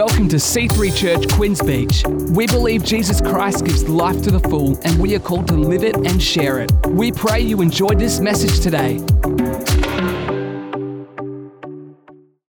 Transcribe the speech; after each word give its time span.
Welcome 0.00 0.30
to 0.30 0.36
C3 0.36 0.96
Church 0.96 1.28
Quinns 1.28 1.60
Beach. 1.60 2.02
We 2.34 2.46
believe 2.46 2.82
Jesus 2.82 3.20
Christ 3.20 3.66
gives 3.66 3.86
life 3.86 4.22
to 4.22 4.30
the 4.30 4.40
full, 4.40 4.78
and 4.82 4.98
we 4.98 5.14
are 5.14 5.18
called 5.18 5.46
to 5.48 5.54
live 5.54 5.84
it 5.84 5.94
and 5.94 6.22
share 6.22 6.58
it. 6.58 6.72
We 6.86 7.12
pray 7.12 7.40
you 7.40 7.60
enjoyed 7.60 7.98
this 7.98 8.18
message 8.18 8.60
today. 8.60 8.94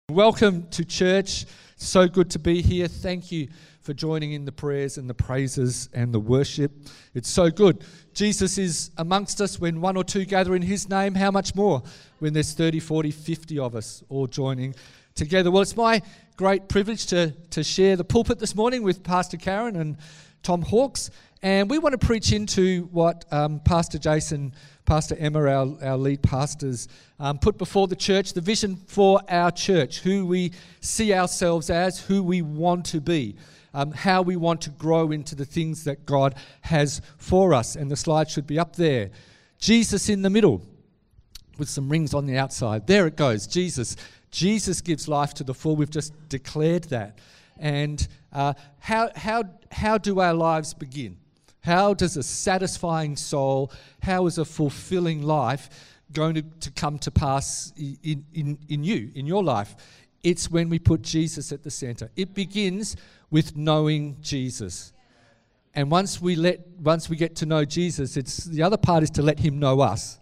Welcome 0.09 0.69
to 0.69 0.85
church. 0.85 1.47
So 1.75 2.07
good 2.07 2.31
to 2.31 2.39
be 2.39 2.63
here. 2.63 2.87
Thank 2.87 3.33
you 3.33 3.49
for 3.81 3.93
joining 3.93 4.35
in 4.35 4.45
the 4.45 4.53
prayers 4.53 4.97
and 4.97 5.11
the 5.11 5.15
praises 5.15 5.89
and 5.93 6.15
the 6.15 6.21
worship. 6.21 6.71
It's 7.13 7.29
so 7.29 7.51
good. 7.51 7.85
Jesus 8.15 8.57
is 8.57 8.93
amongst 8.99 9.41
us 9.41 9.59
when 9.59 9.81
one 9.81 9.97
or 9.97 10.05
two 10.05 10.25
gather 10.25 10.55
in 10.55 10.63
his 10.63 10.89
name. 10.89 11.17
How 11.17 11.33
much 11.33 11.57
more 11.57 11.83
when 12.21 12.35
there's 12.35 12.53
30, 12.53 12.79
40, 12.79 13.11
50 13.11 13.59
of 13.59 13.75
us 13.75 14.05
all 14.09 14.29
joining 14.29 14.77
together? 15.15 15.51
Well, 15.51 15.63
it's 15.63 15.77
my 15.77 16.03
great 16.37 16.69
privilege 16.69 17.07
to, 17.07 17.33
to 17.51 17.63
share 17.63 17.97
the 17.97 18.05
pulpit 18.05 18.39
this 18.39 18.55
morning 18.55 18.83
with 18.83 19.03
Pastor 19.03 19.37
Karen 19.37 19.77
and 19.77 19.97
Tom 20.43 20.63
Hawks. 20.63 21.11
And 21.43 21.69
we 21.69 21.79
want 21.79 21.99
to 21.99 22.07
preach 22.07 22.33
into 22.33 22.89
what 22.93 23.25
um, 23.33 23.61
Pastor 23.61 23.99
Jason, 23.99 24.55
Pastor 24.87 25.17
Emma, 25.19 25.41
our, 25.41 25.77
our 25.83 25.97
lead 25.97 26.23
pastors, 26.23 26.89
um, 27.19 27.39
put 27.39 27.59
before 27.59 27.89
the 27.89 27.97
church 27.97 28.33
the 28.33 28.41
vision 28.41 28.77
for 28.77 29.21
our 29.29 29.51
church, 29.51 30.01
who 30.01 30.25
we 30.25 30.53
see 30.81 31.13
ourselves 31.13 31.69
as, 31.69 32.01
who 32.01 32.23
we 32.23 32.43
want 32.43 32.87
to 32.87 33.01
be. 33.01 33.37
Um, 33.75 33.91
how 33.91 34.21
we 34.21 34.37
want 34.37 34.61
to 34.63 34.71
grow 34.71 35.13
into 35.13 35.35
the 35.35 35.47
things 35.47 35.85
that 35.85 36.05
God 36.05 36.35
has 36.61 37.01
for 37.17 37.55
us. 37.55 37.75
And 37.75 37.91
the 37.91 37.97
slide 37.97 38.29
should 38.29 38.47
be 38.47 38.59
up 38.59 38.77
there. 38.77 39.11
Jesus 39.59 40.11
in 40.11 40.21
the 40.21 40.29
middle 40.29 40.61
with 41.57 41.71
some 41.71 41.89
rings 41.89 42.13
on 42.13 42.27
the 42.27 42.37
outside. 42.37 42.87
There 42.87 43.07
it 43.07 43.17
goes. 43.17 43.47
Jesus 43.47 43.97
Jesus 44.33 44.81
gives 44.81 45.07
life 45.07 45.35
to 45.35 45.45
the 45.45 45.55
full. 45.55 45.77
We've 45.77 45.91
just 45.91 46.13
declared 46.29 46.85
that. 46.85 47.19
And 47.59 48.07
uh, 48.33 48.55
how, 48.81 49.11
how, 49.15 49.45
how 49.71 49.99
do 49.99 50.19
our 50.21 50.35
lives 50.35 50.75
begin? 50.75 51.19
How 51.61 51.95
does 51.95 52.17
a 52.17 52.23
satisfying 52.23 53.15
soul, 53.15 53.71
how 54.03 54.27
is 54.27 54.39
a 54.39 54.45
fulfilling 54.45 55.23
life 55.23 55.71
going 56.13 56.35
to, 56.35 56.43
to 56.43 56.71
come 56.73 56.99
to 57.01 57.11
pass 57.11 57.73
in, 57.77 58.25
in, 58.35 58.59
in 58.69 58.83
you, 58.83 59.11
in 59.15 59.27
your 59.27 59.45
life? 59.45 59.77
It's 60.25 60.51
when 60.51 60.71
we 60.71 60.79
put 60.79 61.03
Jesus 61.03 61.53
at 61.53 61.63
the 61.63 61.71
center. 61.71 62.11
It 62.17 62.35
begins 62.35 62.97
with 63.31 63.57
knowing 63.57 64.17
Jesus. 64.23 64.93
And 65.75 65.91
once 65.91 66.21
we 66.21 66.37
let 66.37 66.67
once 66.81 67.09
we 67.09 67.17
get 67.17 67.37
to 67.37 67.47
know 67.47 67.65
Jesus, 67.65 68.17
it's 68.17 68.45
the 68.45 68.63
other 68.63 68.77
part 68.77 69.03
is 69.03 69.11
to 69.11 69.23
let 69.23 69.39
him 69.39 69.59
know 69.59 69.81
us, 69.81 70.19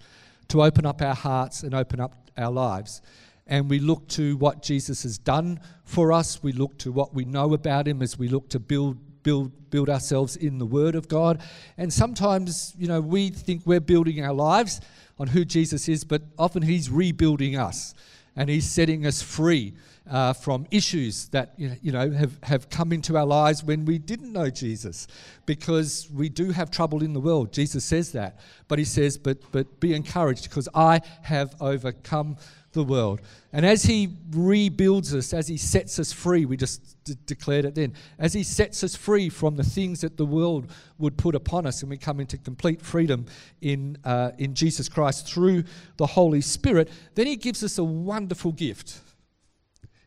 to 0.48 0.62
open 0.62 0.86
up 0.86 1.02
our 1.02 1.14
hearts 1.14 1.64
and 1.64 1.74
open 1.74 2.00
up 2.00 2.30
our 2.36 2.50
lives 2.50 3.02
and 3.50 3.68
we 3.68 3.80
look 3.80 4.08
to 4.08 4.36
what 4.36 4.62
Jesus 4.62 5.02
has 5.02 5.18
done 5.18 5.60
for 5.84 6.12
us. 6.12 6.42
We 6.42 6.52
look 6.52 6.78
to 6.78 6.92
what 6.92 7.12
we 7.12 7.24
know 7.24 7.52
about 7.52 7.86
him 7.86 8.00
as 8.00 8.18
we 8.18 8.28
look 8.28 8.48
to 8.50 8.60
build 8.60 8.96
build 9.22 9.70
build 9.70 9.90
ourselves 9.90 10.36
in 10.36 10.58
the 10.58 10.64
word 10.64 10.94
of 10.94 11.08
God. 11.08 11.42
And 11.76 11.92
sometimes, 11.92 12.74
you 12.78 12.88
know, 12.88 13.00
we 13.00 13.28
think 13.28 13.66
we're 13.66 13.80
building 13.80 14.24
our 14.24 14.32
lives 14.32 14.80
on 15.18 15.26
who 15.26 15.44
Jesus 15.44 15.88
is, 15.88 16.04
but 16.04 16.22
often 16.38 16.62
he's 16.62 16.88
rebuilding 16.88 17.56
us 17.56 17.92
and 18.36 18.48
he's 18.48 18.68
setting 18.68 19.04
us 19.04 19.20
free 19.20 19.74
uh, 20.08 20.32
from 20.32 20.66
issues 20.70 21.28
that 21.28 21.54
you 21.58 21.92
know 21.92 22.10
have, 22.10 22.38
have 22.42 22.70
come 22.70 22.92
into 22.92 23.16
our 23.16 23.26
lives 23.26 23.62
when 23.62 23.84
we 23.84 23.98
didn't 23.98 24.32
know 24.32 24.50
Jesus 24.50 25.06
because 25.46 26.08
we 26.12 26.28
do 26.28 26.50
have 26.50 26.70
trouble 26.70 27.02
in 27.02 27.12
the 27.12 27.20
world 27.20 27.52
jesus 27.52 27.84
says 27.84 28.12
that 28.12 28.40
but 28.66 28.78
he 28.78 28.84
says 28.84 29.18
but 29.18 29.38
but 29.52 29.78
be 29.78 29.94
encouraged 29.94 30.44
because 30.44 30.68
i 30.74 31.00
have 31.22 31.54
overcome 31.60 32.36
the 32.72 32.84
world. 32.84 33.20
And 33.52 33.66
as 33.66 33.82
He 33.82 34.16
rebuilds 34.30 35.14
us, 35.14 35.32
as 35.32 35.48
He 35.48 35.56
sets 35.56 35.98
us 35.98 36.12
free, 36.12 36.44
we 36.44 36.56
just 36.56 37.02
d- 37.04 37.16
declared 37.26 37.64
it 37.64 37.74
then, 37.74 37.94
as 38.18 38.32
He 38.32 38.42
sets 38.42 38.84
us 38.84 38.94
free 38.94 39.28
from 39.28 39.56
the 39.56 39.64
things 39.64 40.00
that 40.02 40.16
the 40.16 40.26
world 40.26 40.70
would 40.98 41.16
put 41.16 41.34
upon 41.34 41.66
us, 41.66 41.82
and 41.82 41.90
we 41.90 41.96
come 41.96 42.20
into 42.20 42.38
complete 42.38 42.80
freedom 42.80 43.26
in, 43.60 43.96
uh, 44.04 44.32
in 44.38 44.54
Jesus 44.54 44.88
Christ 44.88 45.26
through 45.26 45.64
the 45.96 46.06
Holy 46.06 46.40
Spirit, 46.40 46.90
then 47.14 47.26
He 47.26 47.36
gives 47.36 47.64
us 47.64 47.78
a 47.78 47.84
wonderful 47.84 48.52
gift. 48.52 49.00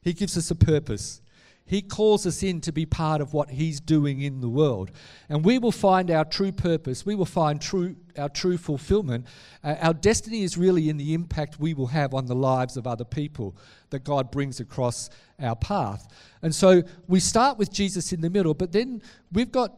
He 0.02 0.14
gives 0.14 0.38
us 0.38 0.52
a 0.52 0.56
purpose. 0.56 1.22
He 1.66 1.82
calls 1.82 2.26
us 2.26 2.44
in 2.44 2.60
to 2.62 2.72
be 2.72 2.86
part 2.86 3.22
of 3.22 3.34
what 3.34 3.50
He's 3.52 3.80
doing 3.80 4.22
in 4.22 4.42
the 4.42 4.50
world. 4.50 4.92
And 5.30 5.46
we 5.46 5.60
will 5.60 5.72
find 5.72 6.12
our 6.12 6.26
true 6.26 6.52
purpose. 6.52 7.06
We 7.06 7.16
will 7.16 7.26
find 7.26 7.62
true, 7.62 7.96
our 8.18 8.30
true 8.30 8.58
fulfillment. 8.58 9.28
Uh, 9.64 9.76
our 9.80 9.94
destiny 9.94 10.44
is 10.44 10.58
really 10.58 10.90
in 10.90 10.98
the 10.98 11.14
impact 11.14 11.60
we 11.60 11.74
will 11.74 11.88
have 11.88 12.14
on 12.14 12.26
the 12.26 12.36
lives 12.36 12.76
of 12.76 12.86
other 12.86 13.06
people 13.06 13.56
that 13.92 14.04
God 14.04 14.30
brings 14.30 14.60
across 14.60 15.10
our 15.40 15.56
path. 15.56 16.08
And 16.42 16.54
so 16.54 16.84
we 17.08 17.20
start 17.20 17.58
with 17.58 17.72
Jesus 17.72 18.12
in 18.12 18.20
the 18.20 18.30
middle, 18.30 18.54
but 18.54 18.74
then 18.74 19.02
we've 19.32 19.52
got 19.52 19.74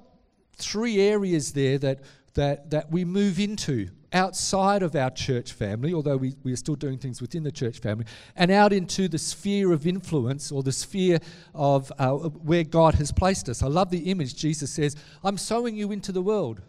three 0.57 0.99
areas 0.99 1.53
there 1.53 1.77
that, 1.77 1.99
that, 2.33 2.71
that 2.71 2.91
we 2.91 3.05
move 3.05 3.39
into 3.39 3.89
outside 4.15 4.81
of 4.81 4.95
our 4.95 5.11
church 5.11 5.51
family, 5.51 5.93
although 5.93 6.17
we, 6.17 6.33
we 6.43 6.53
are 6.53 6.55
still 6.55 6.75
doing 6.75 6.97
things 6.97 7.21
within 7.21 7.43
the 7.43 7.51
church 7.51 7.79
family, 7.79 8.05
and 8.35 8.49
out 8.49 8.73
into 8.73 9.07
the 9.07 9.17
sphere 9.17 9.73
of 9.73 9.85
influence 9.85 10.51
or 10.51 10.63
the 10.63 10.71
sphere 10.71 11.19
of 11.53 11.91
uh, 11.99 12.13
where 12.13 12.63
God 12.63 12.95
has 12.95 13.11
placed 13.11 13.49
us. 13.49 13.61
I 13.61 13.67
love 13.67 13.89
the 13.91 14.09
image. 14.09 14.35
Jesus 14.35 14.71
says, 14.71 14.95
I'm 15.23 15.37
sowing 15.37 15.75
you 15.75 15.91
into 15.91 16.11
the 16.11 16.21
world. 16.21 16.61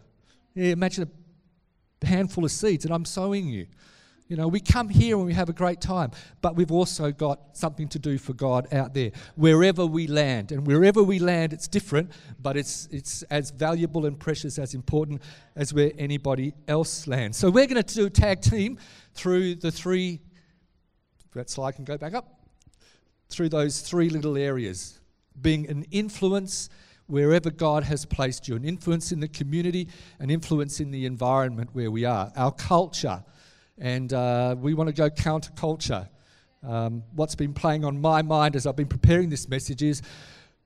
Yeah, 0.53 0.71
imagine 0.71 1.09
a 2.01 2.05
handful 2.05 2.43
of 2.43 2.51
seeds, 2.51 2.85
and 2.85 2.93
I'm 2.93 3.05
sowing 3.05 3.47
you. 3.47 3.67
You 4.27 4.35
know, 4.35 4.49
we 4.49 4.59
come 4.59 4.89
here 4.89 5.15
and 5.15 5.25
we 5.25 5.33
have 5.33 5.47
a 5.47 5.53
great 5.53 5.79
time, 5.79 6.11
but 6.41 6.55
we've 6.55 6.71
also 6.71 7.11
got 7.11 7.55
something 7.55 7.87
to 7.89 7.99
do 7.99 8.17
for 8.17 8.33
God 8.33 8.67
out 8.73 8.93
there, 8.93 9.11
wherever 9.35 9.85
we 9.85 10.07
land. 10.07 10.51
And 10.51 10.67
wherever 10.67 11.01
we 11.01 11.19
land, 11.19 11.53
it's 11.53 11.67
different, 11.67 12.11
but 12.41 12.57
it's, 12.57 12.89
it's 12.91 13.23
as 13.23 13.51
valuable 13.51 14.05
and 14.05 14.19
precious, 14.19 14.59
as 14.59 14.73
important 14.73 15.21
as 15.55 15.73
where 15.73 15.91
anybody 15.97 16.53
else 16.67 17.07
lands. 17.07 17.37
So 17.37 17.49
we're 17.49 17.67
going 17.67 17.81
to 17.81 17.93
do 17.95 18.09
tag 18.09 18.41
team 18.41 18.77
through 19.13 19.55
the 19.55 19.71
three, 19.71 20.19
that 21.33 21.49
slide 21.49 21.73
can 21.73 21.85
go 21.85 21.97
back 21.97 22.13
up, 22.13 22.41
through 23.29 23.49
those 23.49 23.79
three 23.81 24.09
little 24.09 24.37
areas 24.37 24.99
being 25.41 25.69
an 25.69 25.85
influence 25.91 26.69
wherever 27.05 27.49
God 27.49 27.83
has 27.83 28.05
placed 28.05 28.47
you, 28.47 28.55
an 28.55 28.65
influence 28.65 29.11
in 29.11 29.19
the 29.21 29.27
community, 29.27 29.87
an 30.19 30.29
influence 30.29 30.79
in 30.81 30.91
the 30.91 31.05
environment 31.05 31.69
where 31.73 31.89
we 31.89 32.03
are, 32.03 32.31
our 32.35 32.51
culture 32.51 33.23
and 33.77 34.11
uh, 34.13 34.55
we 34.59 34.73
want 34.73 34.87
to 34.87 34.93
go 34.93 35.09
counterculture. 35.09 36.07
Um, 36.67 37.03
what's 37.13 37.35
been 37.35 37.53
playing 37.53 37.85
on 37.85 38.01
my 38.01 38.21
mind 38.21 38.55
as 38.55 38.65
I've 38.65 38.75
been 38.75 38.87
preparing 38.87 39.29
this 39.29 39.47
message 39.47 39.83
is 39.83 40.01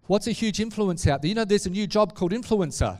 what's 0.07 0.27
a 0.27 0.31
huge 0.31 0.59
influence 0.59 1.05
out 1.07 1.21
there? 1.21 1.29
You 1.29 1.35
know, 1.35 1.45
there's 1.45 1.65
a 1.65 1.69
new 1.69 1.87
job 1.87 2.15
called 2.15 2.31
influencer. 2.31 2.99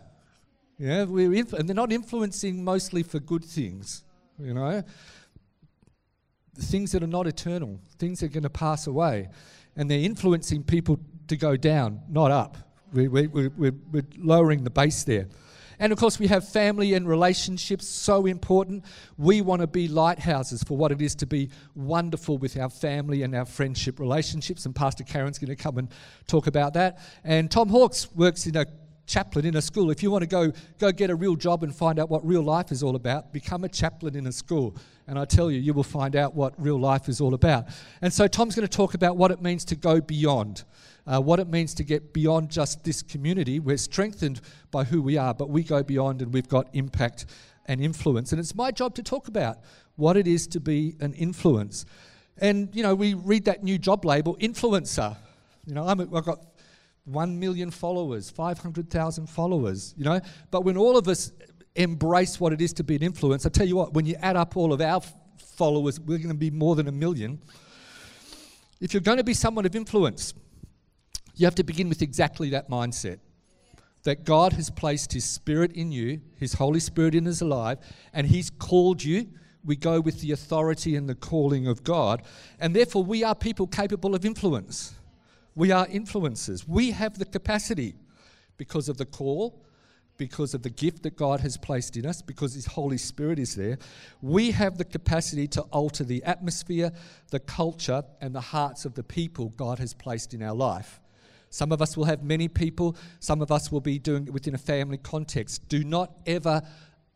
Yeah, 0.77 1.03
we're 1.03 1.33
inf- 1.33 1.53
and 1.53 1.69
they're 1.69 1.75
not 1.75 1.91
influencing 1.91 2.63
mostly 2.63 3.03
for 3.03 3.19
good 3.19 3.45
things, 3.45 4.03
you 4.39 4.53
know. 4.53 4.83
Things 6.55 6.91
that 6.91 7.03
are 7.03 7.07
not 7.07 7.27
eternal, 7.27 7.79
things 7.97 8.19
that 8.19 8.27
are 8.27 8.33
going 8.33 8.43
to 8.43 8.49
pass 8.49 8.87
away. 8.87 9.29
And 9.75 9.89
they're 9.89 9.99
influencing 9.99 10.63
people 10.63 10.99
to 11.27 11.37
go 11.37 11.55
down, 11.55 12.01
not 12.09 12.31
up. 12.31 12.57
We're, 12.91 13.09
we're, 13.09 13.29
we're, 13.29 13.73
we're 13.91 14.05
lowering 14.17 14.63
the 14.63 14.69
base 14.69 15.03
there. 15.05 15.27
And 15.81 15.91
of 15.91 15.97
course, 15.97 16.19
we 16.19 16.27
have 16.27 16.47
family 16.47 16.93
and 16.93 17.07
relationships, 17.07 17.87
so 17.87 18.27
important. 18.27 18.85
We 19.17 19.41
want 19.41 19.61
to 19.61 19.67
be 19.67 19.87
lighthouses 19.87 20.61
for 20.61 20.77
what 20.77 20.91
it 20.91 21.01
is 21.01 21.15
to 21.15 21.25
be 21.25 21.49
wonderful 21.73 22.37
with 22.37 22.55
our 22.55 22.69
family 22.69 23.23
and 23.23 23.35
our 23.35 23.45
friendship 23.45 23.99
relationships. 23.99 24.67
And 24.67 24.75
Pastor 24.75 25.03
Karen's 25.03 25.39
going 25.39 25.49
to 25.49 25.55
come 25.55 25.79
and 25.79 25.89
talk 26.27 26.45
about 26.45 26.75
that. 26.75 26.99
And 27.23 27.49
Tom 27.49 27.67
Hawks 27.67 28.11
works 28.13 28.45
in 28.45 28.57
a 28.57 28.67
chaplain 29.07 29.43
in 29.43 29.55
a 29.55 29.61
school. 29.61 29.89
If 29.89 30.03
you 30.03 30.11
want 30.11 30.21
to 30.21 30.27
go, 30.27 30.51
go 30.77 30.91
get 30.91 31.09
a 31.09 31.15
real 31.15 31.35
job 31.35 31.63
and 31.63 31.75
find 31.75 31.97
out 31.97 32.11
what 32.11 32.23
real 32.23 32.43
life 32.43 32.71
is 32.71 32.83
all 32.83 32.95
about, 32.95 33.33
become 33.33 33.63
a 33.63 33.69
chaplain 33.69 34.15
in 34.15 34.27
a 34.27 34.31
school. 34.31 34.77
And 35.07 35.17
I 35.17 35.25
tell 35.25 35.49
you, 35.49 35.59
you 35.59 35.73
will 35.73 35.83
find 35.83 36.15
out 36.15 36.35
what 36.35 36.53
real 36.61 36.79
life 36.79 37.09
is 37.09 37.19
all 37.19 37.33
about. 37.33 37.65
And 38.03 38.13
so 38.13 38.27
Tom's 38.27 38.55
going 38.55 38.67
to 38.67 38.77
talk 38.77 38.93
about 38.93 39.17
what 39.17 39.31
it 39.31 39.41
means 39.41 39.65
to 39.65 39.75
go 39.75 39.99
beyond 39.99 40.63
uh, 41.07 41.19
what 41.19 41.39
it 41.39 41.47
means 41.47 41.73
to 41.75 41.83
get 41.83 42.13
beyond 42.13 42.49
just 42.49 42.83
this 42.83 43.01
community. 43.01 43.59
We're 43.59 43.77
strengthened 43.77 44.41
by 44.69 44.83
who 44.83 45.01
we 45.01 45.17
are, 45.17 45.33
but 45.33 45.49
we 45.49 45.63
go 45.63 45.83
beyond 45.83 46.21
and 46.21 46.33
we've 46.33 46.47
got 46.47 46.67
impact 46.73 47.25
and 47.65 47.81
influence. 47.81 48.31
And 48.31 48.39
it's 48.39 48.55
my 48.55 48.71
job 48.71 48.95
to 48.95 49.03
talk 49.03 49.27
about 49.27 49.59
what 49.95 50.17
it 50.17 50.27
is 50.27 50.47
to 50.47 50.59
be 50.59 50.95
an 50.99 51.13
influence. 51.13 51.85
And, 52.37 52.69
you 52.75 52.83
know, 52.83 52.95
we 52.95 53.13
read 53.13 53.45
that 53.45 53.63
new 53.63 53.77
job 53.77 54.05
label, 54.05 54.35
influencer. 54.37 55.15
You 55.65 55.75
know, 55.75 55.85
i 55.85 55.89
have 55.89 56.25
got 56.25 56.39
1 57.05 57.39
million 57.39 57.71
followers, 57.71 58.29
500,000 58.29 59.27
followers, 59.27 59.93
you 59.97 60.05
know. 60.05 60.19
But 60.49 60.63
when 60.63 60.77
all 60.77 60.97
of 60.97 61.07
us 61.07 61.31
embrace 61.75 62.39
what 62.39 62.53
it 62.53 62.61
is 62.61 62.73
to 62.73 62.83
be 62.83 62.95
an 62.95 63.03
influence, 63.03 63.45
I 63.45 63.49
tell 63.49 63.67
you 63.67 63.75
what, 63.75 63.93
when 63.93 64.05
you 64.05 64.15
add 64.21 64.35
up 64.35 64.57
all 64.57 64.73
of 64.73 64.81
our 64.81 65.01
followers, 65.37 65.99
we're 65.99 66.17
going 66.17 66.29
to 66.29 66.33
be 66.33 66.51
more 66.51 66.75
than 66.75 66.87
a 66.87 66.91
million. 66.91 67.39
If 68.79 68.93
you're 68.93 69.01
going 69.01 69.17
to 69.17 69.23
be 69.23 69.33
someone 69.33 69.65
of 69.65 69.75
influence, 69.75 70.33
you 71.41 71.47
have 71.47 71.55
to 71.55 71.63
begin 71.63 71.89
with 71.89 72.01
exactly 72.01 72.51
that 72.51 72.69
mindset 72.69 73.19
that 74.03 74.23
God 74.23 74.53
has 74.53 74.69
placed 74.69 75.13
His 75.13 75.25
Spirit 75.25 75.73
in 75.73 75.91
you, 75.91 76.21
His 76.37 76.53
Holy 76.53 76.79
Spirit 76.79 77.15
in 77.15 77.27
us 77.27 77.41
alive, 77.41 77.79
and 78.13 78.27
He's 78.27 78.49
called 78.49 79.03
you. 79.03 79.27
We 79.63 79.75
go 79.75 79.99
with 79.99 80.21
the 80.21 80.31
authority 80.31 80.95
and 80.95 81.07
the 81.07 81.15
calling 81.15 81.67
of 81.67 81.83
God, 81.83 82.23
and 82.59 82.75
therefore 82.75 83.03
we 83.03 83.23
are 83.23 83.35
people 83.35 83.67
capable 83.67 84.15
of 84.15 84.25
influence. 84.25 84.93
We 85.53 85.71
are 85.71 85.85
influencers. 85.87 86.67
We 86.67 86.91
have 86.91 87.17
the 87.17 87.25
capacity 87.25 87.95
because 88.57 88.89
of 88.89 88.97
the 88.97 89.05
call, 89.05 89.63
because 90.17 90.53
of 90.53 90.63
the 90.63 90.69
gift 90.69 91.03
that 91.03 91.15
God 91.15 91.39
has 91.41 91.57
placed 91.57 91.97
in 91.97 92.05
us, 92.05 92.21
because 92.21 92.53
His 92.53 92.65
Holy 92.65 92.97
Spirit 92.97 93.39
is 93.39 93.55
there. 93.55 93.77
We 94.21 94.51
have 94.51 94.77
the 94.77 94.85
capacity 94.85 95.47
to 95.49 95.61
alter 95.63 96.03
the 96.03 96.23
atmosphere, 96.23 96.91
the 97.29 97.39
culture, 97.39 98.03
and 98.19 98.33
the 98.33 98.41
hearts 98.41 98.85
of 98.85 98.93
the 98.95 99.03
people 99.03 99.49
God 99.57 99.79
has 99.79 99.93
placed 99.93 100.33
in 100.33 100.41
our 100.41 100.55
life. 100.55 101.00
Some 101.51 101.71
of 101.71 101.81
us 101.81 101.95
will 101.95 102.05
have 102.05 102.23
many 102.23 102.47
people, 102.47 102.95
some 103.19 103.41
of 103.41 103.51
us 103.51 103.71
will 103.71 103.81
be 103.81 103.99
doing 103.99 104.27
it 104.27 104.33
within 104.33 104.55
a 104.55 104.57
family 104.57 104.97
context. 104.97 105.67
Do 105.67 105.83
not 105.83 106.11
ever 106.25 106.61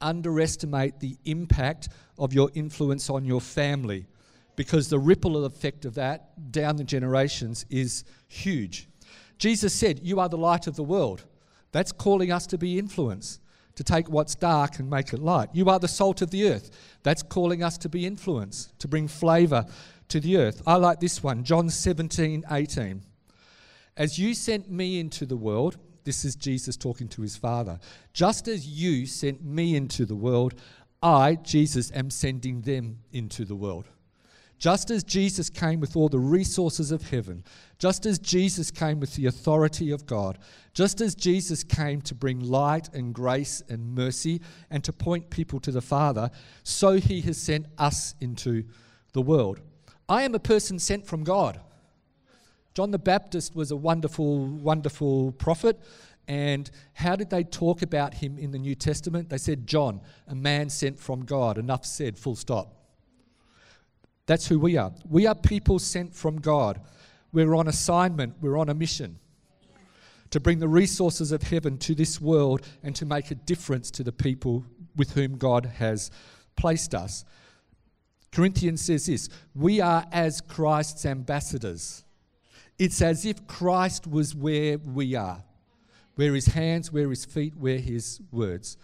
underestimate 0.02 1.00
the 1.00 1.18
impact 1.26 1.90
of 2.20 2.34
your 2.34 2.52
influence 2.54 3.10
on 3.10 3.26
your 3.26 3.42
family 3.42 4.06
because 4.58 4.90
the 4.90 5.00
ripple 5.00 5.46
effect 5.46 5.86
of 5.86 5.96
that 5.96 6.52
down 6.52 6.76
the 6.76 6.84
generations 6.84 7.66
is 7.70 8.04
huge. 8.28 8.90
Jesus 9.38 9.74
said, 9.74 10.00
You 10.04 10.20
are 10.20 10.30
the 10.30 10.38
light 10.38 10.68
of 10.68 10.76
the 10.76 10.84
world. 10.84 11.24
That's 11.72 11.92
calling 11.92 12.32
us 12.32 12.46
to 12.48 12.58
be 12.58 12.78
influence, 12.78 13.40
to 13.76 13.84
take 13.84 14.10
what's 14.10 14.36
dark 14.36 14.80
and 14.80 14.90
make 14.90 15.14
it 15.14 15.20
light. 15.20 15.50
You 15.54 15.70
are 15.70 15.80
the 15.80 15.88
salt 15.88 16.22
of 16.22 16.32
the 16.32 16.50
earth. 16.50 16.72
That's 17.04 17.24
calling 17.24 17.64
us 17.64 17.78
to 17.80 17.90
be 17.90 18.06
influence, 18.06 18.74
to 18.80 18.88
bring 18.88 19.08
flavour 19.08 19.66
to 20.10 20.20
the 20.20 20.38
earth. 20.38 20.62
I 20.68 20.76
like 20.76 21.00
this 21.00 21.24
one, 21.24 21.44
John 21.44 21.70
17, 21.70 22.44
18. 22.50 23.02
As 23.98 24.20
you 24.20 24.34
sent 24.34 24.70
me 24.70 25.00
into 25.00 25.26
the 25.26 25.38
world, 25.38 25.78
this 26.04 26.26
is 26.26 26.36
Jesus 26.36 26.76
talking 26.76 27.08
to 27.10 27.22
his 27.22 27.38
Father, 27.38 27.80
just 28.14 28.48
as 28.48 28.68
you 28.68 29.06
sent 29.06 29.44
me 29.44 29.76
into 29.76 30.06
the 30.06 30.16
world, 30.16 30.56
I, 31.02 31.36
Jesus, 31.36 31.92
am 31.94 32.10
sending 32.10 32.62
them 32.62 33.00
into 33.12 33.46
the 33.46 33.56
world. 33.56 33.86
Just 34.58 34.90
as 34.90 35.04
Jesus 35.04 35.50
came 35.50 35.80
with 35.80 35.96
all 35.96 36.08
the 36.08 36.20
resources 36.20 36.92
of 36.92 37.10
heaven, 37.10 37.44
just 37.78 38.06
as 38.06 38.20
Jesus 38.20 38.72
came 38.72 39.00
with 39.00 39.16
the 39.16 39.26
authority 39.26 39.92
of 39.92 40.06
God, 40.06 40.40
just 40.74 41.02
as 41.02 41.14
Jesus 41.14 41.64
came 41.64 42.02
to 42.02 42.16
bring 42.16 42.40
light 42.40 42.94
and 42.94 43.14
grace 43.14 43.62
and 43.70 43.94
mercy 43.96 44.42
and 44.70 44.84
to 44.84 44.94
point 44.94 45.30
people 45.30 45.60
to 45.60 45.72
the 45.72 45.82
Father, 45.82 46.30
so 46.64 46.94
he 46.94 47.22
has 47.22 47.38
sent 47.38 47.66
us 47.78 48.16
into 48.22 48.64
the 49.14 49.22
world. 49.22 49.60
I 50.08 50.24
am 50.24 50.36
a 50.36 50.40
person 50.40 50.80
sent 50.80 51.06
from 51.06 51.24
God. 51.24 51.60
John 52.76 52.92
the 52.92 53.00
Baptist 53.00 53.56
was 53.56 53.72
a 53.72 53.76
wonderful, 53.76 54.46
wonderful 54.46 55.32
prophet. 55.32 55.80
And 56.28 56.70
how 56.94 57.16
did 57.16 57.30
they 57.30 57.44
talk 57.44 57.82
about 57.82 58.16
him 58.16 58.38
in 58.38 58.52
the 58.52 58.60
New 58.60 58.76
Testament? 58.76 59.30
They 59.30 59.38
said, 59.38 59.66
John, 59.66 60.02
a 60.28 60.36
man 60.36 60.70
sent 60.70 61.00
from 61.00 61.24
God. 61.24 61.58
Enough 61.58 61.86
said, 61.86 62.18
full 62.18 62.36
stop. 62.36 62.74
That's 64.26 64.48
who 64.48 64.60
we 64.60 64.76
are. 64.76 64.92
We 65.10 65.26
are 65.26 65.36
people 65.36 65.80
sent 65.80 66.14
from 66.14 66.42
God. 66.42 66.82
We're 67.32 67.56
on 67.56 67.68
assignment, 67.68 68.36
we're 68.42 68.58
on 68.58 68.70
a 68.70 68.74
mission 68.74 69.20
to 70.32 70.40
bring 70.40 70.60
the 70.60 70.68
resources 70.68 71.32
of 71.32 71.44
heaven 71.44 71.78
to 71.78 71.94
this 71.96 72.20
world 72.20 72.62
and 72.84 72.96
to 72.96 73.06
make 73.06 73.32
a 73.32 73.36
difference 73.36 73.92
to 73.92 74.04
the 74.04 74.12
people 74.12 74.66
with 74.96 75.12
whom 75.12 75.38
God 75.38 75.66
has 75.66 76.12
placed 76.56 76.96
us. 76.96 77.24
Corinthians 78.32 78.82
says 78.82 79.06
this 79.06 79.30
We 79.54 79.80
are 79.80 80.06
as 80.12 80.42
Christ's 80.42 81.06
ambassadors. 81.06 82.05
It's 82.78 83.02
as 83.02 83.26
if 83.26 83.48
Christ 83.48 84.08
was 84.08 84.36
where 84.36 84.78
we 84.78 85.16
are, 85.16 85.44
where 86.16 86.34
his 86.34 86.48
hands, 86.48 86.92
where 86.92 87.10
his 87.10 87.26
feet, 87.26 87.56
where 87.58 87.78
his 87.78 88.20
words 88.32 88.78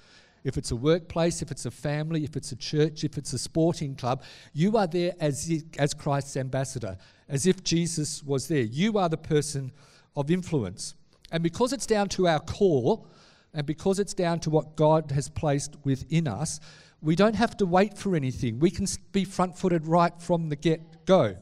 if 0.44 0.58
it's 0.58 0.72
a 0.72 0.76
workplace, 0.76 1.42
if 1.42 1.52
it's 1.52 1.66
a 1.66 1.72
family, 1.72 2.24
if 2.24 2.36
it's 2.36 2.52
a 2.52 2.56
church, 2.56 3.04
if 3.04 3.18
it's 3.18 3.34
a 3.34 3.38
sporting 3.38 3.96
club, 3.96 4.24
you 4.54 4.76
are 4.78 4.88
there 4.88 5.14
as, 5.20 5.64
as 5.78 5.94
Christ's 5.94 6.38
ambassador, 6.38 6.98
as 7.30 7.46
if 7.46 7.64
Jesus 7.64 8.24
was 8.24 8.48
there. 8.48 8.64
You 8.64 8.98
are 8.98 9.10
the 9.10 9.18
person 9.18 9.72
of 10.16 10.32
influence. 10.32 10.96
And 11.32 11.44
because 11.44 11.74
it's 11.74 11.86
down 11.86 12.10
to 12.10 12.28
our 12.28 12.40
core, 12.40 13.06
and 13.54 13.66
because 13.66 14.00
it's 14.00 14.14
down 14.14 14.40
to 14.42 14.50
what 14.50 14.76
God 14.76 15.12
has 15.12 15.30
placed 15.30 15.76
within 15.84 16.28
us, 16.28 16.60
we 17.02 17.16
don't 17.16 17.36
have 17.36 17.58
to 17.58 17.66
wait 17.66 17.98
for 17.98 18.16
anything. 18.16 18.60
We 18.60 18.72
can 18.72 18.88
be 19.12 19.26
front 19.26 19.58
footed 19.58 19.88
right 19.88 20.14
from 20.22 20.50
the 20.50 20.56
get 20.56 21.06
go. 21.06 21.36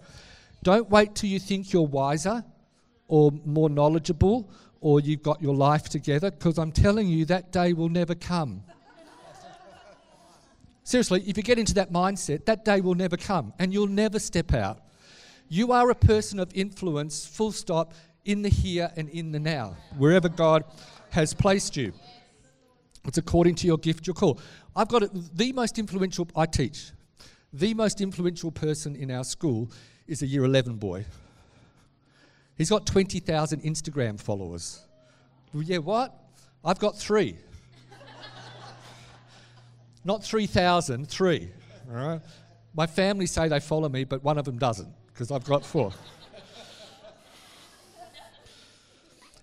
Don't 0.64 0.90
wait 0.90 1.16
till 1.16 1.30
you 1.30 1.40
think 1.40 1.72
you're 1.72 1.84
wiser 1.84 2.44
or 3.08 3.32
more 3.46 3.70
knowledgeable 3.70 4.52
or 4.82 5.00
you've 5.00 5.24
got 5.24 5.42
your 5.42 5.56
life 5.56 5.90
together, 5.90 6.32
because 6.32 6.58
I'm 6.58 6.72
telling 6.72 7.08
you 7.08 7.26
that 7.26 7.52
day 7.52 7.74
will 7.74 7.90
never 7.90 8.16
come. 8.16 8.64
Seriously, 10.84 11.24
if 11.28 11.38
you 11.38 11.44
get 11.44 11.60
into 11.60 11.74
that 11.76 11.92
mindset, 11.92 12.46
that 12.46 12.66
day 12.66 12.82
will 12.82 12.96
never 12.96 13.18
come 13.18 13.54
and 13.60 13.74
you'll 13.74 13.88
never 13.88 14.20
step 14.20 14.54
out. 14.54 14.82
You 15.50 15.72
are 15.72 15.90
a 15.90 15.96
person 15.96 16.40
of 16.40 16.50
influence, 16.54 17.26
full 17.26 17.52
stop, 17.52 17.94
in 18.26 18.42
the 18.42 18.50
here 18.50 18.92
and 18.96 19.10
in 19.10 19.32
the 19.32 19.40
now, 19.40 19.76
wherever 19.98 20.30
God 20.30 20.64
has 21.10 21.34
placed 21.34 21.76
you. 21.76 21.94
It's 23.06 23.18
according 23.18 23.56
to 23.56 23.68
your 23.68 23.78
gift, 23.78 24.08
your 24.08 24.14
call. 24.14 24.40
I've 24.76 24.88
got 24.88 25.04
the 25.36 25.52
most 25.54 25.80
influential, 25.80 26.28
I 26.36 26.46
teach, 26.46 26.92
the 27.52 27.74
most 27.74 28.02
influential 28.02 28.52
person 28.52 28.96
in 28.96 29.10
our 29.10 29.24
school 29.24 29.72
is 30.10 30.22
a 30.24 30.26
year 30.26 30.44
11 30.44 30.78
boy. 30.78 31.06
He's 32.58 32.70
got 32.70 32.86
20,000 32.86 33.62
Instagram 33.62 34.20
followers. 34.20 34.82
Well, 35.54 35.64
yeah, 35.64 35.78
what? 35.78 36.14
I've 36.66 36.80
got 36.80 36.98
three. 36.98 37.38
Not 40.04 40.24
3,000, 40.24 41.08
three. 41.08 41.50
All 41.90 41.96
right? 41.96 42.22
My 42.74 42.88
family 42.88 43.28
say 43.28 43.48
they 43.48 43.60
follow 43.60 43.88
me, 43.90 44.04
but 44.04 44.24
one 44.24 44.38
of 44.38 44.46
them 44.46 44.58
doesn't 44.58 44.90
because 45.08 45.32
I've 45.32 45.44
got 45.44 45.66
four. 45.66 45.92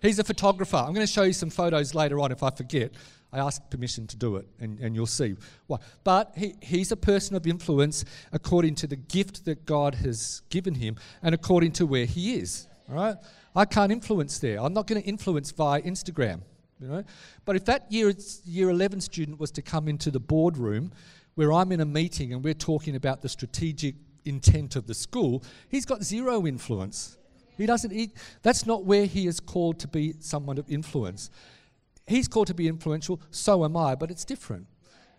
He's 0.02 0.18
a 0.18 0.24
photographer. 0.24 0.76
I'm 0.76 0.92
going 0.92 1.06
to 1.06 1.12
show 1.12 1.22
you 1.22 1.32
some 1.32 1.50
photos 1.50 1.94
later 1.94 2.20
on 2.20 2.32
if 2.32 2.42
I 2.42 2.50
forget. 2.50 2.92
I 3.32 3.38
asked 3.38 3.70
permission 3.70 4.06
to 4.08 4.16
do 4.16 4.36
it, 4.36 4.46
and, 4.60 4.78
and 4.80 4.94
you'll 4.94 5.06
see 5.06 5.36
why. 5.66 5.78
But 6.04 6.32
he, 6.36 6.54
he's 6.62 6.92
a 6.92 6.96
person 6.96 7.36
of 7.36 7.46
influence 7.46 8.04
according 8.32 8.76
to 8.76 8.86
the 8.86 8.96
gift 8.96 9.44
that 9.44 9.66
God 9.66 9.96
has 9.96 10.42
given 10.48 10.74
him 10.74 10.96
and 11.22 11.34
according 11.34 11.72
to 11.72 11.86
where 11.86 12.06
he 12.06 12.34
is. 12.34 12.66
All 12.88 12.96
right? 12.96 13.16
I 13.54 13.64
can't 13.64 13.90
influence 13.90 14.38
there. 14.38 14.60
I'm 14.60 14.72
not 14.72 14.86
going 14.86 15.02
to 15.02 15.08
influence 15.08 15.50
via 15.50 15.82
Instagram. 15.82 16.40
You 16.80 16.88
know? 16.88 17.04
But 17.44 17.56
if 17.56 17.64
that 17.64 17.90
year, 17.90 18.12
year 18.44 18.70
11 18.70 19.00
student 19.00 19.40
was 19.40 19.50
to 19.52 19.62
come 19.62 19.88
into 19.88 20.10
the 20.10 20.20
boardroom 20.20 20.92
where 21.34 21.52
I'm 21.52 21.72
in 21.72 21.80
a 21.80 21.86
meeting 21.86 22.32
and 22.32 22.44
we're 22.44 22.54
talking 22.54 22.96
about 22.96 23.22
the 23.22 23.28
strategic 23.28 23.94
intent 24.24 24.76
of 24.76 24.86
the 24.86 24.94
school, 24.94 25.42
he's 25.68 25.84
got 25.84 26.02
zero 26.02 26.46
influence. 26.46 27.16
He 27.56 27.66
doesn't, 27.66 27.90
he, 27.90 28.10
that's 28.42 28.66
not 28.66 28.84
where 28.84 29.06
he 29.06 29.26
is 29.26 29.40
called 29.40 29.78
to 29.80 29.88
be 29.88 30.14
someone 30.20 30.58
of 30.58 30.70
influence. 30.70 31.30
He's 32.06 32.28
called 32.28 32.46
to 32.46 32.54
be 32.54 32.68
influential, 32.68 33.20
so 33.30 33.64
am 33.64 33.76
I, 33.76 33.94
but 33.94 34.10
it's 34.10 34.24
different. 34.24 34.66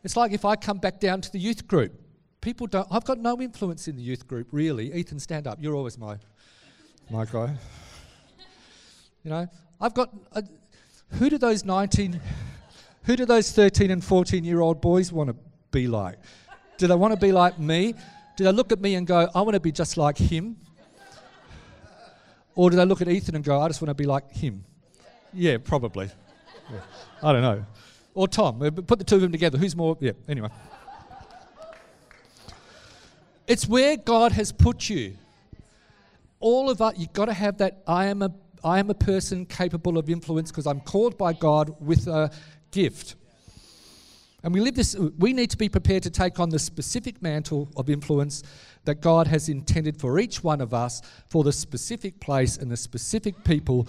It's 0.04 0.16
like 0.16 0.32
if 0.32 0.46
I 0.46 0.56
come 0.56 0.78
back 0.78 1.00
down 1.00 1.22
to 1.22 1.32
the 1.32 1.40
youth 1.40 1.68
group. 1.68 1.94
People 2.40 2.68
don't, 2.68 2.88
I've 2.90 3.04
got 3.04 3.18
no 3.18 3.42
influence 3.42 3.88
in 3.88 3.96
the 3.96 4.02
youth 4.02 4.28
group, 4.28 4.48
really. 4.52 4.94
Ethan, 4.94 5.20
stand 5.20 5.48
up. 5.48 5.58
You're 5.60 5.76
always 5.76 5.98
my, 5.98 6.18
my 7.10 7.26
guy. 7.26 7.56
You 9.24 9.32
know, 9.32 9.48
I've 9.82 9.94
got, 9.94 10.14
a, 10.32 10.44
who 11.16 11.30
do 11.30 11.38
those 11.38 11.66
19, 11.66 12.22
who 13.04 13.16
do 13.18 13.26
those 13.26 13.52
13 13.52 13.92
and 13.92 14.02
14 14.02 14.46
year 14.46 14.62
old 14.62 14.80
boys 14.80 15.12
want 15.12 15.30
to 15.30 15.36
be 15.70 15.88
like? 15.88 16.18
Do 16.78 16.88
they 16.88 16.96
want 16.96 17.14
to 17.14 17.20
be 17.20 17.34
like 17.34 17.60
me? 17.60 17.94
Do 18.38 18.46
they 18.46 18.54
look 18.54 18.72
at 18.72 18.80
me 18.80 18.96
and 18.96 19.06
go, 19.06 19.28
I 19.36 19.42
want 19.42 19.56
to 19.56 19.60
be 19.60 19.74
just 19.74 19.98
like 19.98 20.18
him? 20.18 20.56
Or 22.56 22.70
do 22.70 22.78
they 22.78 22.86
look 22.86 23.02
at 23.02 23.10
Ethan 23.10 23.36
and 23.36 23.44
go, 23.44 23.60
I 23.60 23.68
just 23.68 23.82
want 23.82 23.90
to 23.90 23.96
be 23.96 24.06
like 24.06 24.32
him? 24.32 24.64
Yeah, 25.34 25.58
probably. 25.58 26.10
Yeah. 26.72 26.80
I 27.24 27.32
don't 27.32 27.42
know. 27.42 27.66
Or 28.14 28.28
Tom. 28.28 28.62
Uh, 28.62 28.72
put 28.72 29.00
the 29.00 29.06
two 29.06 29.16
of 29.16 29.22
them 29.22 29.32
together. 29.32 29.58
Who's 29.58 29.76
more? 29.76 29.98
Yeah, 30.00 30.14
anyway. 30.28 30.50
It's 33.48 33.68
where 33.68 33.96
God 33.96 34.34
has 34.34 34.52
put 34.52 34.90
you. 34.90 35.16
All 36.40 36.70
of 36.70 36.82
us, 36.82 36.96
you've 36.98 37.14
got 37.14 37.26
to 37.26 37.34
have 37.34 37.58
that 37.60 37.82
I 37.88 38.08
am 38.08 38.22
a 38.22 38.32
I 38.64 38.80
am 38.80 38.90
a 38.90 38.96
person 38.96 39.46
capable 39.46 39.98
of 39.98 40.10
influence 40.10 40.52
because 40.52 40.68
I'm 40.68 40.82
called 40.82 41.18
by 41.18 41.34
God 41.34 41.76
with 41.80 42.08
a 42.08 42.32
gift. 42.72 43.16
And 44.44 44.54
we 44.54 44.62
live 44.62 44.76
this, 44.76 44.96
we 44.96 45.34
need 45.34 45.50
to 45.52 45.58
be 45.58 45.70
prepared 45.70 46.04
to 46.04 46.10
take 46.10 46.40
on 46.40 46.50
the 46.50 46.60
specific 46.60 47.22
mantle 47.22 47.70
of 47.76 47.90
influence 47.90 48.44
that 48.86 49.02
God 49.02 49.28
has 49.28 49.50
intended 49.50 50.00
for 50.00 50.20
each 50.20 50.44
one 50.44 50.62
of 50.62 50.74
us 50.74 51.02
for 51.28 51.44
the 51.44 51.52
specific 51.52 52.20
place 52.20 52.58
and 52.58 52.72
the 52.72 52.78
specific 52.78 53.44
people 53.44 53.88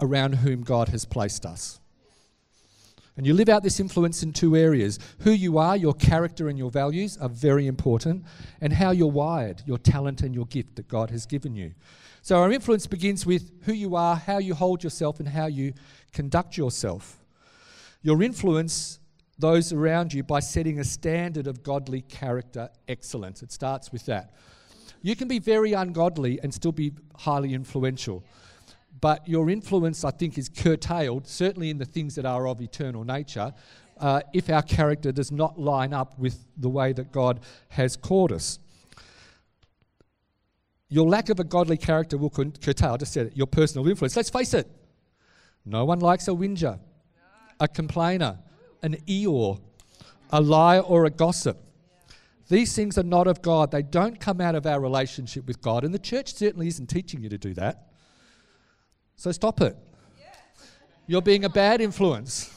around 0.00 0.36
whom 0.36 0.62
God 0.62 0.88
has 0.88 1.04
placed 1.04 1.44
us. 1.44 1.79
And 3.16 3.26
you 3.26 3.34
live 3.34 3.48
out 3.48 3.62
this 3.62 3.80
influence 3.80 4.22
in 4.22 4.32
two 4.32 4.56
areas. 4.56 4.98
Who 5.20 5.32
you 5.32 5.58
are, 5.58 5.76
your 5.76 5.94
character 5.94 6.48
and 6.48 6.56
your 6.56 6.70
values 6.70 7.18
are 7.18 7.28
very 7.28 7.66
important, 7.66 8.24
and 8.60 8.72
how 8.72 8.92
you're 8.92 9.10
wired, 9.10 9.62
your 9.66 9.78
talent 9.78 10.22
and 10.22 10.34
your 10.34 10.46
gift 10.46 10.76
that 10.76 10.88
God 10.88 11.10
has 11.10 11.26
given 11.26 11.54
you. 11.54 11.74
So 12.22 12.38
our 12.38 12.52
influence 12.52 12.86
begins 12.86 13.26
with 13.26 13.50
who 13.64 13.72
you 13.72 13.96
are, 13.96 14.16
how 14.16 14.38
you 14.38 14.54
hold 14.54 14.84
yourself, 14.84 15.20
and 15.20 15.28
how 15.28 15.46
you 15.46 15.72
conduct 16.12 16.56
yourself. 16.56 17.18
Your 18.02 18.22
influence 18.22 19.00
those 19.38 19.72
around 19.72 20.12
you 20.12 20.22
by 20.22 20.40
setting 20.40 20.78
a 20.78 20.84
standard 20.84 21.46
of 21.46 21.62
godly 21.62 22.02
character 22.02 22.68
excellence. 22.88 23.42
It 23.42 23.50
starts 23.50 23.90
with 23.90 24.04
that. 24.06 24.34
You 25.02 25.16
can 25.16 25.28
be 25.28 25.38
very 25.38 25.72
ungodly 25.72 26.38
and 26.42 26.52
still 26.52 26.72
be 26.72 26.92
highly 27.16 27.54
influential. 27.54 28.22
But 29.00 29.26
your 29.26 29.48
influence, 29.48 30.04
I 30.04 30.10
think, 30.10 30.36
is 30.36 30.48
curtailed, 30.48 31.26
certainly 31.26 31.70
in 31.70 31.78
the 31.78 31.84
things 31.84 32.14
that 32.16 32.26
are 32.26 32.46
of 32.46 32.60
eternal 32.60 33.04
nature, 33.04 33.52
uh, 33.98 34.20
if 34.32 34.50
our 34.50 34.62
character 34.62 35.12
does 35.12 35.30
not 35.30 35.58
line 35.58 35.92
up 35.92 36.18
with 36.18 36.44
the 36.56 36.68
way 36.68 36.92
that 36.92 37.12
God 37.12 37.40
has 37.68 37.96
called 37.96 38.32
us. 38.32 38.58
Your 40.88 41.08
lack 41.08 41.28
of 41.28 41.38
a 41.38 41.44
godly 41.44 41.76
character 41.76 42.18
will 42.18 42.30
curtail, 42.30 42.94
I 42.94 42.96
just 42.96 43.12
said 43.12 43.28
it, 43.28 43.36
your 43.36 43.46
personal 43.46 43.86
influence. 43.86 44.16
Let's 44.16 44.30
face 44.30 44.54
it, 44.54 44.66
no 45.64 45.84
one 45.84 46.00
likes 46.00 46.28
a 46.28 46.34
whinger, 46.34 46.78
a 47.60 47.68
complainer, 47.68 48.38
an 48.82 48.96
Eeyore, 49.06 49.60
a 50.30 50.40
liar, 50.40 50.80
or 50.80 51.04
a 51.04 51.10
gossip. 51.10 51.58
These 52.48 52.74
things 52.74 52.98
are 52.98 53.04
not 53.04 53.28
of 53.28 53.42
God. 53.42 53.70
They 53.70 53.82
don't 53.82 54.18
come 54.18 54.40
out 54.40 54.56
of 54.56 54.66
our 54.66 54.80
relationship 54.80 55.46
with 55.46 55.60
God. 55.60 55.84
And 55.84 55.94
the 55.94 56.00
church 56.00 56.34
certainly 56.34 56.66
isn't 56.66 56.88
teaching 56.88 57.22
you 57.22 57.28
to 57.28 57.38
do 57.38 57.54
that. 57.54 57.89
So 59.20 59.30
stop 59.32 59.60
it. 59.60 59.76
You're 61.06 61.20
being 61.20 61.44
a 61.44 61.50
bad 61.50 61.82
influence. 61.82 62.50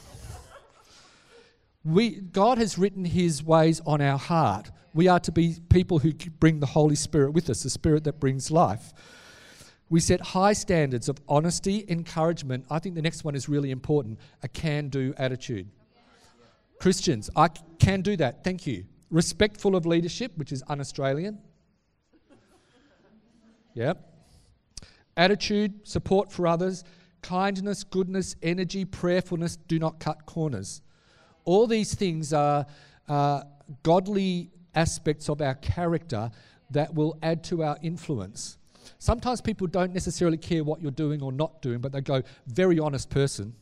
We, 1.84 2.12
God 2.12 2.56
has 2.56 2.78
written 2.78 3.04
his 3.04 3.44
ways 3.44 3.82
on 3.84 4.00
our 4.00 4.16
heart. 4.16 4.70
We 4.94 5.06
are 5.06 5.20
to 5.20 5.30
be 5.30 5.58
people 5.68 5.98
who 5.98 6.14
bring 6.14 6.60
the 6.60 6.66
Holy 6.66 6.94
Spirit 6.94 7.32
with 7.32 7.50
us, 7.50 7.64
the 7.64 7.68
Spirit 7.68 8.04
that 8.04 8.18
brings 8.18 8.50
life. 8.50 8.94
We 9.90 10.00
set 10.00 10.22
high 10.22 10.54
standards 10.54 11.10
of 11.10 11.20
honesty, 11.28 11.84
encouragement. 11.86 12.64
I 12.70 12.78
think 12.78 12.94
the 12.94 13.02
next 13.02 13.24
one 13.24 13.34
is 13.34 13.46
really 13.46 13.70
important 13.70 14.18
a 14.42 14.48
can 14.48 14.88
do 14.88 15.12
attitude. 15.18 15.68
Christians, 16.80 17.28
I 17.36 17.48
can 17.78 18.00
do 18.00 18.16
that. 18.16 18.42
Thank 18.42 18.66
you 18.66 18.86
respectful 19.10 19.76
of 19.76 19.84
leadership, 19.84 20.32
which 20.36 20.50
is 20.50 20.64
un 20.66 20.80
Australian. 20.80 21.40
Yep. 23.74 24.13
Attitude, 25.16 25.86
support 25.86 26.32
for 26.32 26.46
others, 26.46 26.84
kindness, 27.22 27.84
goodness, 27.84 28.36
energy, 28.42 28.84
prayerfulness, 28.84 29.56
do 29.68 29.78
not 29.78 29.98
cut 30.00 30.26
corners. 30.26 30.82
All 31.44 31.66
these 31.66 31.94
things 31.94 32.32
are 32.32 32.66
uh, 33.08 33.42
godly 33.82 34.50
aspects 34.74 35.28
of 35.28 35.40
our 35.40 35.54
character 35.54 36.30
that 36.70 36.94
will 36.94 37.18
add 37.22 37.44
to 37.44 37.62
our 37.62 37.78
influence. 37.82 38.58
Sometimes 38.98 39.40
people 39.40 39.66
don't 39.66 39.92
necessarily 39.92 40.36
care 40.36 40.64
what 40.64 40.82
you're 40.82 40.90
doing 40.90 41.22
or 41.22 41.32
not 41.32 41.62
doing, 41.62 41.78
but 41.78 41.92
they 41.92 42.00
go, 42.00 42.22
very 42.46 42.78
honest 42.78 43.10
person, 43.10 43.54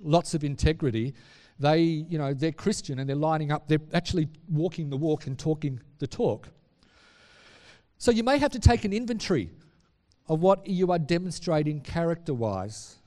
lots 0.00 0.34
of 0.34 0.44
integrity, 0.44 1.14
they, 1.58 1.80
you 1.80 2.18
know, 2.18 2.32
they're 2.32 2.52
Christian 2.52 2.98
and 2.98 3.08
they're 3.08 3.16
lining 3.16 3.52
up, 3.52 3.68
they're 3.68 3.80
actually 3.92 4.28
walking 4.48 4.90
the 4.90 4.96
walk 4.96 5.26
and 5.26 5.38
talking 5.38 5.80
the 5.98 6.06
talk. 6.06 6.48
So 7.98 8.10
you 8.10 8.24
may 8.24 8.38
have 8.38 8.52
to 8.52 8.58
take 8.58 8.84
an 8.84 8.92
inventory 8.92 9.50
of 10.30 10.40
what 10.40 10.64
you 10.64 10.92
are 10.92 10.98
demonstrating 10.98 11.80
character 11.80 12.32
wise. 12.32 12.98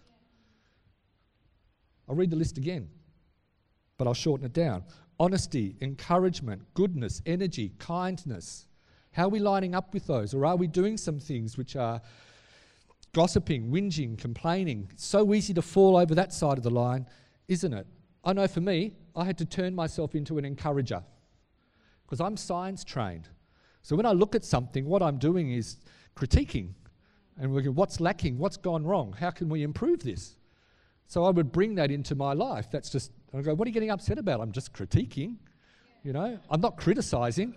I'll 2.08 2.16
read 2.16 2.30
the 2.30 2.36
list 2.36 2.58
again, 2.58 2.90
but 3.98 4.08
I'll 4.08 4.14
shorten 4.14 4.46
it 4.46 4.52
down. 4.52 4.84
Honesty, 5.22 5.78
encouragement, 5.80 6.62
goodness, 6.74 7.22
energy, 7.26 7.72
kindness. 7.80 8.68
How 9.14 9.28
are 9.28 9.30
we 9.30 9.40
lining 9.40 9.74
up 9.74 9.94
with 9.94 10.06
those? 10.06 10.34
Or 10.34 10.46
are 10.46 10.58
we 10.58 10.68
doing 10.68 10.98
some 10.98 11.18
things 11.18 11.58
which 11.58 11.78
are 11.78 12.02
gossiping, 13.14 13.72
whinging, 13.72 14.18
complaining? 14.18 14.90
It's 14.92 15.06
so 15.06 15.34
easy 15.34 15.54
to 15.54 15.62
fall 15.62 15.96
over 15.96 16.14
that 16.16 16.34
side 16.34 16.58
of 16.58 16.64
the 16.66 16.72
line, 16.72 17.08
isn't 17.48 17.74
it? 17.74 17.88
I 18.26 18.34
know 18.34 18.50
for 18.50 18.60
me, 18.60 18.98
I 19.16 19.24
had 19.24 19.38
to 19.38 19.46
turn 19.46 19.74
myself 19.74 20.14
into 20.14 20.38
an 20.40 20.44
encourager 20.44 21.02
because 22.04 22.20
I'm 22.20 22.36
science 22.36 22.84
trained. 22.84 23.30
So 23.82 23.96
when 23.96 24.06
I 24.06 24.12
look 24.12 24.36
at 24.36 24.44
something, 24.44 24.84
what 24.84 25.02
I'm 25.02 25.20
doing 25.20 25.54
is 25.54 25.78
critiquing 26.18 26.74
and 27.40 27.54
looking 27.54 27.76
what's 27.76 28.00
lacking, 28.00 28.38
what's 28.38 28.58
gone 28.58 28.86
wrong, 28.86 29.16
how 29.20 29.32
can 29.32 29.50
we 29.50 29.64
improve 29.64 30.04
this? 30.04 30.36
So 31.08 31.26
I 31.26 31.30
would 31.30 31.52
bring 31.52 31.76
that 31.76 31.92
into 31.92 32.16
my 32.16 32.34
life. 32.34 32.72
That's 32.72 32.90
just, 32.90 33.12
I 33.34 33.42
go, 33.42 33.54
what 33.54 33.66
are 33.66 33.70
you 33.70 33.74
getting 33.74 33.92
upset 33.92 34.18
about? 34.18 34.42
I'm 34.42 34.52
just 34.52 34.74
critiquing. 34.74 35.36
You 36.04 36.14
know, 36.14 36.38
I'm 36.50 36.62
not 36.62 36.78
criticizing, 36.78 37.56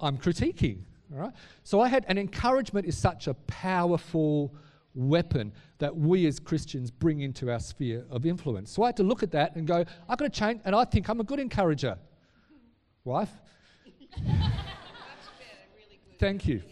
I'm 0.00 0.18
critiquing. 0.18 0.80
All 1.12 1.20
right. 1.20 1.32
So 1.62 1.80
I 1.80 1.88
had, 1.88 2.04
and 2.08 2.18
encouragement 2.18 2.86
is 2.86 2.96
such 2.96 3.28
a 3.28 3.34
powerful 3.34 4.54
weapon 4.94 5.52
that 5.78 5.96
we 5.96 6.26
as 6.26 6.38
Christians 6.38 6.90
bring 6.90 7.20
into 7.20 7.50
our 7.50 7.60
sphere 7.60 8.04
of 8.10 8.26
influence. 8.26 8.70
So 8.70 8.82
I 8.82 8.86
had 8.86 8.96
to 8.98 9.02
look 9.02 9.22
at 9.22 9.30
that 9.32 9.56
and 9.56 9.66
go, 9.66 9.84
I've 10.08 10.18
got 10.18 10.32
to 10.32 10.40
change, 10.40 10.60
and 10.64 10.74
I 10.74 10.84
think 10.84 11.08
I'm 11.08 11.20
a 11.20 11.24
good 11.24 11.40
encourager. 11.40 11.96
Wife? 13.04 13.30
Thank 16.18 16.46
you. 16.46 16.62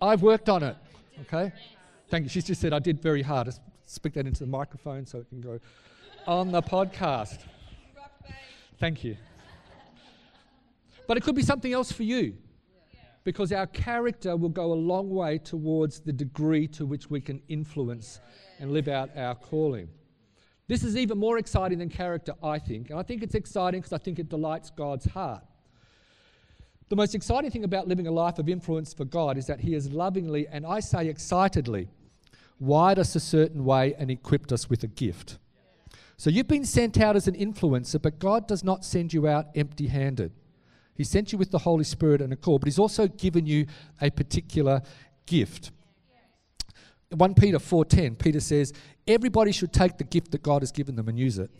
I've 0.00 0.22
worked 0.22 0.48
on 0.48 0.62
it. 0.62 0.76
Okay? 1.22 1.52
Thank 2.08 2.24
you. 2.24 2.30
She's 2.30 2.44
just 2.44 2.60
said 2.60 2.72
I 2.72 2.78
did 2.78 3.00
very 3.00 3.22
hard. 3.22 3.48
I 3.48 3.52
speak 3.86 4.14
that 4.14 4.26
into 4.26 4.40
the 4.40 4.50
microphone 4.50 5.06
so 5.06 5.18
it 5.18 5.28
can 5.28 5.40
go 5.40 5.58
on 6.26 6.52
the 6.52 6.62
podcast. 6.62 7.40
Thank 8.78 9.04
you. 9.04 9.16
But 11.06 11.16
it 11.16 11.22
could 11.22 11.34
be 11.34 11.42
something 11.42 11.72
else 11.72 11.92
for 11.92 12.04
you 12.04 12.34
because 13.24 13.52
our 13.52 13.66
character 13.66 14.36
will 14.36 14.48
go 14.48 14.72
a 14.72 14.74
long 14.74 15.10
way 15.10 15.38
towards 15.38 16.00
the 16.00 16.12
degree 16.12 16.66
to 16.68 16.86
which 16.86 17.10
we 17.10 17.20
can 17.20 17.42
influence 17.48 18.20
and 18.58 18.72
live 18.72 18.88
out 18.88 19.10
our 19.16 19.34
calling. 19.34 19.88
This 20.68 20.84
is 20.84 20.96
even 20.96 21.18
more 21.18 21.36
exciting 21.36 21.78
than 21.78 21.88
character, 21.88 22.32
I 22.42 22.58
think. 22.58 22.90
And 22.90 22.98
I 22.98 23.02
think 23.02 23.22
it's 23.22 23.34
exciting 23.34 23.80
because 23.80 23.92
I 23.92 23.98
think 23.98 24.18
it 24.18 24.28
delights 24.28 24.70
God's 24.70 25.04
heart. 25.04 25.42
The 26.90 26.96
most 26.96 27.14
exciting 27.14 27.52
thing 27.52 27.62
about 27.62 27.86
living 27.86 28.08
a 28.08 28.10
life 28.10 28.40
of 28.40 28.48
influence 28.48 28.92
for 28.92 29.04
God 29.04 29.38
is 29.38 29.46
that 29.46 29.60
He 29.60 29.74
has 29.74 29.92
lovingly, 29.92 30.48
and 30.48 30.66
I 30.66 30.80
say 30.80 31.06
excitedly, 31.06 31.88
wired 32.58 32.98
us 32.98 33.14
a 33.14 33.20
certain 33.20 33.64
way 33.64 33.94
and 33.96 34.10
equipped 34.10 34.52
us 34.52 34.68
with 34.68 34.82
a 34.82 34.88
gift. 34.88 35.38
So 36.16 36.30
you've 36.30 36.48
been 36.48 36.64
sent 36.64 37.00
out 37.00 37.14
as 37.14 37.28
an 37.28 37.36
influencer, 37.36 38.02
but 38.02 38.18
God 38.18 38.48
does 38.48 38.64
not 38.64 38.84
send 38.84 39.12
you 39.12 39.28
out 39.28 39.46
empty 39.54 39.86
handed. 39.86 40.32
He 40.96 41.04
sent 41.04 41.30
you 41.30 41.38
with 41.38 41.52
the 41.52 41.58
Holy 41.58 41.84
Spirit 41.84 42.20
and 42.20 42.32
a 42.32 42.36
call, 42.36 42.58
but 42.58 42.66
He's 42.66 42.78
also 42.78 43.06
given 43.06 43.46
you 43.46 43.66
a 44.00 44.10
particular 44.10 44.82
gift. 45.26 45.70
1 47.10 47.34
Peter 47.34 47.58
4:10 47.58 48.18
Peter 48.18 48.40
says 48.40 48.72
everybody 49.06 49.52
should 49.52 49.72
take 49.72 49.96
the 49.96 50.04
gift 50.04 50.32
that 50.32 50.42
God 50.42 50.62
has 50.62 50.72
given 50.72 50.96
them 50.96 51.08
and 51.08 51.16
use 51.16 51.38
it. 51.38 51.52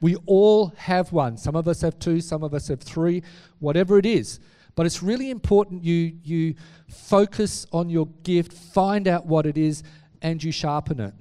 We 0.00 0.16
all 0.26 0.72
have 0.76 1.12
one. 1.12 1.36
Some 1.36 1.54
of 1.54 1.68
us 1.68 1.80
have 1.80 1.98
two, 1.98 2.20
some 2.20 2.42
of 2.42 2.54
us 2.54 2.68
have 2.68 2.80
three, 2.80 3.22
whatever 3.60 3.98
it 3.98 4.06
is. 4.06 4.40
But 4.74 4.86
it's 4.86 5.02
really 5.02 5.30
important 5.30 5.84
you 5.84 6.16
you 6.22 6.54
focus 6.88 7.66
on 7.72 7.90
your 7.90 8.06
gift, 8.22 8.52
find 8.52 9.06
out 9.06 9.26
what 9.26 9.46
it 9.46 9.58
is 9.58 9.82
and 10.22 10.42
you 10.42 10.52
sharpen 10.52 11.00
it. 11.00 11.14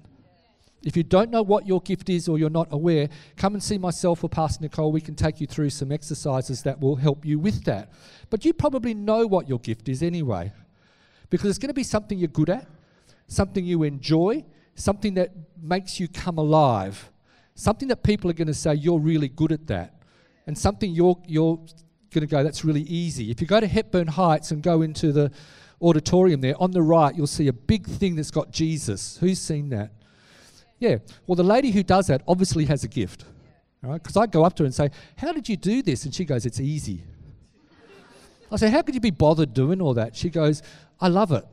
If 0.84 0.98
you 0.98 1.04
don't 1.04 1.30
know 1.30 1.44
what 1.44 1.68
your 1.68 1.80
gift 1.82 2.10
is 2.10 2.28
or 2.28 2.40
you're 2.40 2.50
not 2.50 2.68
aware, 2.72 3.08
come 3.36 3.54
and 3.54 3.62
see 3.62 3.78
myself 3.78 4.24
or 4.24 4.30
Pastor 4.30 4.64
Nicole. 4.64 4.92
We 4.92 5.02
can 5.02 5.14
take 5.16 5.40
you 5.40 5.46
through 5.46 5.70
some 5.70 5.92
exercises 5.92 6.64
that 6.64 6.80
will 6.80 6.96
help 6.96 7.24
you 7.24 7.38
with 7.38 7.66
that. 7.66 7.92
But 8.32 8.46
you 8.46 8.54
probably 8.54 8.96
know 8.96 9.28
what 9.28 9.48
your 9.48 9.60
gift 9.60 9.90
is 9.90 10.02
anyway, 10.02 10.52
because 11.30 11.50
it's 11.50 11.60
going 11.60 11.70
to 11.70 11.76
be 11.76 11.84
something 11.84 12.18
you're 12.18 12.30
good 12.30 12.50
at, 12.50 12.68
something 13.28 13.64
you 13.64 13.84
enjoy, 13.84 14.44
something 14.74 15.14
that 15.16 15.32
makes 15.62 16.00
you 16.00 16.08
come 16.08 16.40
alive, 16.40 17.12
something 17.54 17.88
that 17.90 18.02
people 18.02 18.32
are 18.32 18.34
going 18.34 18.48
to 18.48 18.54
say 18.54 18.74
you're 18.74 19.00
really 19.00 19.30
good 19.30 19.52
at 19.52 19.68
that, 19.68 20.02
and 20.48 20.58
something 20.58 20.92
you're, 20.92 21.22
you're 21.28 21.60
going 22.14 22.28
to 22.28 22.28
go, 22.28 22.44
that's 22.44 22.64
really 22.64 22.82
easy. 22.84 23.32
If 23.32 23.42
you 23.42 23.48
go 23.48 23.60
to 23.60 23.68
Hepburn 23.68 24.08
Heights 24.08 24.52
and 24.52 24.62
go 24.62 24.82
into 24.82 25.12
the 25.12 25.32
auditorium 25.82 26.42
there, 26.42 26.56
on 26.62 26.72
the 26.72 26.82
right, 26.82 27.16
you'll 27.16 27.28
see 27.28 27.48
a 27.48 27.54
big 27.54 27.88
thing 27.88 28.16
that's 28.16 28.32
got 28.32 28.52
Jesus. 28.52 29.18
Who's 29.18 29.40
seen 29.40 29.70
that? 29.70 29.92
Yeah. 30.80 30.98
Well, 31.28 31.36
the 31.36 31.44
lady 31.44 31.72
who 31.72 31.84
does 31.84 32.08
that 32.08 32.22
obviously 32.28 32.66
has 32.66 32.84
a 32.84 32.88
gift. 32.88 33.26
right? 33.82 34.02
Because 34.02 34.18
I 34.18 34.26
go 34.26 34.44
up 34.44 34.56
to 34.58 34.64
her 34.64 34.66
and 34.66 34.76
say, 34.76 34.90
How 35.16 35.32
did 35.32 35.48
you 35.48 35.56
do 35.56 35.82
this? 35.82 36.06
And 36.06 36.14
she 36.14 36.26
goes, 36.26 36.46
It's 36.46 36.60
easy. 36.60 37.04
I 38.52 38.58
say, 38.58 38.70
How 38.70 38.82
could 38.82 38.96
you 38.96 39.02
be 39.02 39.12
bothered 39.12 39.54
doing 39.54 39.82
all 39.82 39.94
that? 39.94 40.16
She 40.16 40.30
goes, 40.30 40.62
I 41.00 41.08
love 41.08 41.32
it. 41.32 41.46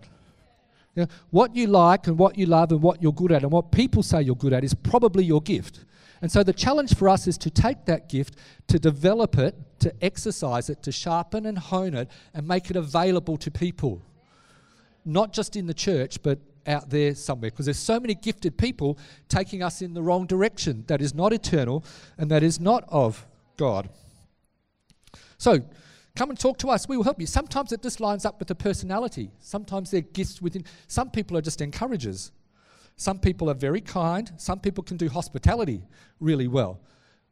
You 0.95 1.03
know, 1.03 1.09
what 1.31 1.55
you 1.55 1.67
like 1.69 2.07
and 2.07 2.19
what 2.19 2.37
you 2.37 2.47
love 2.47 2.73
and 2.73 2.83
what 2.83 3.03
you're 3.03 3.13
good 3.13 3.31
at 3.31 3.43
and 3.43 3.53
what 3.53 3.71
people 3.71 4.03
say 4.03 4.23
you're 4.23 4.35
good 4.35 4.53
at 4.53 4.65
is 4.65 4.75
probably 4.75 5.25
your 5.25 5.41
gift. 5.41 5.85
And 6.21 6.31
so 6.31 6.43
the 6.43 6.53
challenge 6.53 6.95
for 6.97 7.09
us 7.09 7.27
is 7.27 7.39
to 7.39 7.51
take 7.51 7.85
that 7.87 8.09
gift, 8.09 8.37
to 8.69 8.79
develop 8.79 9.39
it, 9.39 9.55
to 9.81 9.93
exercise 10.05 10.69
it, 10.69 10.83
to 10.83 10.93
sharpen 10.93 11.47
and 11.47 11.59
hone 11.59 11.95
it, 11.95 12.11
and 12.35 12.47
make 12.47 12.71
it 12.71 12.77
available 12.77 13.37
to 13.39 13.51
people. 13.51 14.03
Not 15.05 15.33
just 15.33 15.57
in 15.57 15.67
the 15.67 15.75
church, 15.75 16.23
but 16.23 16.41
out 16.67 16.91
there 16.91 17.15
somewhere 17.15 17.51
because 17.51 17.65
there's 17.65 17.79
so 17.79 17.99
many 17.99 18.15
gifted 18.15 18.59
people 18.59 18.99
taking 19.29 19.63
us 19.63 19.81
in 19.81 19.95
the 19.95 20.03
wrong 20.03 20.27
direction 20.27 20.85
that 20.87 21.01
is 21.01 21.15
not 21.15 21.33
eternal 21.33 21.83
and 22.19 22.31
that 22.31 22.43
is 22.43 22.61
not 22.61 22.85
of 22.89 23.27
God. 23.57 23.89
So, 25.39 25.61
come 26.15 26.31
and 26.31 26.39
talk 26.39 26.59
to 26.59 26.69
us. 26.69 26.89
We 26.89 26.97
will 26.97 27.05
help 27.05 27.21
you. 27.21 27.27
Sometimes 27.27 27.73
it 27.73 27.83
just 27.83 28.01
lines 28.01 28.25
up 28.25 28.39
with 28.39 28.49
the 28.49 28.55
personality. 28.55 29.31
Sometimes 29.39 29.91
they're 29.91 30.01
gifts 30.01 30.43
within. 30.43 30.65
Some 30.89 31.11
people 31.11 31.37
are 31.37 31.43
just 31.43 31.61
encouragers. 31.61 32.33
Some 32.99 33.21
people 33.21 33.49
are 33.49 33.55
very 33.55 33.81
kind. 33.81 34.33
Some 34.39 34.59
people 34.59 34.83
can 34.83 34.97
do 34.97 35.09
hospitality 35.09 35.83
really 36.19 36.49
well. 36.49 36.81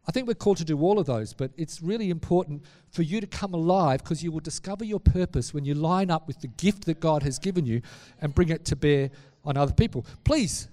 I 0.07 0.13
think 0.13 0.29
we're 0.29 0.35
called 0.35 0.59
to 0.59 0.65
do 0.65 0.79
all 0.81 1.01
of 1.01 1.07
those, 1.07 1.35
but 1.35 1.51
it's 1.57 1.83
really 1.83 2.09
important 2.09 2.63
for 2.93 3.03
you 3.03 3.21
to 3.21 3.27
come 3.27 3.53
alive 3.53 4.05
because 4.05 4.23
you 4.23 4.31
will 4.31 4.41
discover 4.41 4.85
your 4.85 5.01
purpose 5.01 5.53
when 5.53 5.65
you 5.65 5.75
line 5.75 6.09
up 6.09 6.29
with 6.29 6.41
the 6.41 6.47
gift 6.47 6.85
that 6.85 7.01
God 7.01 7.25
has 7.25 7.41
given 7.41 7.67
you 7.67 7.83
and 8.21 8.33
bring 8.33 8.51
it 8.51 8.65
to 8.67 8.77
bear 8.77 9.11
on 9.45 9.57
other 9.57 9.73
people. 9.73 10.07
Please, 10.23 10.69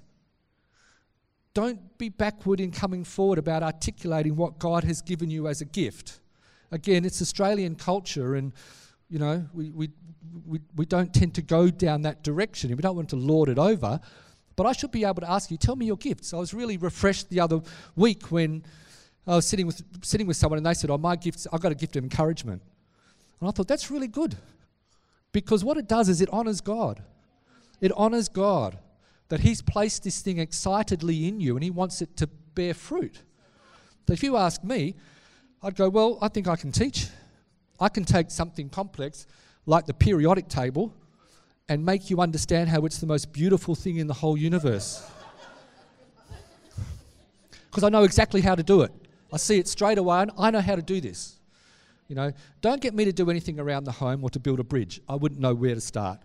don't 1.56 1.98
be 1.98 2.10
backward 2.10 2.60
in 2.60 2.70
coming 2.70 3.04
forward 3.04 3.40
about 3.40 3.64
articulating 3.64 4.36
what 4.36 4.60
God 4.60 4.84
has 4.84 5.02
given 5.02 5.32
you 5.32 5.48
as 5.48 5.60
a 5.60 5.66
gift. 5.66 6.20
Again, 6.72 7.04
it's 7.04 7.20
Australian 7.20 7.74
culture, 7.76 8.36
and 8.36 8.54
you 9.10 9.18
know, 9.18 9.48
we, 9.54 9.72
we, 9.72 9.90
we, 10.46 10.60
we 10.76 10.86
don't 10.86 11.12
tend 11.12 11.34
to 11.36 11.42
go 11.42 11.72
down 11.72 12.04
that 12.04 12.22
direction. 12.24 12.70
We 12.70 12.84
don't 12.84 12.96
want 12.96 13.10
to 13.10 13.16
lord 13.16 13.50
it 13.50 13.58
over. 13.58 14.00
But 14.56 14.66
I 14.66 14.74
should 14.74 14.92
be 14.92 15.04
able 15.04 15.22
to 15.22 15.30
ask 15.30 15.50
you, 15.50 15.58
tell 15.58 15.76
me 15.76 15.86
your 15.86 15.98
gifts. 15.98 16.34
I 16.34 16.38
was 16.38 16.54
really 16.54 16.78
refreshed 16.78 17.30
the 17.30 17.40
other 17.40 17.62
week 17.96 18.32
when 18.32 18.64
I 19.26 19.36
was 19.36 19.46
sitting 19.46 19.66
with, 19.66 19.82
sitting 20.04 20.28
with 20.28 20.38
someone 20.38 20.58
and 20.58 20.66
they 20.66 20.74
said, 20.74 20.90
Oh, 20.90 20.98
my 20.98 21.16
gifts, 21.16 21.48
I've 21.52 21.62
got 21.62 21.72
a 21.72 21.76
gift 21.76 21.96
of 21.96 22.04
encouragement. 22.04 22.62
And 23.40 23.50
I 23.50 23.52
thought, 23.52 23.68
that's 23.68 23.90
really 23.90 24.08
good. 24.08 24.36
Because 25.32 25.64
what 25.64 25.78
it 25.78 25.88
does 25.88 26.10
is 26.10 26.22
it 26.22 26.30
honors 26.32 26.62
God. 26.62 27.02
It 27.82 27.92
honors 27.96 28.30
God 28.30 28.78
that 29.30 29.40
He's 29.40 29.62
placed 29.62 30.04
this 30.04 30.22
thing 30.22 30.38
excitedly 30.38 31.28
in 31.28 31.40
you 31.40 31.56
and 31.56 31.64
He 31.64 31.72
wants 31.72 32.02
it 32.02 32.16
to 32.18 32.28
bear 32.28 32.74
fruit. 32.74 33.22
So 34.08 34.14
if 34.14 34.22
you 34.22 34.38
ask 34.38 34.64
me, 34.64 34.96
I'd 35.62 35.76
go, 35.76 35.90
Well, 35.90 36.20
I 36.22 36.28
think 36.28 36.48
I 36.48 36.56
can 36.56 36.72
teach. 36.72 37.08
I 37.80 37.90
can 37.90 38.06
take 38.06 38.30
something 38.30 38.70
complex 38.70 39.26
like 39.66 39.86
the 39.86 39.94
periodic 39.94 40.48
table 40.48 40.94
and 41.70 41.86
make 41.86 42.10
you 42.10 42.20
understand 42.20 42.70
how 42.70 42.86
it's 42.86 42.98
the 43.00 43.06
most 43.06 43.32
beautiful 43.32 43.76
thing 43.76 43.98
in 43.98 44.08
the 44.08 44.14
whole 44.14 44.38
universe. 44.38 45.10
Because 47.70 47.84
I 47.84 47.90
know 47.90 48.04
exactly 48.04 48.42
how 48.42 48.54
to 48.54 48.62
do 48.62 48.82
it. 48.82 48.92
I 49.34 49.38
see 49.38 49.58
it 49.58 49.68
straight 49.68 49.98
away, 49.98 50.22
and 50.22 50.32
I 50.38 50.52
know 50.52 50.62
how 50.62 50.76
to 50.76 50.84
do 50.84 51.02
this. 51.02 51.40
You 52.08 52.16
know, 52.16 52.32
don't 52.62 52.80
get 52.80 52.94
me 52.94 53.04
to 53.06 53.12
do 53.12 53.32
anything 53.32 53.60
around 53.60 53.86
the 53.86 53.92
home 53.92 54.24
or 54.24 54.30
to 54.30 54.40
build 54.40 54.60
a 54.60 54.64
bridge. 54.64 55.02
I 55.10 55.16
wouldn't 55.16 55.42
know 55.42 55.56
where 55.56 55.74
to 55.74 55.82
start. 55.82 56.20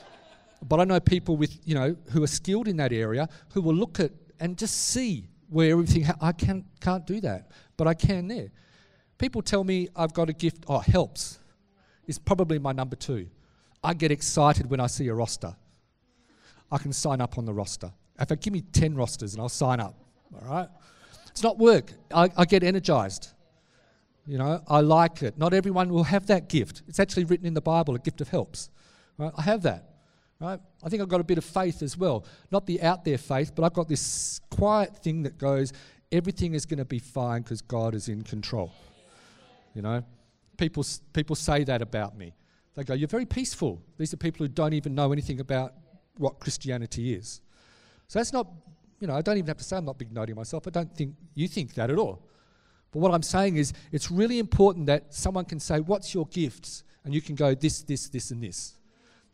but 0.68 0.78
I 0.78 0.84
know 0.84 1.00
people 1.00 1.36
with, 1.36 1.58
you 1.64 1.74
know, 1.74 1.96
who 2.12 2.22
are 2.22 2.28
skilled 2.28 2.68
in 2.68 2.76
that 2.76 2.92
area 2.92 3.28
who 3.50 3.60
will 3.62 3.74
look 3.74 3.98
at 3.98 4.12
and 4.38 4.56
just 4.56 4.76
see 4.76 5.26
where 5.48 5.72
everything. 5.72 6.04
Ha- 6.04 6.18
I 6.20 6.30
can, 6.30 6.64
can't 6.80 7.04
do 7.04 7.20
that, 7.22 7.50
but 7.76 7.88
I 7.88 7.94
can 7.94 8.28
there. 8.28 8.50
People 9.18 9.42
tell 9.42 9.64
me 9.64 9.88
I've 9.96 10.12
got 10.12 10.28
a 10.28 10.32
gift. 10.32 10.64
Oh, 10.68 10.78
helps 10.78 11.40
is 12.06 12.18
probably 12.18 12.60
my 12.60 12.70
number 12.70 12.94
two. 12.94 13.28
I 13.86 13.94
get 13.94 14.10
excited 14.10 14.68
when 14.68 14.80
I 14.80 14.88
see 14.88 15.06
a 15.06 15.14
roster. 15.14 15.54
I 16.72 16.78
can 16.78 16.92
sign 16.92 17.20
up 17.20 17.38
on 17.38 17.44
the 17.44 17.54
roster. 17.54 17.92
In 18.18 18.26
fact, 18.26 18.42
give 18.42 18.52
me 18.52 18.62
10 18.62 18.96
rosters 18.96 19.34
and 19.34 19.40
I'll 19.40 19.48
sign 19.48 19.78
up. 19.78 19.94
All 20.34 20.48
right? 20.48 20.68
It's 21.28 21.44
not 21.44 21.56
work. 21.56 21.92
I, 22.12 22.28
I 22.36 22.46
get 22.46 22.64
energized. 22.64 23.28
You 24.26 24.38
know, 24.38 24.60
I 24.66 24.80
like 24.80 25.22
it. 25.22 25.38
Not 25.38 25.54
everyone 25.54 25.90
will 25.90 26.02
have 26.02 26.26
that 26.26 26.48
gift. 26.48 26.82
It's 26.88 26.98
actually 26.98 27.26
written 27.26 27.46
in 27.46 27.54
the 27.54 27.60
Bible, 27.60 27.94
a 27.94 28.00
gift 28.00 28.20
of 28.20 28.28
helps. 28.28 28.70
Right? 29.18 29.30
I 29.36 29.42
have 29.42 29.62
that. 29.62 29.94
Right? 30.40 30.58
I 30.82 30.88
think 30.88 31.00
I've 31.00 31.08
got 31.08 31.20
a 31.20 31.24
bit 31.24 31.38
of 31.38 31.44
faith 31.44 31.80
as 31.80 31.96
well. 31.96 32.26
Not 32.50 32.66
the 32.66 32.82
out 32.82 33.04
there 33.04 33.18
faith, 33.18 33.52
but 33.54 33.62
I've 33.64 33.72
got 33.72 33.86
this 33.88 34.40
quiet 34.50 34.96
thing 34.96 35.22
that 35.22 35.38
goes, 35.38 35.72
everything 36.10 36.54
is 36.54 36.66
going 36.66 36.78
to 36.78 36.84
be 36.84 36.98
fine 36.98 37.42
because 37.42 37.62
God 37.62 37.94
is 37.94 38.08
in 38.08 38.22
control. 38.22 38.72
You 39.74 39.82
know, 39.82 40.02
people, 40.56 40.84
people 41.12 41.36
say 41.36 41.62
that 41.62 41.82
about 41.82 42.18
me. 42.18 42.34
They 42.76 42.84
go, 42.84 42.94
You're 42.94 43.08
very 43.08 43.26
peaceful. 43.26 43.82
These 43.98 44.14
are 44.14 44.18
people 44.18 44.46
who 44.46 44.48
don't 44.48 44.74
even 44.74 44.94
know 44.94 45.10
anything 45.12 45.40
about 45.40 45.74
what 46.18 46.38
Christianity 46.38 47.14
is. 47.14 47.40
So 48.06 48.20
that's 48.20 48.32
not 48.32 48.46
you 49.00 49.06
know, 49.06 49.14
I 49.14 49.22
don't 49.22 49.36
even 49.36 49.48
have 49.48 49.58
to 49.58 49.64
say 49.64 49.76
I'm 49.76 49.84
not 49.84 49.98
big 49.98 50.12
noting 50.12 50.36
myself. 50.36 50.66
I 50.66 50.70
don't 50.70 50.94
think 50.94 51.14
you 51.34 51.48
think 51.48 51.74
that 51.74 51.90
at 51.90 51.98
all. 51.98 52.22
But 52.92 53.00
what 53.00 53.12
I'm 53.12 53.22
saying 53.22 53.56
is, 53.56 53.72
it's 53.92 54.10
really 54.10 54.38
important 54.38 54.86
that 54.86 55.12
someone 55.12 55.44
can 55.44 55.60
say, 55.60 55.80
What's 55.80 56.14
your 56.14 56.26
gifts? 56.26 56.84
And 57.04 57.14
you 57.14 57.20
can 57.20 57.34
go, 57.34 57.54
This, 57.54 57.82
this, 57.82 58.08
this, 58.08 58.30
and 58.30 58.42
this. 58.42 58.76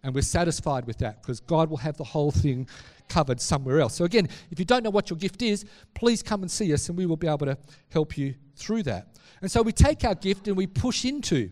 And 0.03 0.15
we're 0.15 0.23
satisfied 0.23 0.85
with 0.85 0.99
that 0.99 1.23
because 1.23 1.39
God 1.39 1.71
will 1.71 1.77
have 1.77 1.97
the 1.97 2.05
whole 2.05 2.33
thing 2.33 2.67
covered 3.09 3.41
somewhere 3.41 3.81
else. 3.81 3.95
So, 3.95 4.05
again, 4.05 4.29
if 4.51 4.59
you 4.59 4.65
don't 4.65 4.83
know 4.83 4.91
what 4.91 5.11
your 5.11 5.17
gift 5.17 5.43
is, 5.43 5.65
please 5.95 6.23
come 6.23 6.43
and 6.43 6.51
see 6.51 6.73
us 6.73 6.89
and 6.89 6.99
we 6.99 7.07
will 7.07 7.17
be 7.17 7.29
able 7.29 7.47
to 7.47 7.57
help 7.91 8.19
you 8.19 8.35
through 8.57 8.83
that. 8.85 9.17
And 9.41 9.51
so 9.51 9.63
we 9.63 9.73
take 9.73 10.05
our 10.05 10.15
gift 10.15 10.49
and 10.49 10.57
we 10.57 10.67
push 10.67 11.05
into 11.05 11.51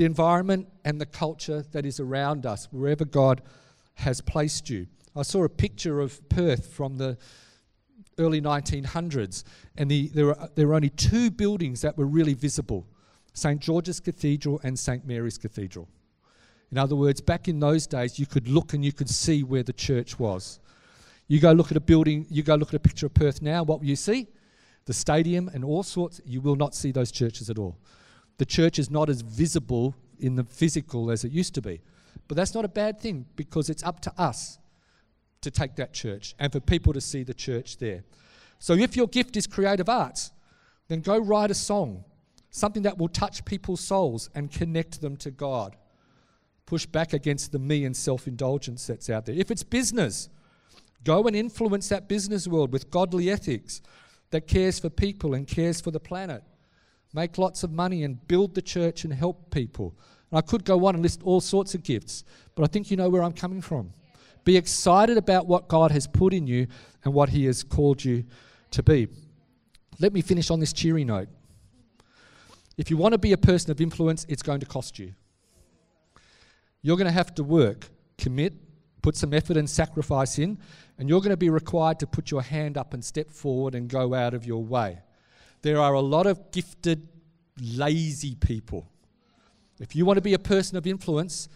the 0.00 0.06
environment 0.06 0.66
and 0.86 0.98
the 0.98 1.04
culture 1.04 1.62
that 1.72 1.84
is 1.84 2.00
around 2.00 2.46
us, 2.46 2.68
wherever 2.70 3.04
God 3.04 3.42
has 3.96 4.22
placed 4.22 4.70
you. 4.70 4.86
I 5.14 5.20
saw 5.20 5.44
a 5.44 5.48
picture 5.50 6.00
of 6.00 6.26
Perth 6.30 6.72
from 6.72 6.96
the 6.96 7.18
early 8.16 8.40
1900s, 8.40 9.44
and 9.76 9.90
the, 9.90 10.08
there, 10.08 10.24
were, 10.24 10.48
there 10.54 10.68
were 10.68 10.74
only 10.74 10.88
two 10.88 11.30
buildings 11.30 11.82
that 11.82 11.98
were 11.98 12.06
really 12.06 12.32
visible 12.32 12.86
St. 13.34 13.60
George's 13.60 14.00
Cathedral 14.00 14.58
and 14.64 14.78
St. 14.78 15.06
Mary's 15.06 15.36
Cathedral. 15.36 15.86
In 16.72 16.78
other 16.78 16.96
words, 16.96 17.20
back 17.20 17.46
in 17.46 17.60
those 17.60 17.86
days, 17.86 18.18
you 18.18 18.24
could 18.24 18.48
look 18.48 18.72
and 18.72 18.82
you 18.82 18.94
could 18.94 19.10
see 19.10 19.42
where 19.42 19.62
the 19.62 19.74
church 19.74 20.18
was. 20.18 20.60
You 21.28 21.40
go 21.40 21.52
look 21.52 21.70
at 21.70 21.76
a 21.76 21.80
building, 21.80 22.24
you 22.30 22.42
go 22.42 22.54
look 22.54 22.68
at 22.68 22.74
a 22.74 22.80
picture 22.80 23.04
of 23.04 23.12
Perth 23.12 23.42
now, 23.42 23.64
what 23.64 23.80
will 23.80 23.86
you 23.86 23.96
see? 23.96 24.28
The 24.86 24.94
stadium 24.94 25.50
and 25.52 25.62
all 25.62 25.82
sorts, 25.82 26.22
you 26.24 26.40
will 26.40 26.56
not 26.56 26.74
see 26.74 26.90
those 26.90 27.12
churches 27.12 27.50
at 27.50 27.58
all. 27.58 27.76
The 28.40 28.46
church 28.46 28.78
is 28.78 28.90
not 28.90 29.10
as 29.10 29.20
visible 29.20 29.94
in 30.18 30.36
the 30.36 30.44
physical 30.44 31.10
as 31.10 31.24
it 31.24 31.30
used 31.30 31.52
to 31.56 31.60
be. 31.60 31.82
But 32.26 32.38
that's 32.38 32.54
not 32.54 32.64
a 32.64 32.68
bad 32.68 32.98
thing 32.98 33.26
because 33.36 33.68
it's 33.68 33.82
up 33.82 34.00
to 34.00 34.12
us 34.16 34.58
to 35.42 35.50
take 35.50 35.76
that 35.76 35.92
church 35.92 36.34
and 36.38 36.50
for 36.50 36.58
people 36.58 36.94
to 36.94 37.02
see 37.02 37.22
the 37.22 37.34
church 37.34 37.76
there. 37.76 38.02
So 38.58 38.72
if 38.72 38.96
your 38.96 39.08
gift 39.08 39.36
is 39.36 39.46
creative 39.46 39.90
arts, 39.90 40.32
then 40.88 41.02
go 41.02 41.18
write 41.18 41.50
a 41.50 41.54
song, 41.54 42.02
something 42.48 42.82
that 42.84 42.96
will 42.96 43.10
touch 43.10 43.44
people's 43.44 43.82
souls 43.82 44.30
and 44.34 44.50
connect 44.50 45.02
them 45.02 45.18
to 45.18 45.30
God. 45.30 45.76
Push 46.64 46.86
back 46.86 47.12
against 47.12 47.52
the 47.52 47.58
me 47.58 47.84
and 47.84 47.94
self 47.94 48.26
indulgence 48.26 48.86
that's 48.86 49.10
out 49.10 49.26
there. 49.26 49.34
If 49.34 49.50
it's 49.50 49.64
business, 49.64 50.30
go 51.04 51.24
and 51.24 51.36
influence 51.36 51.90
that 51.90 52.08
business 52.08 52.48
world 52.48 52.72
with 52.72 52.90
godly 52.90 53.28
ethics 53.28 53.82
that 54.30 54.46
cares 54.46 54.78
for 54.78 54.88
people 54.88 55.34
and 55.34 55.46
cares 55.46 55.82
for 55.82 55.90
the 55.90 56.00
planet. 56.00 56.42
Make 57.12 57.38
lots 57.38 57.62
of 57.62 57.72
money 57.72 58.04
and 58.04 58.26
build 58.28 58.54
the 58.54 58.62
church 58.62 59.04
and 59.04 59.12
help 59.12 59.50
people. 59.50 59.94
And 60.30 60.38
I 60.38 60.42
could 60.42 60.64
go 60.64 60.86
on 60.86 60.94
and 60.94 61.02
list 61.02 61.22
all 61.24 61.40
sorts 61.40 61.74
of 61.74 61.82
gifts, 61.82 62.24
but 62.54 62.62
I 62.62 62.66
think 62.66 62.90
you 62.90 62.96
know 62.96 63.08
where 63.08 63.22
I'm 63.22 63.32
coming 63.32 63.60
from. 63.60 63.92
Be 64.44 64.56
excited 64.56 65.18
about 65.18 65.46
what 65.46 65.68
God 65.68 65.90
has 65.90 66.06
put 66.06 66.32
in 66.32 66.46
you 66.46 66.66
and 67.04 67.12
what 67.12 67.28
He 67.30 67.46
has 67.46 67.62
called 67.62 68.04
you 68.04 68.24
to 68.70 68.82
be. 68.82 69.08
Let 69.98 70.12
me 70.12 70.22
finish 70.22 70.50
on 70.50 70.60
this 70.60 70.72
cheery 70.72 71.04
note. 71.04 71.28
If 72.76 72.90
you 72.90 72.96
want 72.96 73.12
to 73.12 73.18
be 73.18 73.32
a 73.32 73.38
person 73.38 73.70
of 73.70 73.80
influence, 73.80 74.24
it's 74.28 74.42
going 74.42 74.60
to 74.60 74.66
cost 74.66 74.98
you. 74.98 75.12
You're 76.80 76.96
going 76.96 77.08
to 77.08 77.12
have 77.12 77.34
to 77.34 77.44
work, 77.44 77.88
commit, 78.16 78.54
put 79.02 79.16
some 79.16 79.34
effort 79.34 79.56
and 79.56 79.68
sacrifice 79.68 80.38
in, 80.38 80.58
and 80.98 81.08
you're 81.08 81.20
going 81.20 81.30
to 81.30 81.36
be 81.36 81.50
required 81.50 81.98
to 82.00 82.06
put 82.06 82.30
your 82.30 82.42
hand 82.42 82.78
up 82.78 82.94
and 82.94 83.04
step 83.04 83.30
forward 83.30 83.74
and 83.74 83.88
go 83.88 84.14
out 84.14 84.32
of 84.32 84.46
your 84.46 84.64
way. 84.64 85.00
There 85.62 85.80
are 85.80 85.94
a 85.94 86.00
lot 86.00 86.26
of 86.26 86.50
gifted, 86.52 87.08
lazy 87.60 88.34
people. 88.34 88.88
If 89.78 89.94
you 89.96 90.04
want 90.04 90.18
to 90.18 90.22
be 90.22 90.34
a 90.34 90.38
person 90.38 90.76
of 90.76 90.86
influence, 90.86 91.48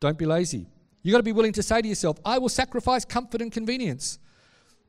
don't 0.00 0.18
be 0.18 0.26
lazy. 0.26 0.66
You've 1.02 1.12
got 1.12 1.18
to 1.18 1.24
be 1.24 1.32
willing 1.32 1.52
to 1.52 1.62
say 1.62 1.82
to 1.82 1.88
yourself, 1.88 2.18
I 2.24 2.38
will 2.38 2.48
sacrifice 2.48 3.04
comfort 3.04 3.42
and 3.42 3.52
convenience 3.52 4.18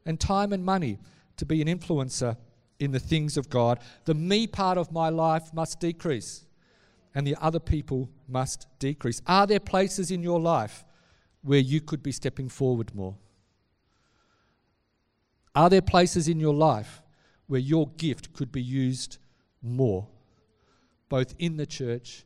and 0.06 0.20
time 0.20 0.54
and 0.54 0.64
money 0.64 1.00
to 1.38 1.46
be 1.46 1.62
an 1.62 1.68
influencer 1.68 2.38
in 2.80 2.92
the 2.92 3.00
things 3.00 3.38
of 3.38 3.50
God. 3.50 3.80
The 4.06 4.14
me 4.14 4.48
part 4.48 4.78
of 4.78 4.92
my 4.92 5.10
life 5.10 5.54
must 5.54 5.80
decrease 5.80 6.46
and 7.14 7.26
the 7.26 7.36
other 7.42 7.60
people 7.60 8.10
must 8.28 8.68
decrease. 8.80 9.22
Are 9.26 9.48
there 9.48 9.60
places 9.60 10.12
in 10.12 10.22
your 10.22 10.40
life 10.40 10.84
where 11.42 11.60
you 11.60 11.80
could 11.80 12.04
be 12.04 12.12
stepping 12.12 12.50
forward 12.50 12.94
more? 12.94 13.16
Are 15.56 15.70
there 15.70 15.82
places 15.82 16.28
in 16.28 16.40
your 16.40 16.54
life 16.54 17.02
where 17.48 17.60
your 17.60 17.90
gift 17.98 18.34
could 18.34 18.52
be 18.52 18.62
used 18.62 19.18
more, 19.62 20.08
both 21.10 21.36
in 21.40 21.58
the 21.58 21.66
church 21.66 22.26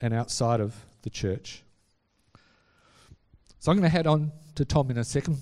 and 0.00 0.12
outside 0.14 0.60
of 0.60 0.74
the 1.02 1.10
church? 1.10 1.62
So 3.58 3.72
I'm 3.72 3.78
going 3.78 3.90
to 3.90 3.96
head 3.96 4.06
on 4.06 4.32
to 4.54 4.64
Tom 4.64 4.90
in 4.90 4.98
a 4.98 5.04
second. 5.04 5.38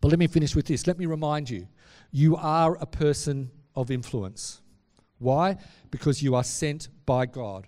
But 0.00 0.08
let 0.08 0.18
me 0.18 0.26
finish 0.26 0.54
with 0.54 0.66
this. 0.66 0.86
Let 0.86 0.98
me 0.98 1.06
remind 1.06 1.50
you 1.50 1.66
you 2.10 2.36
are 2.36 2.76
a 2.76 2.86
person 2.86 3.50
of 3.74 3.90
influence. 3.90 4.60
Why? 5.18 5.56
Because 5.90 6.22
you 6.22 6.34
are 6.34 6.44
sent 6.44 6.88
by 7.06 7.26
God. 7.26 7.66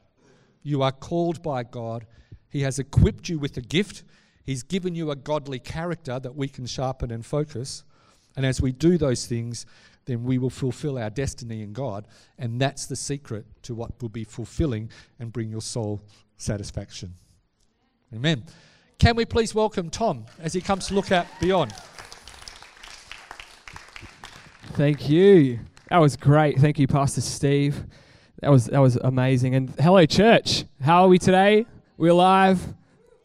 You 0.63 0.83
are 0.83 0.93
called 0.93 1.43
by 1.43 1.63
God. 1.63 2.07
He 2.49 2.63
has 2.63 2.79
equipped 2.79 3.29
you 3.29 3.39
with 3.39 3.57
a 3.57 3.61
gift. 3.61 4.05
He's 4.45 4.63
given 4.63 4.95
you 4.95 5.11
a 5.11 5.17
godly 5.17 5.59
character 5.59 6.19
that 6.19 6.35
we 6.35 6.49
can 6.49 6.67
sharpen 6.67 7.11
and 7.11 7.25
focus. 7.25 7.85
And 8.37 8.47
as 8.47 8.61
we 8.61 8.73
do 8.73 8.99
those 8.99 9.27
things, 9.27 9.67
then 10.09 10.25
we 10.25 10.39
will 10.39 10.51
fulfill 10.51 10.99
our 10.99 11.11
destiny 11.11 11.63
in 11.63 11.75
God. 11.75 12.09
And 12.39 12.59
that's 12.59 12.87
the 12.87 12.97
secret 12.97 13.45
to 13.63 13.75
what 13.75 14.01
will 14.01 14.09
be 14.09 14.25
fulfilling 14.25 14.91
and 15.21 15.31
bring 15.31 15.51
your 15.51 15.61
soul 15.61 16.01
satisfaction. 16.39 17.13
Amen. 18.15 18.45
Can 18.99 19.17
we 19.17 19.27
please 19.27 19.55
welcome 19.55 19.91
Tom 19.91 20.25
as 20.41 20.55
he 20.55 20.63
comes 20.63 20.87
to 20.89 20.95
look 20.95 21.13
at 21.13 21.29
Beyond? 21.41 21.73
Thank 24.73 25.11
you. 25.11 25.61
That 25.91 25.99
was 25.99 26.17
great. 26.17 26.59
Thank 26.59 26.79
you, 26.79 26.87
Pastor 26.87 27.21
Steve. 27.21 27.85
That 28.41 28.51
was 28.51 28.67
that 28.67 28.79
was 28.79 28.97
amazing. 28.97 29.55
And 29.57 29.71
hello, 29.79 30.07
church. 30.07 30.65
How 30.81 31.03
are 31.03 31.09
we 31.09 31.19
today? 31.19 31.67
We're 31.99 32.15
live. 32.15 32.75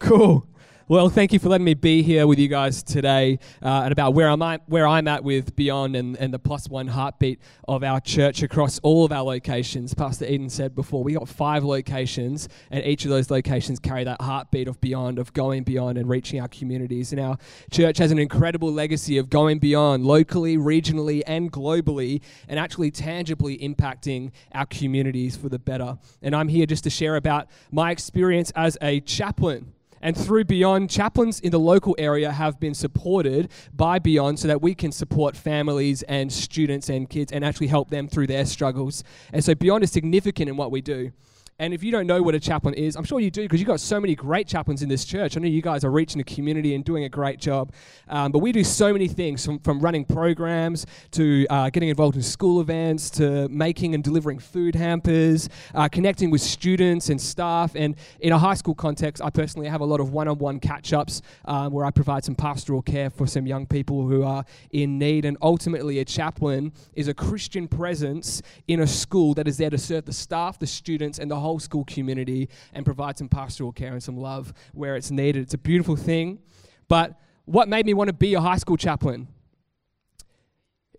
Cool. 0.00 0.46
Well, 0.94 1.08
thank 1.08 1.32
you 1.32 1.40
for 1.40 1.48
letting 1.48 1.64
me 1.64 1.74
be 1.74 2.04
here 2.04 2.24
with 2.24 2.38
you 2.38 2.46
guys 2.46 2.80
today 2.84 3.40
uh, 3.60 3.82
and 3.82 3.90
about 3.90 4.14
where 4.14 4.28
I'm 4.28 4.40
at, 4.42 4.62
where 4.68 4.86
I'm 4.86 5.08
at 5.08 5.24
with 5.24 5.56
Beyond 5.56 5.96
and, 5.96 6.16
and 6.18 6.32
the 6.32 6.38
plus 6.38 6.68
one 6.68 6.86
heartbeat 6.86 7.40
of 7.66 7.82
our 7.82 7.98
church 7.98 8.44
across 8.44 8.78
all 8.78 9.04
of 9.04 9.10
our 9.10 9.24
locations. 9.24 9.92
Pastor 9.92 10.24
Eden 10.24 10.48
said 10.48 10.76
before, 10.76 11.02
we 11.02 11.14
got 11.14 11.28
five 11.28 11.64
locations, 11.64 12.48
and 12.70 12.84
each 12.84 13.04
of 13.04 13.10
those 13.10 13.28
locations 13.28 13.80
carry 13.80 14.04
that 14.04 14.20
heartbeat 14.20 14.68
of 14.68 14.80
Beyond, 14.80 15.18
of 15.18 15.32
going 15.32 15.64
beyond 15.64 15.98
and 15.98 16.08
reaching 16.08 16.40
our 16.40 16.46
communities. 16.46 17.10
And 17.10 17.20
our 17.20 17.38
church 17.72 17.98
has 17.98 18.12
an 18.12 18.20
incredible 18.20 18.72
legacy 18.72 19.18
of 19.18 19.28
going 19.28 19.58
beyond 19.58 20.06
locally, 20.06 20.56
regionally, 20.56 21.24
and 21.26 21.50
globally, 21.50 22.22
and 22.46 22.56
actually 22.56 22.92
tangibly 22.92 23.58
impacting 23.58 24.30
our 24.52 24.66
communities 24.66 25.36
for 25.36 25.48
the 25.48 25.58
better. 25.58 25.98
And 26.22 26.36
I'm 26.36 26.46
here 26.46 26.66
just 26.66 26.84
to 26.84 26.90
share 26.90 27.16
about 27.16 27.48
my 27.72 27.90
experience 27.90 28.52
as 28.54 28.78
a 28.80 29.00
chaplain 29.00 29.73
and 30.04 30.14
through 30.14 30.44
Beyond, 30.44 30.90
chaplains 30.90 31.40
in 31.40 31.50
the 31.50 31.58
local 31.58 31.96
area 31.98 32.30
have 32.30 32.60
been 32.60 32.74
supported 32.74 33.50
by 33.74 33.98
Beyond 33.98 34.38
so 34.38 34.46
that 34.48 34.60
we 34.60 34.74
can 34.74 34.92
support 34.92 35.34
families 35.34 36.02
and 36.02 36.30
students 36.30 36.90
and 36.90 37.08
kids 37.08 37.32
and 37.32 37.42
actually 37.42 37.68
help 37.68 37.88
them 37.88 38.06
through 38.06 38.26
their 38.26 38.44
struggles. 38.44 39.02
And 39.32 39.42
so 39.42 39.54
Beyond 39.54 39.82
is 39.82 39.90
significant 39.90 40.50
in 40.50 40.58
what 40.58 40.70
we 40.70 40.82
do. 40.82 41.12
And 41.60 41.72
if 41.72 41.84
you 41.84 41.92
don't 41.92 42.08
know 42.08 42.20
what 42.20 42.34
a 42.34 42.40
chaplain 42.40 42.74
is, 42.74 42.96
I'm 42.96 43.04
sure 43.04 43.20
you 43.20 43.30
do 43.30 43.42
because 43.42 43.60
you've 43.60 43.68
got 43.68 43.78
so 43.78 44.00
many 44.00 44.16
great 44.16 44.48
chaplains 44.48 44.82
in 44.82 44.88
this 44.88 45.04
church. 45.04 45.36
I 45.36 45.40
know 45.40 45.46
you 45.46 45.62
guys 45.62 45.84
are 45.84 45.90
reaching 45.90 46.18
the 46.18 46.24
community 46.24 46.74
and 46.74 46.84
doing 46.84 47.04
a 47.04 47.08
great 47.08 47.38
job. 47.38 47.72
Um, 48.08 48.32
but 48.32 48.40
we 48.40 48.50
do 48.50 48.64
so 48.64 48.92
many 48.92 49.06
things 49.06 49.46
from, 49.46 49.60
from 49.60 49.78
running 49.78 50.04
programs 50.04 50.84
to 51.12 51.46
uh, 51.50 51.70
getting 51.70 51.90
involved 51.90 52.16
in 52.16 52.22
school 52.22 52.60
events 52.60 53.08
to 53.10 53.48
making 53.50 53.94
and 53.94 54.02
delivering 54.02 54.40
food 54.40 54.74
hampers, 54.74 55.48
uh, 55.76 55.88
connecting 55.88 56.28
with 56.28 56.40
students 56.40 57.08
and 57.08 57.20
staff. 57.20 57.76
And 57.76 57.94
in 58.18 58.32
a 58.32 58.38
high 58.38 58.54
school 58.54 58.74
context, 58.74 59.22
I 59.22 59.30
personally 59.30 59.68
have 59.68 59.80
a 59.80 59.84
lot 59.84 60.00
of 60.00 60.10
one 60.10 60.26
on 60.26 60.38
one 60.38 60.58
catch 60.58 60.92
ups 60.92 61.22
um, 61.44 61.72
where 61.72 61.84
I 61.84 61.92
provide 61.92 62.24
some 62.24 62.34
pastoral 62.34 62.82
care 62.82 63.10
for 63.10 63.28
some 63.28 63.46
young 63.46 63.64
people 63.64 64.08
who 64.08 64.24
are 64.24 64.44
in 64.72 64.98
need. 64.98 65.24
And 65.24 65.36
ultimately, 65.40 66.00
a 66.00 66.04
chaplain 66.04 66.72
is 66.94 67.06
a 67.06 67.14
Christian 67.14 67.68
presence 67.68 68.42
in 68.66 68.80
a 68.80 68.88
school 68.88 69.34
that 69.34 69.46
is 69.46 69.56
there 69.56 69.70
to 69.70 69.78
serve 69.78 70.04
the 70.04 70.12
staff, 70.12 70.58
the 70.58 70.66
students, 70.66 71.20
and 71.20 71.30
the 71.30 71.43
whole 71.44 71.58
school 71.58 71.84
community 71.84 72.48
and 72.72 72.84
provide 72.84 73.18
some 73.18 73.28
pastoral 73.28 73.72
care 73.72 73.92
and 73.92 74.02
some 74.02 74.16
love 74.16 74.52
where 74.72 74.96
it's 74.96 75.10
needed. 75.10 75.42
It's 75.42 75.54
a 75.54 75.58
beautiful 75.58 75.96
thing. 75.96 76.40
But 76.88 77.20
what 77.44 77.68
made 77.68 77.86
me 77.86 77.94
want 77.94 78.08
to 78.08 78.14
be 78.14 78.34
a 78.34 78.40
high 78.40 78.56
school 78.56 78.76
chaplain? 78.76 79.28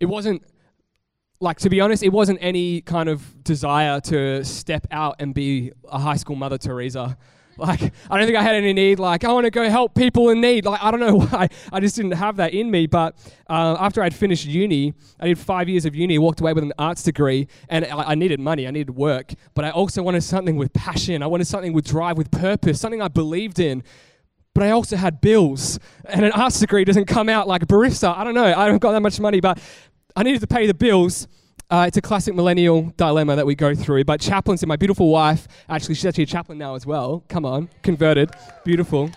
It 0.00 0.06
wasn't 0.06 0.42
like 1.40 1.58
to 1.58 1.68
be 1.68 1.80
honest, 1.80 2.02
it 2.02 2.12
wasn't 2.12 2.38
any 2.40 2.80
kind 2.80 3.08
of 3.08 3.44
desire 3.44 4.00
to 4.00 4.44
step 4.44 4.86
out 4.90 5.16
and 5.18 5.34
be 5.34 5.72
a 5.90 5.98
high 5.98 6.16
school 6.16 6.36
Mother 6.36 6.58
Teresa. 6.58 7.18
Like, 7.58 7.92
I 8.10 8.18
don't 8.18 8.26
think 8.26 8.36
I 8.36 8.42
had 8.42 8.54
any 8.54 8.72
need. 8.72 8.98
Like, 8.98 9.24
I 9.24 9.32
want 9.32 9.44
to 9.44 9.50
go 9.50 9.68
help 9.68 9.94
people 9.94 10.28
in 10.30 10.40
need. 10.40 10.64
Like, 10.64 10.82
I 10.82 10.90
don't 10.90 11.00
know 11.00 11.16
why. 11.26 11.48
I 11.72 11.80
just 11.80 11.96
didn't 11.96 12.12
have 12.12 12.36
that 12.36 12.52
in 12.52 12.70
me. 12.70 12.86
But 12.86 13.16
uh, 13.48 13.76
after 13.78 14.02
I'd 14.02 14.14
finished 14.14 14.44
uni, 14.46 14.94
I 15.18 15.28
did 15.28 15.38
five 15.38 15.68
years 15.68 15.84
of 15.86 15.94
uni, 15.94 16.18
walked 16.18 16.40
away 16.40 16.52
with 16.52 16.64
an 16.64 16.72
arts 16.78 17.02
degree, 17.02 17.48
and 17.68 17.84
I, 17.84 18.10
I 18.10 18.14
needed 18.14 18.40
money. 18.40 18.66
I 18.66 18.70
needed 18.70 18.90
work. 18.90 19.32
But 19.54 19.64
I 19.64 19.70
also 19.70 20.02
wanted 20.02 20.22
something 20.22 20.56
with 20.56 20.72
passion. 20.72 21.22
I 21.22 21.26
wanted 21.26 21.46
something 21.46 21.72
with 21.72 21.86
drive, 21.86 22.18
with 22.18 22.30
purpose, 22.30 22.80
something 22.80 23.02
I 23.02 23.08
believed 23.08 23.58
in 23.58 23.82
but 24.54 24.62
I 24.62 24.70
also 24.70 24.96
had 24.96 25.20
bills. 25.20 25.78
And 26.06 26.24
an 26.24 26.32
arts 26.32 26.60
degree 26.60 26.82
doesn't 26.82 27.04
come 27.04 27.28
out 27.28 27.46
like 27.46 27.62
a 27.62 27.66
barista. 27.66 28.16
I 28.16 28.24
don't 28.24 28.32
know. 28.32 28.46
I 28.46 28.64
haven't 28.64 28.78
got 28.78 28.92
that 28.92 29.02
much 29.02 29.20
money, 29.20 29.38
but 29.38 29.58
I 30.16 30.22
needed 30.22 30.40
to 30.40 30.46
pay 30.46 30.66
the 30.66 30.72
bills. 30.72 31.28
Uh, 31.68 31.84
it's 31.88 31.96
a 31.96 32.02
classic 32.02 32.34
millennial 32.34 32.92
dilemma 32.96 33.34
that 33.34 33.44
we 33.44 33.54
go 33.54 33.74
through. 33.74 34.04
But 34.04 34.20
chaplains 34.20 34.62
and 34.62 34.68
my 34.68 34.76
beautiful 34.76 35.10
wife, 35.10 35.48
actually, 35.68 35.96
she's 35.96 36.06
actually 36.06 36.24
a 36.24 36.26
chaplain 36.28 36.58
now 36.58 36.76
as 36.76 36.86
well. 36.86 37.24
Come 37.28 37.44
on, 37.44 37.68
converted, 37.82 38.30
beautiful. 38.64 39.10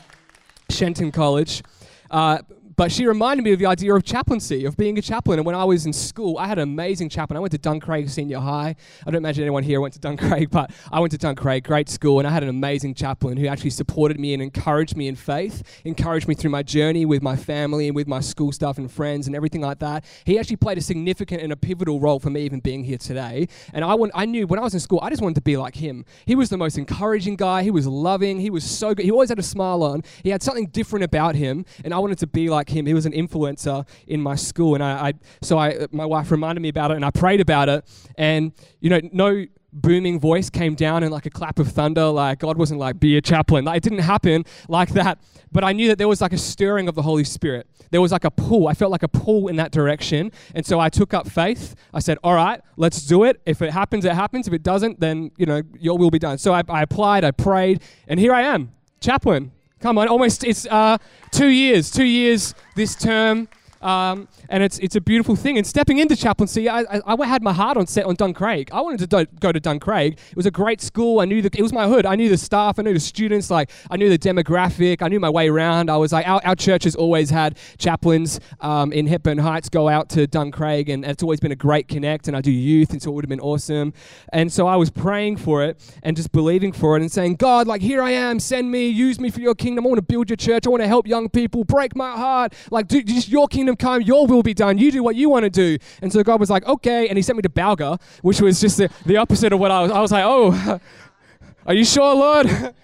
Shenton 0.70 1.12
College. 1.12 1.64
Uh, 2.10 2.40
but 2.80 2.94
she 2.94 3.06
reminded 3.06 3.44
me 3.44 3.52
of 3.52 3.60
the 3.60 3.66
idea 3.66 3.94
of 3.94 4.06
chaplaincy, 4.06 4.64
of 4.64 4.78
being 4.78 4.98
a 4.98 5.02
chaplain. 5.02 5.38
And 5.38 5.46
when 5.46 5.54
I 5.54 5.66
was 5.66 5.86
in 5.86 5.92
school, 5.92 6.38
I 6.38 6.48
had 6.48 6.60
an 6.60 6.64
amazing 6.64 7.10
chaplain. 7.10 7.36
I 7.36 7.42
went 7.42 7.52
to 7.52 7.58
Duncraig 7.58 8.10
Senior 8.10 8.40
High. 8.40 8.74
I 9.06 9.12
don't 9.12 9.16
imagine 9.16 9.44
anyone 9.44 9.64
here 9.64 9.82
went 9.82 9.96
to 9.96 10.00
Duncraig, 10.00 10.50
but 10.50 10.72
I 10.90 11.02
went 11.02 11.12
to 11.12 11.18
Duncraig, 11.18 11.66
great 11.66 11.90
school, 11.90 12.20
and 12.20 12.28
I 12.28 12.32
had 12.32 12.42
an 12.42 12.48
amazing 12.48 12.94
chaplain 12.94 13.36
who 13.36 13.48
actually 13.48 13.72
supported 13.72 14.18
me 14.18 14.34
and 14.34 14.42
encouraged 14.42 14.96
me 14.96 15.10
in 15.10 15.18
faith, 15.18 15.82
encouraged 15.84 16.30
me 16.30 16.36
through 16.36 16.52
my 16.52 16.64
journey 16.64 17.06
with 17.06 17.22
my 17.22 17.36
family 17.36 17.88
and 17.88 17.98
with 17.98 18.08
my 18.08 18.22
school 18.22 18.54
stuff 18.54 18.78
and 18.78 18.90
friends 18.90 19.28
and 19.28 19.36
everything 19.36 19.60
like 19.60 19.80
that. 19.80 20.06
He 20.24 20.40
actually 20.40 20.56
played 20.56 20.78
a 20.78 20.82
significant 20.82 21.42
and 21.42 21.52
a 21.52 21.58
pivotal 21.58 22.00
role 22.00 22.22
for 22.22 22.30
me 22.30 22.44
even 22.44 22.62
being 22.62 22.86
here 22.86 22.98
today. 22.98 23.50
And 23.74 23.84
I, 23.84 23.98
I 24.16 24.24
knew 24.24 24.48
when 24.48 24.58
I 24.58 24.64
was 24.64 24.74
in 24.74 24.80
school, 24.80 25.02
I 25.04 25.10
just 25.10 25.22
wanted 25.22 25.36
to 25.36 25.42
be 25.42 25.58
like 25.58 25.76
him. 25.76 26.06
He 26.26 26.34
was 26.34 26.48
the 26.48 26.58
most 26.58 26.78
encouraging 26.78 27.36
guy. 27.36 27.64
He 27.64 27.72
was 27.72 27.88
loving. 27.88 28.40
He 28.40 28.50
was 28.50 28.64
so 28.64 28.96
good. 28.96 29.04
He 29.04 29.12
always 29.12 29.28
had 29.28 29.40
a 29.40 29.44
smile 29.44 29.84
on. 29.84 30.02
He 30.24 30.30
had 30.30 30.42
something 30.42 30.68
different 30.68 31.04
about 31.04 31.36
him, 31.36 31.66
and 31.84 31.94
I 31.94 32.00
wanted 32.00 32.20
to 32.20 32.28
be 32.28 32.50
like 32.50 32.69
like 32.70 32.78
him. 32.78 32.86
He 32.86 32.94
was 32.94 33.06
an 33.06 33.14
influencer 33.14 33.88
in 34.08 34.22
my 34.22 34.36
school, 34.36 34.76
and 34.76 34.84
I, 34.84 35.10
I 35.10 35.14
so 35.42 35.58
I 35.58 35.88
my 35.92 36.06
wife 36.06 36.32
reminded 36.32 36.62
me 36.62 36.70
about 36.70 36.92
it, 36.92 36.96
and 36.96 37.06
I 37.06 37.12
prayed 37.12 37.42
about 37.42 37.70
it, 37.70 37.86
and 38.16 38.54
you 38.80 38.90
know, 38.90 39.00
no 39.12 39.46
booming 39.72 40.20
voice 40.20 40.50
came 40.50 40.74
down 40.74 41.04
and 41.04 41.12
like 41.12 41.28
a 41.28 41.30
clap 41.30 41.60
of 41.60 41.68
thunder. 41.68 42.06
Like 42.06 42.40
God 42.40 42.58
wasn't 42.58 42.80
like, 42.80 43.00
be 43.00 43.18
a 43.18 43.22
chaplain. 43.22 43.66
Like, 43.66 43.78
it 43.78 43.84
didn't 43.84 44.00
happen 44.00 44.44
like 44.68 44.90
that. 44.90 45.20
But 45.52 45.64
I 45.64 45.74
knew 45.74 45.88
that 45.90 46.00
there 46.00 46.08
was 46.08 46.22
like 46.22 46.34
a 46.34 46.40
stirring 46.40 46.88
of 46.88 46.96
the 46.96 47.04
Holy 47.04 47.24
Spirit. 47.24 47.68
There 47.92 48.02
was 48.02 48.12
like 48.12 48.24
a 48.24 48.32
pull. 48.32 48.68
I 48.68 48.74
felt 48.74 48.92
like 48.92 49.04
a 49.04 49.08
pull 49.08 49.48
in 49.48 49.58
that 49.58 49.72
direction. 49.72 50.32
And 50.56 50.66
so 50.66 50.80
I 50.80 50.90
took 50.90 51.14
up 51.14 51.30
faith. 51.30 51.76
I 51.94 52.00
said, 52.00 52.18
all 52.24 52.34
right, 52.34 52.62
let's 52.78 53.06
do 53.06 53.26
it. 53.26 53.42
If 53.46 53.62
it 53.62 53.72
happens, 53.72 54.06
it 54.06 54.14
happens. 54.14 54.48
If 54.48 54.54
it 54.54 54.64
doesn't, 54.64 55.00
then, 55.00 55.30
you 55.38 55.46
know, 55.46 55.62
your 55.80 56.00
will 56.00 56.10
be 56.10 56.20
done. 56.20 56.40
So 56.40 56.52
I, 56.52 56.64
I 56.68 56.82
applied, 56.82 57.24
I 57.24 57.30
prayed, 57.30 57.84
and 58.08 58.20
here 58.20 58.34
I 58.34 58.42
am, 58.42 58.72
chaplain. 59.02 59.52
Come 59.82 59.98
on, 59.98 60.08
almost 60.10 60.44
it's 60.44 60.66
uh, 60.66 60.98
two 61.32 61.48
years, 61.48 61.90
two 61.90 62.04
years 62.04 62.54
this 62.76 62.96
term. 62.96 63.48
Um, 63.82 64.28
and 64.50 64.64
it's 64.64 64.78
it's 64.80 64.96
a 64.96 65.02
beautiful 65.02 65.36
thing. 65.36 65.58
And 65.58 65.66
stepping 65.66 66.00
into 66.00 66.16
chaplaincy, 66.16 66.68
I, 66.68 66.82
I, 66.82 67.02
I 67.06 67.26
had 67.26 67.44
my 67.44 67.54
heart 67.54 67.78
on 67.78 67.88
set 67.88 68.06
on 68.06 68.16
Duncraig. 68.16 68.70
I 68.72 68.82
wanted 68.82 69.00
to 69.00 69.08
do, 69.08 69.32
go 69.40 69.52
to 69.52 69.60
Duncraig. 69.60 70.14
It 70.14 70.36
was 70.36 70.46
a 70.46 70.52
great 70.52 70.82
school. 70.82 71.20
I 71.20 71.26
knew 71.26 71.42
the, 71.42 71.50
it 71.58 71.62
was 71.62 71.74
my 71.74 71.88
hood. 71.88 72.06
I 72.06 72.16
knew 72.16 72.30
the 72.30 72.38
staff. 72.38 72.80
I 72.80 72.82
knew 72.82 72.94
the 72.94 73.00
students. 73.00 73.50
Like 73.50 73.72
I 73.90 73.98
knew 73.98 74.10
the 74.10 74.20
demographic. 74.20 75.02
I 75.02 75.08
knew 75.08 75.20
my 75.20 75.30
way 75.30 75.50
around. 75.50 75.90
I 75.90 75.98
was 75.98 76.12
like, 76.12 76.28
our, 76.28 76.42
our 76.46 76.56
church 76.56 76.84
has 76.84 76.96
always 76.96 77.30
had 77.30 77.58
chaplains 77.78 78.40
um, 78.62 78.92
in 78.92 79.08
Hepburn 79.08 79.38
Heights 79.38 79.70
go 79.70 79.88
out 79.88 80.10
to 80.10 80.28
Duncraig, 80.28 80.90
and 80.90 81.06
it's 81.06 81.24
always 81.24 81.40
been 81.40 81.52
a 81.52 81.56
great 81.56 81.88
connect. 81.88 82.28
And 82.28 82.36
I 82.36 82.42
do 82.42 82.52
youth, 82.52 82.92
and 82.92 83.02
so 83.02 83.12
it 83.12 83.14
would 83.14 83.26
have 83.26 83.30
been 83.30 83.40
awesome. 83.40 83.94
And 84.34 84.52
so 84.52 84.68
I 84.68 84.76
was 84.76 84.90
praying 84.90 85.38
for 85.38 85.64
it 85.64 85.80
and 86.04 86.16
just 86.16 86.32
believing 86.32 86.72
for 86.72 86.98
it 86.98 87.02
and 87.02 87.12
saying, 87.12 87.36
God, 87.36 87.68
like 87.68 87.82
here 87.82 88.02
I 88.02 88.12
am. 88.12 88.40
Send 88.40 88.72
me. 88.72 88.90
Use 88.90 89.20
me 89.20 89.30
for 89.30 89.40
your 89.40 89.56
kingdom. 89.56 89.86
I 89.86 89.90
want 89.90 90.00
to 90.00 90.02
build 90.02 90.30
your 90.30 90.38
church. 90.38 90.68
I 90.68 90.70
want 90.70 90.82
to 90.84 90.88
help 90.88 91.08
young 91.08 91.30
people. 91.30 91.64
Break 91.64 91.96
my 91.96 92.12
heart. 92.12 92.54
Like 92.72 92.88
do, 92.88 93.02
just 93.02 93.30
your 93.30 93.48
kingdom 93.48 93.69
come. 93.76 94.02
Your 94.02 94.26
will 94.28 94.38
will 94.38 94.44
be 94.44 94.54
done. 94.54 94.78
You 94.78 94.92
do 94.92 95.04
what 95.04 95.16
you 95.16 95.30
want 95.30 95.44
to 95.44 95.50
do. 95.50 95.78
And 96.02 96.12
so 96.12 96.24
God 96.24 96.40
was 96.40 96.50
like, 96.50 96.66
okay. 96.66 97.08
And 97.08 97.18
he 97.18 97.22
sent 97.22 97.36
me 97.38 97.42
to 97.44 97.50
Balga, 97.50 98.00
which 98.22 98.42
was 98.42 98.62
just 98.62 98.78
the, 98.78 98.90
the 99.06 99.18
opposite 99.18 99.54
of 99.54 99.60
what 99.60 99.72
I 99.72 99.82
was. 99.82 99.92
I 99.92 100.00
was 100.02 100.12
like, 100.12 100.24
oh, 100.26 100.80
are 101.66 101.74
you 101.74 101.86
sure, 101.86 102.16
Lord? 102.16 102.48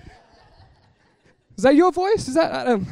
Is 1.58 1.64
that 1.64 1.76
your 1.76 1.92
voice? 1.92 2.28
Is 2.28 2.36
that 2.36 2.68
um, 2.68 2.86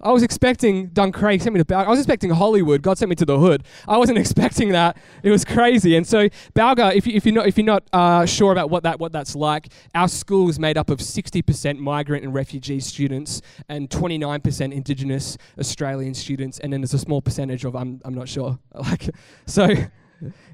I 0.00 0.12
was 0.12 0.22
expecting 0.22 0.88
Duncraig 0.88 1.40
sent 1.40 1.54
me 1.54 1.58
to 1.58 1.64
Balga. 1.64 1.86
I 1.86 1.90
was 1.90 1.98
expecting 1.98 2.30
Hollywood. 2.30 2.82
God 2.82 2.98
sent 2.98 3.08
me 3.08 3.16
to 3.16 3.24
the 3.24 3.38
hood. 3.38 3.64
I 3.88 3.96
wasn't 3.96 4.18
expecting 4.24 4.72
that. 4.72 4.96
It 5.22 5.30
was 5.30 5.44
crazy. 5.44 5.96
And 5.96 6.06
so 6.06 6.28
Balga, 6.54 6.94
if, 6.94 7.06
you, 7.06 7.20
you're 7.24 7.34
not 7.34 7.46
if 7.46 7.56
you're 7.56 7.64
not 7.64 7.84
uh, 7.92 8.26
sure 8.26 8.52
about 8.52 8.68
what 8.68 8.82
that 8.82 9.00
what 9.00 9.12
that's 9.12 9.34
like, 9.34 9.68
our 9.94 10.08
school 10.08 10.48
is 10.50 10.58
made 10.58 10.76
up 10.76 10.90
of 10.90 10.98
60% 10.98 11.78
migrant 11.78 12.24
and 12.24 12.34
refugee 12.34 12.80
students 12.80 13.40
and 13.68 13.88
29% 13.88 14.72
Indigenous 14.72 15.38
Australian 15.58 16.14
students, 16.14 16.58
and 16.58 16.72
then 16.72 16.82
there's 16.82 16.94
a 16.94 16.98
small 16.98 17.22
percentage 17.22 17.64
of 17.64 17.74
I'm 17.74 18.00
I'm 18.04 18.14
not 18.14 18.28
sure. 18.28 18.58
Like 18.86 19.08
so, 19.46 19.68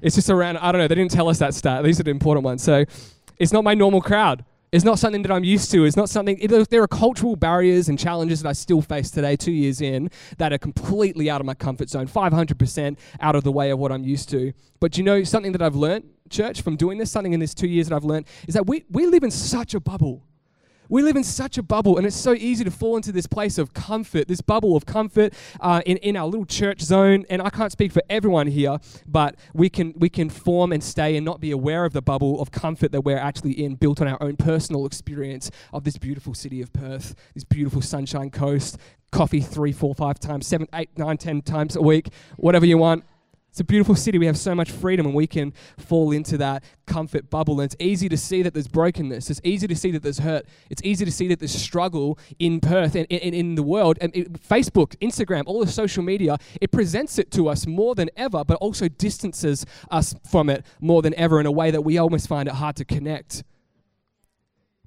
it's 0.01 0.15
just 0.15 0.29
around. 0.29 0.57
I 0.57 0.71
don't 0.71 0.79
know. 0.79 0.87
They 0.87 0.95
didn't 0.95 1.11
tell 1.11 1.29
us 1.29 1.39
that 1.39 1.53
stat. 1.53 1.83
These 1.83 1.99
are 1.99 2.03
the 2.03 2.11
important 2.11 2.45
ones. 2.45 2.63
So 2.63 2.85
it's 3.37 3.51
not 3.51 3.63
my 3.63 3.73
normal 3.73 4.01
crowd. 4.01 4.43
It's 4.73 4.83
not 4.83 4.97
something 4.97 5.21
that 5.21 5.31
I'm 5.31 5.43
used 5.43 5.69
to. 5.69 5.85
It's 5.85 5.95
not 5.95 6.09
something, 6.09 6.35
it, 6.41 6.69
there 6.71 6.81
are 6.81 6.87
cultural 6.87 7.35
barriers 7.35 7.89
and 7.89 7.99
challenges 7.99 8.41
that 8.41 8.49
I 8.49 8.53
still 8.53 8.81
face 8.81 9.11
today, 9.11 9.35
two 9.35 9.51
years 9.51 9.81
in, 9.81 10.09
that 10.39 10.51
are 10.51 10.57
completely 10.57 11.29
out 11.29 11.39
of 11.39 11.45
my 11.45 11.53
comfort 11.53 11.91
zone, 11.91 12.07
500% 12.07 12.97
out 13.21 13.35
of 13.35 13.43
the 13.43 13.51
way 13.51 13.69
of 13.69 13.77
what 13.77 13.91
I'm 13.91 14.03
used 14.03 14.29
to. 14.29 14.51
But 14.79 14.97
you 14.97 15.03
know, 15.03 15.23
something 15.23 15.51
that 15.51 15.61
I've 15.61 15.75
learned, 15.75 16.05
church, 16.31 16.63
from 16.63 16.75
doing 16.75 16.97
this, 16.97 17.11
something 17.11 17.33
in 17.33 17.39
this 17.39 17.53
two 17.53 17.67
years 17.67 17.87
that 17.89 17.95
I've 17.95 18.03
learned, 18.03 18.25
is 18.47 18.55
that 18.55 18.65
we, 18.65 18.83
we 18.89 19.05
live 19.05 19.21
in 19.21 19.29
such 19.29 19.75
a 19.75 19.79
bubble. 19.79 20.25
We 20.93 21.01
live 21.01 21.15
in 21.15 21.23
such 21.23 21.57
a 21.57 21.63
bubble, 21.63 21.97
and 21.97 22.05
it's 22.05 22.15
so 22.15 22.33
easy 22.33 22.63
to 22.63 22.69
fall 22.69 22.97
into 22.97 23.11
this 23.11 23.25
place 23.25 23.57
of 23.57 23.73
comfort, 23.73 24.27
this 24.27 24.41
bubble 24.41 24.75
of 24.75 24.85
comfort 24.85 25.33
uh, 25.59 25.81
in, 25.87 25.97
in 25.97 26.15
our 26.15 26.27
little 26.27 26.45
church 26.45 26.81
zone. 26.81 27.25
And 27.31 27.41
I 27.41 27.49
can't 27.49 27.71
speak 27.71 27.91
for 27.91 28.03
everyone 28.11 28.45
here, 28.45 28.77
but 29.07 29.35
we 29.55 29.71
can, 29.71 29.95
we 29.97 30.07
can 30.07 30.29
form 30.29 30.71
and 30.71 30.83
stay 30.83 31.15
and 31.15 31.25
not 31.25 31.41
be 31.41 31.49
aware 31.49 31.85
of 31.85 31.93
the 31.93 32.03
bubble 32.03 32.39
of 32.39 32.51
comfort 32.51 32.91
that 32.91 33.01
we're 33.01 33.17
actually 33.17 33.53
in, 33.53 33.73
built 33.73 34.01
on 34.01 34.07
our 34.07 34.21
own 34.21 34.35
personal 34.35 34.85
experience 34.85 35.49
of 35.73 35.83
this 35.83 35.97
beautiful 35.97 36.35
city 36.35 36.61
of 36.61 36.71
Perth, 36.71 37.15
this 37.33 37.43
beautiful 37.43 37.81
sunshine 37.81 38.29
coast, 38.29 38.77
coffee 39.11 39.41
three, 39.41 39.71
four, 39.71 39.95
five 39.95 40.19
times, 40.19 40.45
seven, 40.45 40.67
eight, 40.75 40.95
nine, 40.95 41.17
ten 41.17 41.41
times 41.41 41.75
a 41.75 41.81
week, 41.81 42.09
whatever 42.37 42.67
you 42.67 42.77
want. 42.77 43.03
It's 43.53 43.59
a 43.59 43.63
beautiful 43.63 43.93
city. 43.93 44.17
We 44.17 44.25
have 44.25 44.39
so 44.39 44.55
much 44.55 44.71
freedom, 44.71 45.05
and 45.05 45.13
we 45.13 45.27
can 45.27 45.53
fall 45.77 46.11
into 46.11 46.39
that 46.39 46.63
comfort 46.87 47.29
bubble. 47.29 47.61
And 47.61 47.71
it's 47.71 47.75
easy 47.79 48.09
to 48.09 48.17
see 48.17 48.41
that 48.41 48.55
there's 48.55 48.67
brokenness. 48.67 49.29
It's 49.29 49.41
easy 49.43 49.67
to 49.67 49.75
see 49.75 49.91
that 49.91 50.01
there's 50.01 50.17
hurt. 50.17 50.47
It's 50.71 50.81
easy 50.83 51.05
to 51.05 51.11
see 51.11 51.27
that 51.27 51.37
there's 51.37 51.53
struggle 51.53 52.17
in 52.39 52.59
Perth 52.59 52.95
and 52.95 53.05
in, 53.11 53.35
in 53.35 53.53
the 53.53 53.61
world. 53.61 53.99
And 54.01 54.11
it, 54.15 54.33
Facebook, 54.33 54.97
Instagram, 55.01 55.43
all 55.45 55.63
the 55.63 55.71
social 55.71 56.01
media, 56.01 56.39
it 56.61 56.71
presents 56.71 57.19
it 57.19 57.29
to 57.33 57.47
us 57.47 57.67
more 57.67 57.93
than 57.93 58.09
ever, 58.17 58.43
but 58.43 58.55
also 58.55 58.87
distances 58.87 59.67
us 59.91 60.15
from 60.27 60.49
it 60.49 60.65
more 60.81 61.03
than 61.03 61.13
ever 61.13 61.39
in 61.39 61.45
a 61.45 61.51
way 61.51 61.69
that 61.69 61.81
we 61.81 61.99
almost 61.99 62.27
find 62.27 62.49
it 62.49 62.55
hard 62.55 62.75
to 62.77 62.85
connect. 62.85 63.43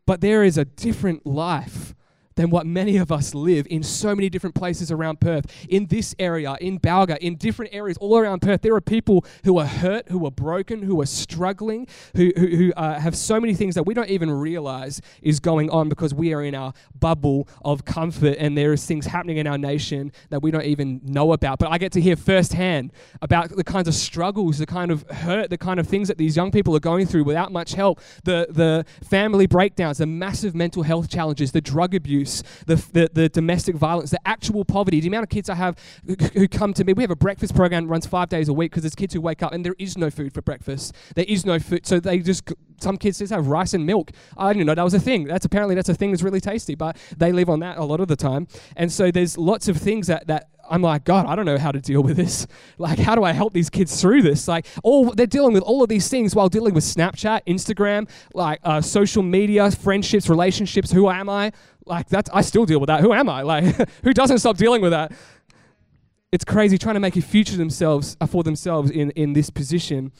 But 0.06 0.20
there 0.20 0.42
is 0.42 0.58
a 0.58 0.64
different 0.64 1.24
life 1.24 1.94
than 2.36 2.50
what 2.50 2.66
many 2.66 2.98
of 2.98 3.10
us 3.10 3.34
live 3.34 3.66
in 3.68 3.82
so 3.82 4.14
many 4.14 4.28
different 4.28 4.54
places 4.54 4.92
around 4.92 5.20
Perth. 5.20 5.46
In 5.68 5.86
this 5.86 6.14
area, 6.18 6.56
in 6.60 6.78
Balga, 6.78 7.16
in 7.18 7.36
different 7.36 7.74
areas 7.74 7.96
all 7.96 8.18
around 8.18 8.40
Perth, 8.42 8.62
there 8.62 8.74
are 8.74 8.80
people 8.80 9.24
who 9.44 9.58
are 9.58 9.66
hurt, 9.66 10.08
who 10.08 10.24
are 10.26 10.30
broken, 10.30 10.82
who 10.82 11.00
are 11.00 11.06
struggling, 11.06 11.86
who, 12.14 12.32
who, 12.36 12.46
who 12.46 12.72
uh, 12.74 13.00
have 13.00 13.16
so 13.16 13.40
many 13.40 13.54
things 13.54 13.74
that 13.74 13.84
we 13.84 13.94
don't 13.94 14.10
even 14.10 14.30
realize 14.30 15.00
is 15.22 15.40
going 15.40 15.70
on 15.70 15.88
because 15.88 16.12
we 16.12 16.34
are 16.34 16.42
in 16.42 16.54
our 16.54 16.74
bubble 16.98 17.48
of 17.64 17.84
comfort 17.84 18.36
and 18.38 18.56
there 18.56 18.72
is 18.72 18.84
things 18.84 19.06
happening 19.06 19.38
in 19.38 19.46
our 19.46 19.58
nation 19.58 20.12
that 20.28 20.42
we 20.42 20.50
don't 20.50 20.64
even 20.64 21.00
know 21.04 21.32
about. 21.32 21.58
But 21.58 21.70
I 21.70 21.78
get 21.78 21.92
to 21.92 22.00
hear 22.00 22.16
firsthand 22.16 22.92
about 23.22 23.48
the 23.56 23.64
kinds 23.64 23.88
of 23.88 23.94
struggles, 23.94 24.58
the 24.58 24.66
kind 24.66 24.90
of 24.90 25.08
hurt, 25.10 25.48
the 25.48 25.58
kind 25.58 25.80
of 25.80 25.88
things 25.88 26.08
that 26.08 26.18
these 26.18 26.36
young 26.36 26.50
people 26.50 26.76
are 26.76 26.80
going 26.80 27.06
through 27.06 27.24
without 27.24 27.50
much 27.50 27.72
help, 27.72 28.00
the, 28.24 28.46
the 28.50 28.84
family 29.08 29.46
breakdowns, 29.46 29.98
the 29.98 30.06
massive 30.06 30.54
mental 30.54 30.82
health 30.82 31.08
challenges, 31.08 31.52
the 31.52 31.60
drug 31.62 31.94
abuse 31.94 32.25
abuse, 32.26 32.42
the, 32.66 32.76
the, 32.92 33.10
the, 33.12 33.28
domestic 33.28 33.76
violence, 33.76 34.10
the 34.10 34.28
actual 34.28 34.64
poverty, 34.64 35.00
the 35.00 35.08
amount 35.08 35.24
of 35.24 35.28
kids 35.28 35.48
I 35.48 35.54
have 35.54 35.76
who 36.34 36.48
come 36.48 36.72
to 36.74 36.84
me. 36.84 36.92
We 36.92 37.02
have 37.02 37.10
a 37.10 37.16
breakfast 37.16 37.54
program 37.54 37.84
that 37.86 37.90
runs 37.90 38.06
five 38.06 38.28
days 38.28 38.48
a 38.48 38.52
week 38.52 38.70
because 38.70 38.82
there's 38.82 38.94
kids 38.94 39.14
who 39.14 39.20
wake 39.20 39.42
up 39.42 39.52
and 39.52 39.64
there 39.64 39.74
is 39.78 39.96
no 39.96 40.10
food 40.10 40.32
for 40.32 40.42
breakfast. 40.42 40.94
There 41.14 41.24
is 41.28 41.44
no 41.44 41.58
food. 41.58 41.86
So 41.86 42.00
they 42.00 42.18
just, 42.18 42.52
some 42.80 42.96
kids 42.96 43.18
just 43.18 43.32
have 43.32 43.48
rice 43.48 43.74
and 43.74 43.86
milk. 43.86 44.10
I 44.36 44.52
didn't 44.52 44.66
know 44.66 44.74
that 44.74 44.82
was 44.82 44.94
a 44.94 45.00
thing. 45.00 45.24
That's 45.24 45.44
apparently 45.44 45.74
that's 45.74 45.88
a 45.88 45.94
thing 45.94 46.10
that's 46.10 46.22
really 46.22 46.40
tasty, 46.40 46.74
but 46.74 46.96
they 47.16 47.32
live 47.32 47.48
on 47.48 47.60
that 47.60 47.78
a 47.78 47.84
lot 47.84 48.00
of 48.00 48.08
the 48.08 48.16
time. 48.16 48.48
And 48.76 48.90
so 48.90 49.10
there's 49.10 49.36
lots 49.38 49.68
of 49.68 49.76
things 49.76 50.06
that, 50.06 50.26
that 50.26 50.48
I'm 50.68 50.82
like, 50.82 51.04
God, 51.04 51.26
I 51.26 51.36
don't 51.36 51.46
know 51.46 51.58
how 51.58 51.72
to 51.72 51.80
deal 51.80 52.02
with 52.02 52.16
this. 52.16 52.46
Like, 52.78 52.98
how 52.98 53.14
do 53.14 53.24
I 53.24 53.32
help 53.32 53.52
these 53.52 53.70
kids 53.70 54.00
through 54.00 54.22
this? 54.22 54.48
Like, 54.48 54.66
all 54.82 55.10
they're 55.12 55.26
dealing 55.26 55.54
with 55.54 55.62
all 55.62 55.82
of 55.82 55.88
these 55.88 56.08
things 56.08 56.34
while 56.34 56.48
dealing 56.48 56.74
with 56.74 56.84
Snapchat, 56.84 57.40
Instagram, 57.46 58.08
like 58.34 58.60
uh, 58.64 58.80
social 58.80 59.22
media, 59.22 59.70
friendships, 59.70 60.28
relationships. 60.28 60.90
Who 60.90 61.08
am 61.08 61.28
I? 61.28 61.52
Like, 61.86 62.08
that's 62.08 62.28
I 62.32 62.42
still 62.42 62.66
deal 62.66 62.80
with 62.80 62.88
that. 62.88 63.00
Who 63.00 63.12
am 63.12 63.28
I? 63.28 63.42
Like, 63.42 63.64
who 64.04 64.12
doesn't 64.12 64.38
stop 64.38 64.56
dealing 64.56 64.82
with 64.82 64.90
that? 64.90 65.12
It's 66.32 66.44
crazy 66.44 66.76
trying 66.76 66.94
to 66.94 67.00
make 67.00 67.16
a 67.16 67.22
future 67.22 67.56
themselves 67.56 68.16
uh, 68.20 68.26
for 68.26 68.42
themselves 68.42 68.90
in 68.90 69.10
in 69.12 69.32
this 69.32 69.48
position. 69.48 70.12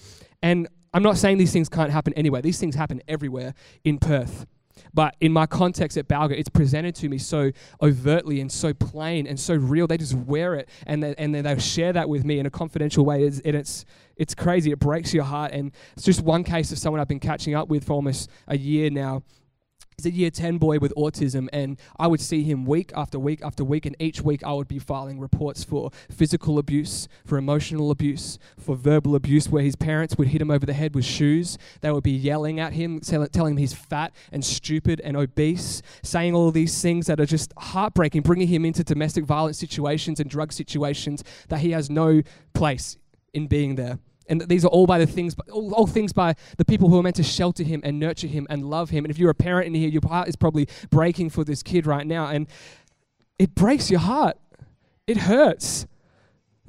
And 0.43 0.69
I'm 0.95 1.03
not 1.03 1.19
saying 1.19 1.39
these 1.39 1.53
things 1.53 1.69
can't 1.69 1.91
happen 1.91 2.15
anywhere. 2.15 2.41
These 2.41 2.59
things 2.59 2.75
happen 2.75 3.03
everywhere 3.09 3.55
in 3.85 3.99
Perth. 3.99 4.47
But 4.95 5.17
in 5.21 5.33
my 5.33 5.47
context 5.47 5.97
at 5.99 6.09
Balga, 6.09 6.33
it's 6.33 6.49
presented 6.49 6.95
to 6.97 7.09
me 7.09 7.19
so 7.19 7.51
overtly 7.83 8.41
and 8.41 8.51
so 8.51 8.73
plain 8.73 9.27
and 9.27 9.39
so 9.39 9.55
real. 9.55 9.87
They 9.87 9.99
just 9.99 10.15
wear 10.15 10.55
it 10.55 10.69
and 10.87 11.03
they, 11.03 11.15
and 11.19 11.35
they 11.35 11.59
share 11.59 11.93
that 11.93 12.09
with 12.09 12.25
me 12.25 12.39
in 12.39 12.47
a 12.47 12.51
confidential 12.51 13.05
way. 13.05 13.25
It's, 13.25 13.41
and 13.41 13.55
it's, 13.55 13.85
it's 14.17 14.35
crazy. 14.35 14.71
It 14.71 14.79
breaks 14.79 15.13
your 15.13 15.25
heart. 15.25 15.53
And 15.53 15.73
it's 15.97 16.05
just 16.05 16.23
one 16.23 16.45
case 16.45 16.73
of 16.73 16.79
someone 16.79 17.01
I've 17.01 17.09
been 17.09 17.21
catching 17.21 17.55
up 17.55 17.69
with 17.69 17.85
for 17.85 17.93
almost 17.93 18.31
a 18.49 18.57
year 18.57 18.91
now 18.91 19.23
He's 19.99 20.13
a 20.13 20.15
year 20.15 20.31
10 20.31 20.59
boy 20.59 20.79
with 20.79 20.93
autism, 20.95 21.49
and 21.55 21.79
I 21.99 22.07
would 22.07 22.21
see 22.21 22.43
him 22.43 22.67
week 22.67 22.93
after 22.95 23.19
week 23.19 23.41
after 23.43 23.65
week, 23.65 23.87
and 23.87 23.97
each 23.99 24.21
week 24.21 24.45
I 24.45 24.53
would 24.53 24.69
be 24.69 24.79
filing 24.79 25.19
reports 25.19 25.65
for 25.65 25.91
physical 26.11 26.59
abuse, 26.59 27.09
for 27.25 27.39
emotional 27.39 27.91
abuse, 27.91 28.39
for 28.59 28.77
verbal 28.77 29.15
abuse, 29.15 29.49
where 29.49 29.63
his 29.63 29.75
parents 29.75 30.19
would 30.19 30.29
hit 30.29 30.43
him 30.43 30.51
over 30.51 30.67
the 30.67 30.75
head 30.75 30.95
with 30.95 31.07
shoes. 31.07 31.57
They 31.81 31.91
would 31.91 32.03
be 32.03 32.11
yelling 32.11 32.61
at 32.61 32.75
him, 32.75 33.01
telling 33.01 33.53
him 33.53 33.57
he's 33.57 33.73
fat 33.73 34.15
and 34.31 34.45
stupid 34.45 35.01
and 35.01 35.17
obese, 35.17 35.81
saying 36.03 36.35
all 36.35 36.51
these 36.51 36.79
things 36.83 37.07
that 37.07 37.19
are 37.19 37.25
just 37.25 37.55
heartbreaking, 37.57 38.21
bringing 38.21 38.49
him 38.49 38.67
into 38.67 38.85
domestic 38.85 39.25
violence 39.25 39.59
situations 39.59 40.21
and 40.21 40.29
drug 40.29 40.53
situations 40.53 41.25
that 41.49 41.61
he 41.61 41.71
has 41.71 41.89
no 41.89 42.21
place 42.53 42.99
in 43.33 43.47
being 43.47 43.77
there. 43.77 43.99
And 44.29 44.43
these 44.43 44.65
are 44.65 44.69
all 44.69 44.87
by 44.87 44.99
the 44.99 45.07
things, 45.07 45.37
all, 45.51 45.75
all, 45.75 45.87
things 45.87 46.13
by 46.13 46.35
the 46.57 46.65
people 46.65 46.89
who 46.89 46.99
are 46.99 47.03
meant 47.03 47.17
to 47.17 47.23
shelter 47.23 47.63
him 47.63 47.81
and 47.85 47.99
nurture 47.99 48.27
him 48.27 48.47
and 48.51 48.69
love 48.69 48.91
him. 48.91 49.05
And 49.05 49.11
if 49.11 49.19
you're 49.19 49.31
a 49.31 49.35
parent 49.35 49.69
in 49.69 49.75
here, 49.75 49.89
your 49.89 50.03
heart 50.07 50.29
is 50.29 50.37
probably 50.37 50.69
breaking 50.91 51.31
for 51.31 51.45
this 51.45 51.63
kid 51.63 51.87
right 51.87 52.07
now. 52.07 52.27
And 52.27 52.47
it 53.39 53.55
breaks 53.55 53.91
your 53.91 54.01
heart. 54.01 54.37
It 55.07 55.19
hurts. 55.19 55.87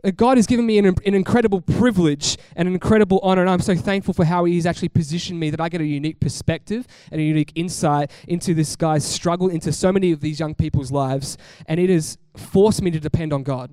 Uh, 0.04 0.12
God 0.12 0.38
has 0.38 0.46
given 0.46 0.65
me 0.65 0.78
an, 0.78 0.86
an 0.86 1.13
incredible 1.13 1.62
privilege 1.62 2.38
and 2.56 2.67
an 2.67 2.74
incredible 2.74 3.20
honor, 3.24 3.41
and 3.41 3.50
I'm 3.50 3.62
so 3.62 3.76
thankful 3.76 4.13
for 4.13 4.26
how 4.26 4.46
He's 4.46 4.65
actually 4.65 4.89
positioned 4.89 5.39
me 5.39 5.50
that 5.50 5.60
I 5.60 5.70
get 5.70 5.82
a 5.82 5.86
unique 5.86 6.20
perspective 6.20 6.86
and 7.12 7.20
a 7.20 7.24
unique 7.24 7.52
insight 7.56 8.12
into 8.28 8.54
this 8.54 8.76
guy's 8.76 9.06
struggle, 9.06 9.50
into 9.50 9.72
so 9.72 9.91
many 9.91 10.12
of 10.12 10.22
these 10.22 10.39
young 10.39 10.54
people's 10.54 10.91
lives, 10.91 11.38
and 11.65 11.80
it 11.80 11.89
has 11.89 12.17
forced 12.36 12.82
me 12.82 12.91
to 12.91 13.00
depend 13.00 13.34
on 13.34 13.43
God. 13.43 13.72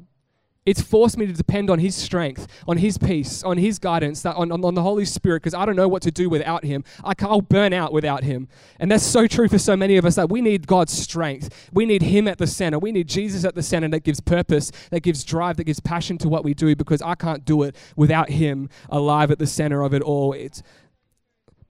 It's 0.67 0.81
forced 0.81 1.19
me 1.19 1.27
to 1.27 1.33
depend 1.33 1.69
on 1.69 1.79
His 1.79 1.95
strength, 1.95 2.47
on 2.67 2.79
His 2.79 2.97
peace, 2.97 3.43
on 3.43 3.59
His 3.59 3.79
guidance, 3.79 4.25
on, 4.25 4.51
on, 4.51 4.65
on 4.65 4.75
the 4.75 4.83
Holy 4.83 5.05
Spirit, 5.05 5.43
because 5.43 5.53
I 5.53 5.67
don't 5.67 5.77
know 5.77 5.89
what 5.89 6.01
to 6.03 6.11
do 6.11 6.31
without 6.31 6.65
Him. 6.65 6.85
I 7.05 7.15
will 7.27 7.43
burn 7.43 7.75
out 7.75 7.93
without 7.93 8.25
Him. 8.25 8.49
And 8.81 8.91
that's 8.91 9.05
so 9.05 9.27
true 9.27 9.47
for 9.47 9.59
so 9.59 9.77
many 9.77 9.99
of 9.99 10.07
us 10.07 10.15
that 10.15 10.31
we 10.31 10.41
need 10.41 10.67
God's 10.67 10.95
strength. 10.95 11.69
We 11.73 11.85
need 11.85 12.01
Him 12.01 12.27
at 12.27 12.39
the 12.39 12.47
center. 12.47 12.79
We 12.79 12.93
need 12.93 13.09
Jesus 13.09 13.45
at 13.45 13.55
the 13.55 13.63
center 13.63 13.89
that 13.89 14.05
gives 14.05 14.21
purpose, 14.21 14.73
that 14.91 15.01
gives 15.01 15.23
drive, 15.23 15.59
that 15.59 15.65
gives 15.65 15.81
passion 15.81 16.17
to 16.19 16.31
what 16.31 16.45
we 16.45 16.55
do, 16.55 16.75
because 16.75 17.03
I 17.03 17.15
can't 17.15 17.45
do 17.45 17.63
it 17.63 17.77
without 17.95 18.31
Him 18.31 18.71
alive 18.89 19.31
at 19.31 19.39
the 19.39 19.47
center 19.47 19.83
of 19.83 19.93
it 19.93 20.01
all. 20.01 20.33
It's, 20.33 20.63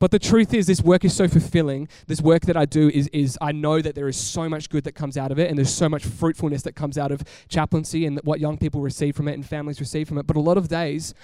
but 0.04 0.10
the 0.10 0.18
truth 0.18 0.52
is, 0.52 0.66
this 0.66 0.82
work 0.82 1.02
is 1.02 1.16
so 1.16 1.26
fulfilling. 1.26 1.88
This 2.08 2.20
work 2.20 2.42
that 2.42 2.58
I 2.58 2.66
do 2.66 2.90
is, 2.90 3.08
is 3.08 3.38
I 3.40 3.52
know 3.52 3.80
that 3.80 3.94
there 3.94 4.06
is 4.06 4.18
so 4.18 4.50
much 4.50 4.68
good 4.68 4.84
that 4.84 4.92
comes 4.92 5.16
out 5.16 5.32
of 5.32 5.38
it, 5.38 5.48
and 5.48 5.56
there's 5.56 5.72
so 5.72 5.88
much 5.88 6.04
fruitfulness 6.04 6.60
that 6.64 6.74
comes 6.74 6.98
out 6.98 7.10
of 7.10 7.24
chaplaincy 7.48 8.04
and 8.04 8.20
what 8.22 8.38
young 8.38 8.58
people 8.58 8.82
receive 8.82 9.16
from 9.16 9.28
it 9.28 9.32
and 9.32 9.46
families 9.46 9.80
receive 9.80 10.06
from 10.06 10.18
it. 10.18 10.26
But 10.26 10.36
a 10.36 10.40
lot 10.40 10.58
of 10.58 10.68
days, 10.68 11.14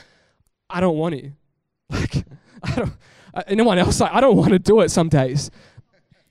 I 0.71 0.81
don't 0.81 0.97
want 0.97 1.15
to. 1.15 1.31
Like, 1.91 2.25
I 2.63 2.75
don't, 2.75 2.93
uh, 3.35 3.43
anyone 3.49 3.79
else, 3.79 4.01
I 4.01 4.19
don't 4.19 4.39
want 4.39 4.53
to 4.53 4.59
do 4.59 4.81
it 4.81 4.91
some 4.91 5.11
days. 5.11 5.51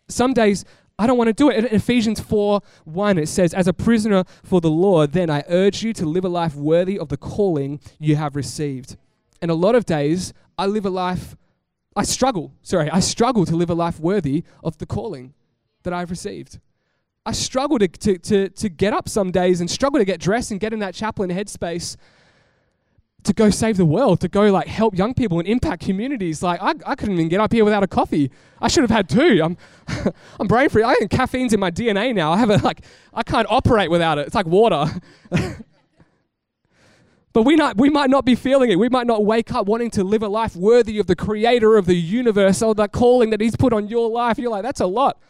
Some 0.07 0.33
days, 0.33 0.65
I 0.97 1.05
don't 1.05 1.19
want 1.19 1.27
to 1.27 1.33
do 1.33 1.51
it. 1.51 1.57
In 1.57 1.65
Ephesians 1.65 2.19
4 2.19 2.61
1, 2.85 3.17
it 3.19 3.27
says, 3.27 3.53
As 3.53 3.67
a 3.67 3.73
prisoner 3.73 4.23
for 4.43 4.59
the 4.59 4.71
Lord, 4.71 5.11
then 5.11 5.29
I 5.29 5.43
urge 5.49 5.83
you 5.83 5.93
to 5.93 6.07
live 6.07 6.25
a 6.25 6.29
life 6.29 6.55
worthy 6.55 6.97
of 6.97 7.09
the 7.09 7.17
calling 7.17 7.79
you 7.99 8.15
have 8.15 8.35
received. 8.35 8.97
And 9.39 9.51
a 9.51 9.53
lot 9.53 9.75
of 9.75 9.85
days, 9.85 10.33
I 10.57 10.65
live 10.65 10.87
a 10.87 10.89
life 10.89 11.35
I 11.99 12.03
struggle, 12.03 12.53
sorry, 12.61 12.89
I 12.89 13.01
struggle 13.01 13.45
to 13.45 13.57
live 13.57 13.69
a 13.69 13.73
life 13.73 13.99
worthy 13.99 14.45
of 14.63 14.77
the 14.77 14.85
calling 14.85 15.33
that 15.83 15.91
I've 15.91 16.09
received. 16.09 16.57
I 17.25 17.33
struggle 17.33 17.77
to, 17.77 17.89
to, 17.89 18.17
to, 18.17 18.47
to 18.47 18.69
get 18.69 18.93
up 18.93 19.09
some 19.09 19.31
days 19.31 19.59
and 19.59 19.69
struggle 19.69 19.99
to 19.99 20.05
get 20.05 20.21
dressed 20.21 20.51
and 20.51 20.61
get 20.61 20.71
in 20.71 20.79
that 20.79 20.95
chaplain 20.95 21.29
headspace 21.29 21.97
to 23.23 23.33
go 23.33 23.49
save 23.49 23.75
the 23.75 23.83
world, 23.83 24.21
to 24.21 24.29
go 24.29 24.49
like 24.49 24.67
help 24.67 24.97
young 24.97 25.13
people 25.13 25.39
and 25.39 25.47
impact 25.49 25.83
communities. 25.83 26.41
Like 26.41 26.61
I, 26.61 26.73
I 26.85 26.95
couldn't 26.95 27.15
even 27.15 27.27
get 27.27 27.41
up 27.41 27.51
here 27.51 27.65
without 27.65 27.83
a 27.83 27.87
coffee. 27.87 28.31
I 28.61 28.69
should 28.69 28.83
have 28.83 28.91
had 28.91 29.09
two. 29.09 29.41
I'm, 29.43 29.57
I'm 30.39 30.47
brain 30.47 30.69
free. 30.69 30.83
I 30.83 30.95
think 30.95 31.11
caffeine's 31.11 31.51
in 31.51 31.59
my 31.59 31.69
DNA 31.69 32.15
now. 32.15 32.31
I 32.31 32.37
have 32.37 32.49
a 32.49 32.59
like, 32.59 32.85
I 33.13 33.23
can't 33.23 33.47
operate 33.49 33.91
without 33.91 34.17
it. 34.19 34.27
It's 34.27 34.35
like 34.35 34.45
water. 34.45 34.85
But 37.31 37.43
we, 37.43 37.55
not, 37.55 37.77
we 37.77 37.89
might 37.89 38.09
not 38.09 38.25
be 38.25 38.35
feeling 38.35 38.71
it. 38.71 38.79
We 38.79 38.89
might 38.89 39.05
not 39.05 39.23
wake 39.23 39.53
up 39.53 39.67
wanting 39.67 39.91
to 39.91 40.03
live 40.03 40.23
a 40.23 40.27
life 40.27 40.55
worthy 40.55 40.97
of 40.97 41.07
the 41.07 41.15
creator 41.15 41.77
of 41.77 41.85
the 41.85 41.95
universe 41.95 42.61
or 42.61 42.73
the 42.73 42.87
calling 42.87 43.29
that 43.29 43.39
he's 43.39 43.55
put 43.55 43.71
on 43.71 43.87
your 43.87 44.09
life. 44.09 44.39
You're 44.39 44.49
like, 44.49 44.63
that's 44.63 44.81
a 44.81 44.87
lot. 44.87 45.21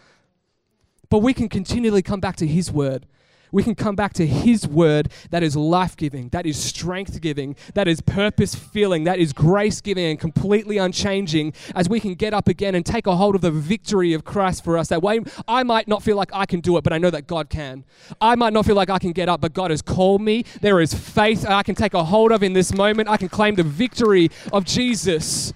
But 1.09 1.19
we 1.19 1.33
can 1.33 1.49
continually 1.49 2.01
come 2.01 2.19
back 2.19 2.37
to 2.37 2.47
his 2.47 2.71
word 2.71 3.05
we 3.51 3.63
can 3.63 3.75
come 3.75 3.95
back 3.95 4.13
to 4.13 4.27
His 4.27 4.67
word 4.67 5.11
that 5.31 5.43
is 5.43 5.55
life 5.55 5.95
giving, 5.95 6.29
that 6.29 6.45
is 6.45 6.57
strength 6.61 7.19
giving, 7.21 7.55
that 7.73 7.87
is 7.87 8.01
purpose 8.01 8.55
filling, 8.55 9.03
that 9.05 9.19
is 9.19 9.33
grace 9.33 9.81
giving 9.81 10.05
and 10.05 10.19
completely 10.19 10.77
unchanging 10.77 11.53
as 11.75 11.89
we 11.89 11.99
can 11.99 12.15
get 12.15 12.33
up 12.33 12.47
again 12.47 12.75
and 12.75 12.85
take 12.85 13.07
a 13.07 13.15
hold 13.15 13.35
of 13.35 13.41
the 13.41 13.51
victory 13.51 14.13
of 14.13 14.23
Christ 14.23 14.63
for 14.63 14.77
us. 14.77 14.87
That 14.89 15.01
way, 15.01 15.19
I 15.47 15.63
might 15.63 15.87
not 15.87 16.03
feel 16.03 16.15
like 16.15 16.29
I 16.33 16.45
can 16.45 16.59
do 16.59 16.77
it, 16.77 16.83
but 16.83 16.93
I 16.93 16.97
know 16.97 17.09
that 17.09 17.27
God 17.27 17.49
can. 17.49 17.85
I 18.21 18.35
might 18.35 18.53
not 18.53 18.65
feel 18.65 18.75
like 18.75 18.89
I 18.89 18.99
can 18.99 19.11
get 19.11 19.29
up, 19.29 19.41
but 19.41 19.53
God 19.53 19.71
has 19.71 19.81
called 19.81 20.21
me. 20.21 20.45
There 20.61 20.79
is 20.79 20.93
faith 20.93 21.45
I 21.47 21.63
can 21.63 21.75
take 21.75 21.93
a 21.93 22.03
hold 22.03 22.31
of 22.31 22.43
in 22.43 22.53
this 22.53 22.73
moment. 22.73 23.09
I 23.09 23.17
can 23.17 23.29
claim 23.29 23.55
the 23.55 23.63
victory 23.63 24.29
of 24.51 24.65
Jesus 24.65 25.53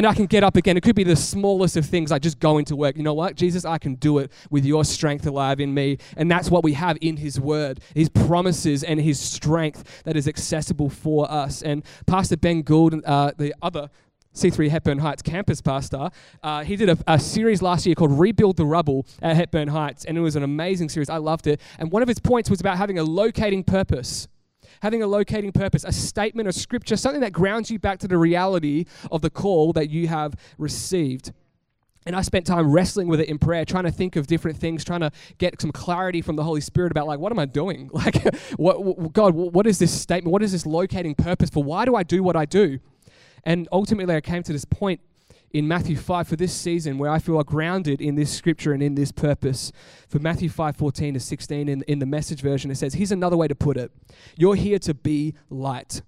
and 0.00 0.06
I 0.06 0.14
can 0.14 0.24
get 0.24 0.42
up 0.42 0.56
again. 0.56 0.78
It 0.78 0.82
could 0.82 0.96
be 0.96 1.04
the 1.04 1.14
smallest 1.14 1.76
of 1.76 1.84
things, 1.84 2.10
like 2.10 2.22
just 2.22 2.40
going 2.40 2.64
to 2.64 2.74
work. 2.74 2.96
You 2.96 3.02
know 3.02 3.12
what? 3.12 3.34
Jesus, 3.34 3.66
I 3.66 3.76
can 3.76 3.96
do 3.96 4.16
it 4.16 4.32
with 4.48 4.64
your 4.64 4.82
strength 4.82 5.26
alive 5.26 5.60
in 5.60 5.74
me. 5.74 5.98
And 6.16 6.30
that's 6.30 6.50
what 6.50 6.64
we 6.64 6.72
have 6.72 6.96
in 7.02 7.18
his 7.18 7.38
word, 7.38 7.80
his 7.94 8.08
promises 8.08 8.82
and 8.82 8.98
his 8.98 9.20
strength 9.20 10.02
that 10.04 10.16
is 10.16 10.26
accessible 10.26 10.88
for 10.88 11.30
us. 11.30 11.60
And 11.60 11.84
Pastor 12.06 12.38
Ben 12.38 12.62
Gould, 12.62 12.94
uh, 13.04 13.32
the 13.36 13.54
other 13.60 13.90
C3 14.34 14.70
Hepburn 14.70 15.00
Heights 15.00 15.20
campus 15.20 15.60
pastor, 15.60 16.08
uh, 16.42 16.64
he 16.64 16.76
did 16.76 16.88
a, 16.88 16.96
a, 17.06 17.18
series 17.18 17.60
last 17.60 17.84
year 17.84 17.94
called 17.94 18.18
Rebuild 18.18 18.56
the 18.56 18.64
Rubble 18.64 19.04
at 19.20 19.36
Hepburn 19.36 19.68
Heights, 19.68 20.06
and 20.06 20.16
it 20.16 20.22
was 20.22 20.34
an 20.34 20.42
amazing 20.42 20.88
series. 20.88 21.10
I 21.10 21.18
loved 21.18 21.46
it. 21.46 21.60
And 21.78 21.92
one 21.92 22.00
of 22.00 22.08
his 22.08 22.20
points 22.20 22.48
was 22.48 22.60
about 22.60 22.78
having 22.78 22.98
a 22.98 23.04
locating 23.04 23.62
purpose 23.62 24.28
having 24.82 25.02
a 25.02 25.06
locating 25.06 25.52
purpose, 25.52 25.84
a 25.84 25.92
statement, 25.92 26.48
of 26.48 26.54
scripture, 26.54 26.96
something 26.96 27.20
that 27.20 27.32
grounds 27.32 27.70
you 27.70 27.78
back 27.78 27.98
to 28.00 28.08
the 28.08 28.18
reality 28.18 28.84
of 29.10 29.22
the 29.22 29.30
call 29.30 29.72
that 29.72 29.90
you 29.90 30.08
have 30.08 30.34
received. 30.58 31.32
And 32.06 32.16
I 32.16 32.22
spent 32.22 32.46
time 32.46 32.70
wrestling 32.70 33.08
with 33.08 33.20
it 33.20 33.28
in 33.28 33.38
prayer, 33.38 33.64
trying 33.64 33.84
to 33.84 33.90
think 33.90 34.16
of 34.16 34.26
different 34.26 34.56
things, 34.56 34.84
trying 34.84 35.00
to 35.00 35.12
get 35.36 35.60
some 35.60 35.70
clarity 35.70 36.22
from 36.22 36.36
the 36.36 36.42
Holy 36.42 36.62
Spirit 36.62 36.90
about, 36.90 37.06
like, 37.06 37.18
what 37.18 37.30
am 37.30 37.38
I 37.38 37.44
doing? 37.44 37.90
Like, 38.00 38.34
what, 38.56 38.82
what, 38.82 39.12
God, 39.12 39.34
what 39.34 39.66
is 39.66 39.78
this 39.78 39.92
statement? 39.92 40.32
What 40.32 40.42
is 40.42 40.52
this 40.52 40.64
locating 40.64 41.14
purpose 41.14 41.50
for? 41.50 41.62
Why 41.62 41.84
do 41.84 41.94
I 41.94 42.02
do 42.02 42.22
what 42.22 42.36
I 42.36 42.46
do? 42.46 42.78
And 43.44 43.68
ultimately, 43.70 44.14
I 44.14 44.20
came 44.20 44.42
to 44.42 44.52
this 44.52 44.64
point 44.64 45.00
in 45.52 45.66
Matthew 45.66 45.96
5 45.96 46.28
for 46.28 46.36
this 46.36 46.52
season 46.52 46.98
where 46.98 47.10
I 47.10 47.18
feel 47.18 47.42
grounded 47.42 48.00
in 48.00 48.14
this 48.14 48.32
scripture 48.32 48.72
and 48.72 48.82
in 48.82 48.94
this 48.94 49.12
purpose. 49.12 49.72
For 50.08 50.18
Matthew 50.18 50.48
5 50.48 50.76
14 50.76 51.14
to 51.14 51.20
16, 51.20 51.68
in, 51.68 51.82
in 51.82 51.98
the 51.98 52.06
message 52.06 52.40
version, 52.40 52.70
it 52.70 52.76
says, 52.76 52.94
Here's 52.94 53.12
another 53.12 53.36
way 53.36 53.48
to 53.48 53.54
put 53.54 53.76
it 53.76 53.90
You're 54.36 54.54
here 54.54 54.78
to 54.80 54.94
be 54.94 55.34
light 55.48 56.02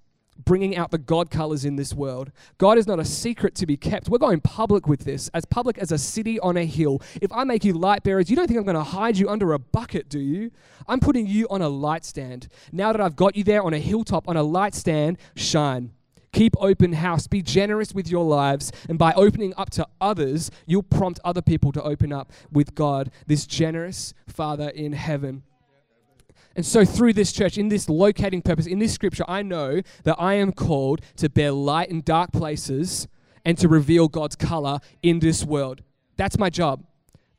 bringing 0.44 0.76
out 0.76 0.90
the 0.90 0.98
God 0.98 1.30
colors 1.30 1.64
in 1.64 1.76
this 1.76 1.94
world. 1.94 2.32
God 2.58 2.78
is 2.78 2.86
not 2.86 2.98
a 2.98 3.04
secret 3.04 3.54
to 3.56 3.66
be 3.66 3.76
kept. 3.76 4.08
We're 4.08 4.18
going 4.18 4.40
public 4.40 4.88
with 4.88 5.04
this, 5.04 5.28
as 5.34 5.44
public 5.44 5.78
as 5.78 5.92
a 5.92 5.98
city 5.98 6.40
on 6.40 6.56
a 6.56 6.64
hill. 6.64 7.00
If 7.20 7.32
I 7.32 7.44
make 7.44 7.64
you 7.64 7.74
light 7.74 8.02
bearers, 8.02 8.30
you 8.30 8.36
don't 8.36 8.46
think 8.46 8.58
I'm 8.58 8.64
going 8.64 8.74
to 8.74 8.82
hide 8.82 9.18
you 9.18 9.28
under 9.28 9.52
a 9.52 9.58
bucket, 9.58 10.08
do 10.08 10.18
you? 10.18 10.50
I'm 10.88 11.00
putting 11.00 11.26
you 11.26 11.46
on 11.48 11.62
a 11.62 11.68
light 11.68 12.04
stand. 12.04 12.48
Now 12.72 12.92
that 12.92 13.00
I've 13.00 13.16
got 13.16 13.36
you 13.36 13.44
there 13.44 13.62
on 13.62 13.74
a 13.74 13.78
hilltop, 13.78 14.28
on 14.28 14.36
a 14.36 14.42
light 14.42 14.74
stand, 14.74 15.18
shine. 15.36 15.92
Keep 16.32 16.54
open 16.58 16.94
house. 16.94 17.26
Be 17.26 17.42
generous 17.42 17.92
with 17.92 18.08
your 18.10 18.24
lives. 18.24 18.72
And 18.88 18.98
by 18.98 19.12
opening 19.12 19.52
up 19.56 19.70
to 19.70 19.86
others, 20.00 20.50
you'll 20.66 20.82
prompt 20.82 21.20
other 21.24 21.42
people 21.42 21.72
to 21.72 21.82
open 21.82 22.12
up 22.12 22.32
with 22.50 22.74
God, 22.74 23.10
this 23.26 23.46
generous 23.46 24.14
Father 24.26 24.68
in 24.70 24.92
heaven. 24.92 25.42
And 26.54 26.66
so, 26.66 26.84
through 26.84 27.14
this 27.14 27.32
church, 27.32 27.56
in 27.56 27.68
this 27.68 27.88
locating 27.88 28.42
purpose, 28.42 28.66
in 28.66 28.78
this 28.78 28.92
scripture, 28.92 29.24
I 29.26 29.42
know 29.42 29.80
that 30.04 30.16
I 30.18 30.34
am 30.34 30.52
called 30.52 31.00
to 31.16 31.28
bear 31.28 31.52
light 31.52 31.88
in 31.88 32.02
dark 32.02 32.32
places 32.32 33.08
and 33.44 33.56
to 33.58 33.68
reveal 33.68 34.08
God's 34.08 34.36
color 34.36 34.80
in 35.02 35.20
this 35.20 35.44
world. 35.44 35.82
That's 36.16 36.38
my 36.38 36.50
job. 36.50 36.84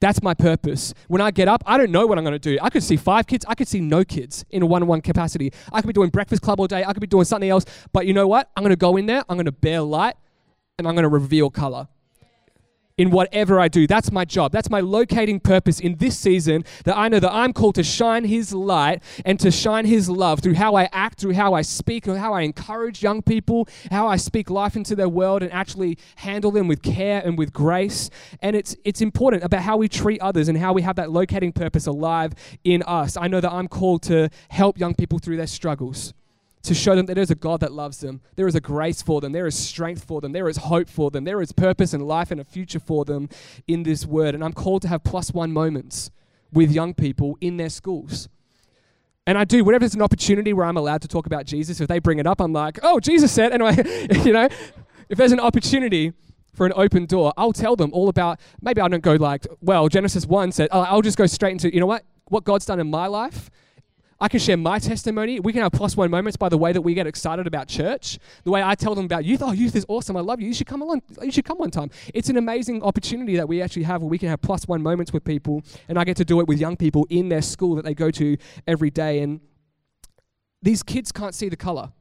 That's 0.03 0.21
my 0.21 0.33
purpose. 0.33 0.93
When 1.07 1.21
I 1.21 1.31
get 1.31 1.47
up, 1.47 1.63
I 1.65 1.77
don't 1.77 1.89
know 1.89 2.05
what 2.05 2.17
I'm 2.17 2.25
going 2.25 2.33
to 2.33 2.37
do. 2.37 2.57
I 2.61 2.69
could 2.69 2.83
see 2.83 2.97
five 2.97 3.25
kids. 3.25 3.45
I 3.47 3.55
could 3.55 3.69
see 3.69 3.79
no 3.79 4.03
kids 4.03 4.43
in 4.49 4.61
a 4.61 4.65
one 4.65 4.81
on 4.81 4.87
one 4.89 4.99
capacity. 4.99 5.53
I 5.71 5.79
could 5.79 5.87
be 5.87 5.93
doing 5.93 6.09
breakfast 6.09 6.41
club 6.41 6.59
all 6.59 6.67
day. 6.67 6.83
I 6.83 6.91
could 6.91 6.99
be 6.99 7.07
doing 7.07 7.23
something 7.23 7.49
else. 7.49 7.63
But 7.93 8.05
you 8.05 8.13
know 8.13 8.27
what? 8.27 8.51
I'm 8.57 8.63
going 8.63 8.71
to 8.71 8.75
go 8.75 8.97
in 8.97 9.05
there. 9.05 9.23
I'm 9.29 9.37
going 9.37 9.45
to 9.45 9.53
bear 9.53 9.81
light 9.81 10.15
and 10.77 10.89
I'm 10.89 10.93
going 10.93 11.03
to 11.03 11.09
reveal 11.09 11.49
color 11.49 11.87
in 12.97 13.09
whatever 13.09 13.59
I 13.59 13.67
do. 13.67 13.87
That's 13.87 14.11
my 14.11 14.25
job. 14.25 14.51
That's 14.51 14.69
my 14.69 14.79
locating 14.79 15.39
purpose 15.39 15.79
in 15.79 15.95
this 15.95 16.17
season 16.17 16.63
that 16.85 16.97
I 16.97 17.07
know 17.07 17.19
that 17.19 17.33
I'm 17.33 17.53
called 17.53 17.75
to 17.75 17.83
shine 17.83 18.25
His 18.25 18.53
light 18.53 19.01
and 19.25 19.39
to 19.39 19.51
shine 19.51 19.85
His 19.85 20.09
love 20.09 20.41
through 20.41 20.55
how 20.55 20.75
I 20.75 20.89
act, 20.91 21.19
through 21.19 21.33
how 21.33 21.53
I 21.53 21.61
speak, 21.61 22.07
or 22.07 22.17
how 22.17 22.33
I 22.33 22.41
encourage 22.41 23.01
young 23.01 23.21
people, 23.21 23.67
how 23.89 24.07
I 24.07 24.17
speak 24.17 24.49
life 24.49 24.75
into 24.75 24.95
their 24.95 25.09
world 25.09 25.41
and 25.41 25.51
actually 25.51 25.97
handle 26.17 26.51
them 26.51 26.67
with 26.67 26.83
care 26.83 27.21
and 27.25 27.37
with 27.37 27.51
grace. 27.51 28.09
And 28.41 28.55
it's, 28.55 28.75
it's 28.85 29.01
important 29.01 29.43
about 29.43 29.61
how 29.61 29.77
we 29.77 29.87
treat 29.87 30.21
others 30.21 30.47
and 30.47 30.57
how 30.57 30.73
we 30.73 30.83
have 30.83 30.95
that 30.97 31.11
locating 31.11 31.51
purpose 31.51 31.87
alive 31.87 32.33
in 32.63 32.83
us. 32.83 33.17
I 33.17 33.27
know 33.27 33.41
that 33.41 33.51
I'm 33.51 33.67
called 33.67 34.03
to 34.03 34.29
help 34.49 34.77
young 34.77 34.93
people 34.93 35.19
through 35.19 35.37
their 35.37 35.47
struggles 35.47 36.13
to 36.63 36.73
show 36.73 36.95
them 36.95 37.05
that 37.07 37.15
there's 37.15 37.31
a 37.31 37.35
God 37.35 37.59
that 37.59 37.73
loves 37.73 37.99
them. 37.99 38.21
There 38.35 38.47
is 38.47 38.55
a 38.55 38.61
grace 38.61 39.01
for 39.01 39.19
them. 39.19 39.33
There 39.33 39.45
is 39.45 39.57
strength 39.57 40.05
for 40.05 40.21
them. 40.21 40.31
There 40.31 40.47
is 40.47 40.57
hope 40.57 40.89
for 40.89 41.11
them. 41.11 41.25
There 41.25 41.41
is 41.41 41.51
purpose 41.51 41.93
and 41.93 42.07
life 42.07 42.31
and 42.31 42.39
a 42.39 42.45
future 42.45 42.79
for 42.79 43.03
them 43.03 43.27
in 43.67 43.83
this 43.83 44.05
word. 44.05 44.33
And 44.33 44.43
I'm 44.43 44.53
called 44.53 44.81
to 44.83 44.87
have 44.87 45.03
plus 45.03 45.33
one 45.33 45.51
moments 45.51 46.09
with 46.53 46.71
young 46.71 46.93
people 46.93 47.37
in 47.41 47.57
their 47.57 47.69
schools. 47.69 48.29
And 49.27 49.37
I 49.37 49.43
do, 49.43 49.63
whenever 49.63 49.81
there's 49.81 49.95
an 49.95 50.01
opportunity 50.01 50.53
where 50.53 50.65
I'm 50.65 50.77
allowed 50.77 51.01
to 51.01 51.07
talk 51.07 51.25
about 51.25 51.45
Jesus, 51.45 51.81
if 51.81 51.87
they 51.87 51.99
bring 51.99 52.19
it 52.19 52.27
up, 52.27 52.39
I'm 52.39 52.53
like, 52.53 52.79
oh, 52.81 52.99
Jesus 52.99 53.31
said, 53.31 53.51
and 53.51 53.61
I, 53.61 53.71
you 54.23 54.31
know, 54.31 54.47
if 55.09 55.17
there's 55.17 55.31
an 55.31 55.39
opportunity 55.39 56.13
for 56.53 56.65
an 56.65 56.73
open 56.75 57.05
door, 57.05 57.33
I'll 57.35 57.53
tell 57.53 57.75
them 57.75 57.91
all 57.93 58.07
about, 58.07 58.39
maybe 58.61 58.79
I 58.79 58.87
don't 58.87 59.03
go 59.03 59.15
like, 59.15 59.47
well, 59.61 59.89
Genesis 59.89 60.25
1 60.25 60.53
said, 60.53 60.69
oh, 60.71 60.81
I'll 60.81 61.01
just 61.01 61.17
go 61.17 61.25
straight 61.25 61.51
into, 61.51 61.73
you 61.73 61.79
know 61.81 61.85
what, 61.85 62.05
what 62.25 62.45
God's 62.45 62.65
done 62.65 62.79
in 62.79 62.89
my 62.89 63.07
life 63.07 63.49
I 64.23 64.29
can 64.29 64.39
share 64.39 64.55
my 64.55 64.79
testimony. 64.79 65.41
We 65.41 65.51
can 65.51 65.63
have 65.63 65.73
plus 65.73 65.97
one 65.97 66.09
moments 66.09 66.37
by 66.37 66.47
the 66.47 66.57
way 66.57 66.71
that 66.71 66.81
we 66.81 66.93
get 66.93 67.05
excited 67.05 67.45
about 67.45 67.67
church, 67.67 68.19
the 68.45 68.51
way 68.51 68.63
I 68.63 68.73
tell 68.73 68.95
them 68.95 69.03
about 69.03 69.25
youth. 69.25 69.41
Oh, 69.43 69.51
youth 69.51 69.75
is 69.75 69.85
awesome. 69.89 70.15
I 70.15 70.21
love 70.21 70.39
you. 70.39 70.47
You 70.47 70.53
should 70.53 70.65
come 70.65 70.81
along. 70.81 71.01
You 71.21 71.29
should 71.29 71.43
come 71.43 71.57
one 71.57 71.71
time. 71.71 71.89
It's 72.13 72.29
an 72.29 72.37
amazing 72.37 72.83
opportunity 72.83 73.35
that 73.35 73.49
we 73.49 73.61
actually 73.61 73.83
have 73.83 74.01
where 74.01 74.07
we 74.07 74.17
can 74.17 74.29
have 74.29 74.41
plus 74.41 74.65
one 74.65 74.81
moments 74.81 75.11
with 75.11 75.25
people, 75.25 75.61
and 75.89 75.99
I 75.99 76.05
get 76.05 76.15
to 76.15 76.23
do 76.23 76.39
it 76.39 76.47
with 76.47 76.57
young 76.57 76.77
people 76.77 77.05
in 77.09 77.27
their 77.27 77.41
school 77.41 77.75
that 77.75 77.83
they 77.83 77.93
go 77.93 78.11
to 78.11 78.37
every 78.65 78.89
day. 78.89 79.19
And 79.19 79.41
these 80.61 80.83
kids 80.83 81.11
can't 81.11 81.35
see 81.35 81.49
the 81.49 81.57
color. 81.57 81.91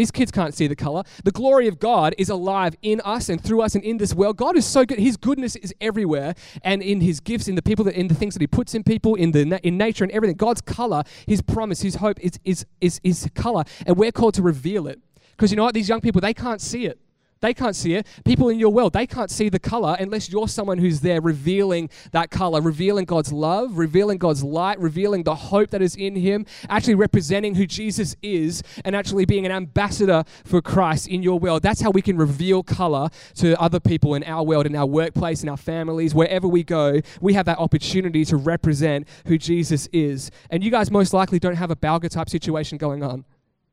These 0.00 0.10
kids 0.10 0.30
can't 0.30 0.54
see 0.54 0.66
the 0.66 0.74
color. 0.74 1.02
The 1.24 1.30
glory 1.30 1.68
of 1.68 1.78
God 1.78 2.14
is 2.16 2.30
alive 2.30 2.74
in 2.80 3.02
us 3.04 3.28
and 3.28 3.38
through 3.38 3.60
us 3.60 3.74
and 3.74 3.84
in 3.84 3.98
this 3.98 4.14
world. 4.14 4.38
God 4.38 4.56
is 4.56 4.64
so 4.64 4.86
good. 4.86 4.98
His 4.98 5.18
goodness 5.18 5.56
is 5.56 5.74
everywhere 5.78 6.34
and 6.64 6.80
in 6.80 7.02
his 7.02 7.20
gifts, 7.20 7.48
in 7.48 7.54
the 7.54 7.60
people 7.60 7.84
that 7.84 7.94
in 7.94 8.08
the 8.08 8.14
things 8.14 8.32
that 8.32 8.40
he 8.40 8.46
puts 8.46 8.74
in 8.74 8.82
people, 8.82 9.14
in 9.14 9.32
the 9.32 9.60
in 9.62 9.76
nature 9.76 10.02
and 10.02 10.10
everything. 10.10 10.38
God's 10.38 10.62
color, 10.62 11.02
his 11.26 11.42
promise, 11.42 11.82
his 11.82 11.96
hope 11.96 12.18
is 12.20 12.40
is 12.46 12.64
is, 12.80 12.98
is 13.04 13.28
color. 13.34 13.62
And 13.84 13.98
we're 13.98 14.10
called 14.10 14.32
to 14.36 14.42
reveal 14.42 14.86
it. 14.86 15.00
Because 15.32 15.50
you 15.50 15.58
know 15.58 15.64
what? 15.64 15.74
These 15.74 15.90
young 15.90 16.00
people, 16.00 16.22
they 16.22 16.32
can't 16.32 16.62
see 16.62 16.86
it. 16.86 16.98
They 17.40 17.54
can't 17.54 17.74
see 17.74 17.94
it. 17.94 18.06
People 18.24 18.50
in 18.50 18.58
your 18.58 18.70
world, 18.70 18.92
they 18.92 19.06
can't 19.06 19.30
see 19.30 19.48
the 19.48 19.58
color 19.58 19.96
unless 19.98 20.28
you're 20.28 20.48
someone 20.48 20.76
who's 20.78 21.00
there 21.00 21.22
revealing 21.22 21.88
that 22.12 22.30
color, 22.30 22.60
revealing 22.60 23.06
God's 23.06 23.32
love, 23.32 23.78
revealing 23.78 24.18
God's 24.18 24.42
light, 24.42 24.78
revealing 24.78 25.22
the 25.22 25.34
hope 25.34 25.70
that 25.70 25.80
is 25.80 25.96
in 25.96 26.16
Him, 26.16 26.44
actually 26.68 26.96
representing 26.96 27.54
who 27.54 27.66
Jesus 27.66 28.14
is, 28.22 28.62
and 28.84 28.94
actually 28.94 29.24
being 29.24 29.46
an 29.46 29.52
ambassador 29.52 30.24
for 30.44 30.60
Christ 30.60 31.08
in 31.08 31.22
your 31.22 31.38
world. 31.38 31.62
That's 31.62 31.80
how 31.80 31.90
we 31.90 32.02
can 32.02 32.18
reveal 32.18 32.62
color 32.62 33.08
to 33.36 33.58
other 33.60 33.80
people 33.80 34.14
in 34.14 34.22
our 34.24 34.44
world, 34.44 34.66
in 34.66 34.76
our 34.76 34.86
workplace, 34.86 35.42
in 35.42 35.48
our 35.48 35.56
families, 35.56 36.14
wherever 36.14 36.46
we 36.46 36.62
go. 36.62 37.00
We 37.22 37.32
have 37.34 37.46
that 37.46 37.58
opportunity 37.58 38.24
to 38.26 38.36
represent 38.36 39.08
who 39.26 39.38
Jesus 39.38 39.88
is. 39.92 40.30
And 40.50 40.62
you 40.62 40.70
guys 40.70 40.90
most 40.90 41.14
likely 41.14 41.38
don't 41.38 41.56
have 41.56 41.70
a 41.70 41.76
Balga 41.76 42.10
type 42.10 42.28
situation 42.28 42.76
going 42.76 43.02
on. 43.02 43.24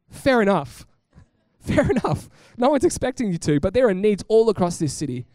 Fair 0.09 0.41
enough. 0.41 0.85
Fair 1.75 1.89
enough. 1.91 2.29
No 2.57 2.69
one's 2.69 2.85
expecting 2.85 3.31
you 3.31 3.37
to, 3.39 3.59
but 3.59 3.73
there 3.73 3.87
are 3.89 3.93
needs 3.93 4.23
all 4.27 4.49
across 4.49 4.77
this 4.77 4.93
city. 4.93 5.25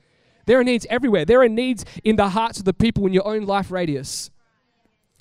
There 0.47 0.59
are 0.59 0.65
needs 0.65 0.87
everywhere. 0.89 1.25
There 1.25 1.43
are 1.43 1.49
needs 1.49 1.85
in 2.03 2.17
the 2.17 2.31
hearts 2.31 2.59
of 2.59 2.65
the 2.65 2.73
people 2.73 3.07
in 3.07 3.13
your 3.13 3.27
own 3.27 3.45
life 3.45 3.71
radius. 3.71 4.31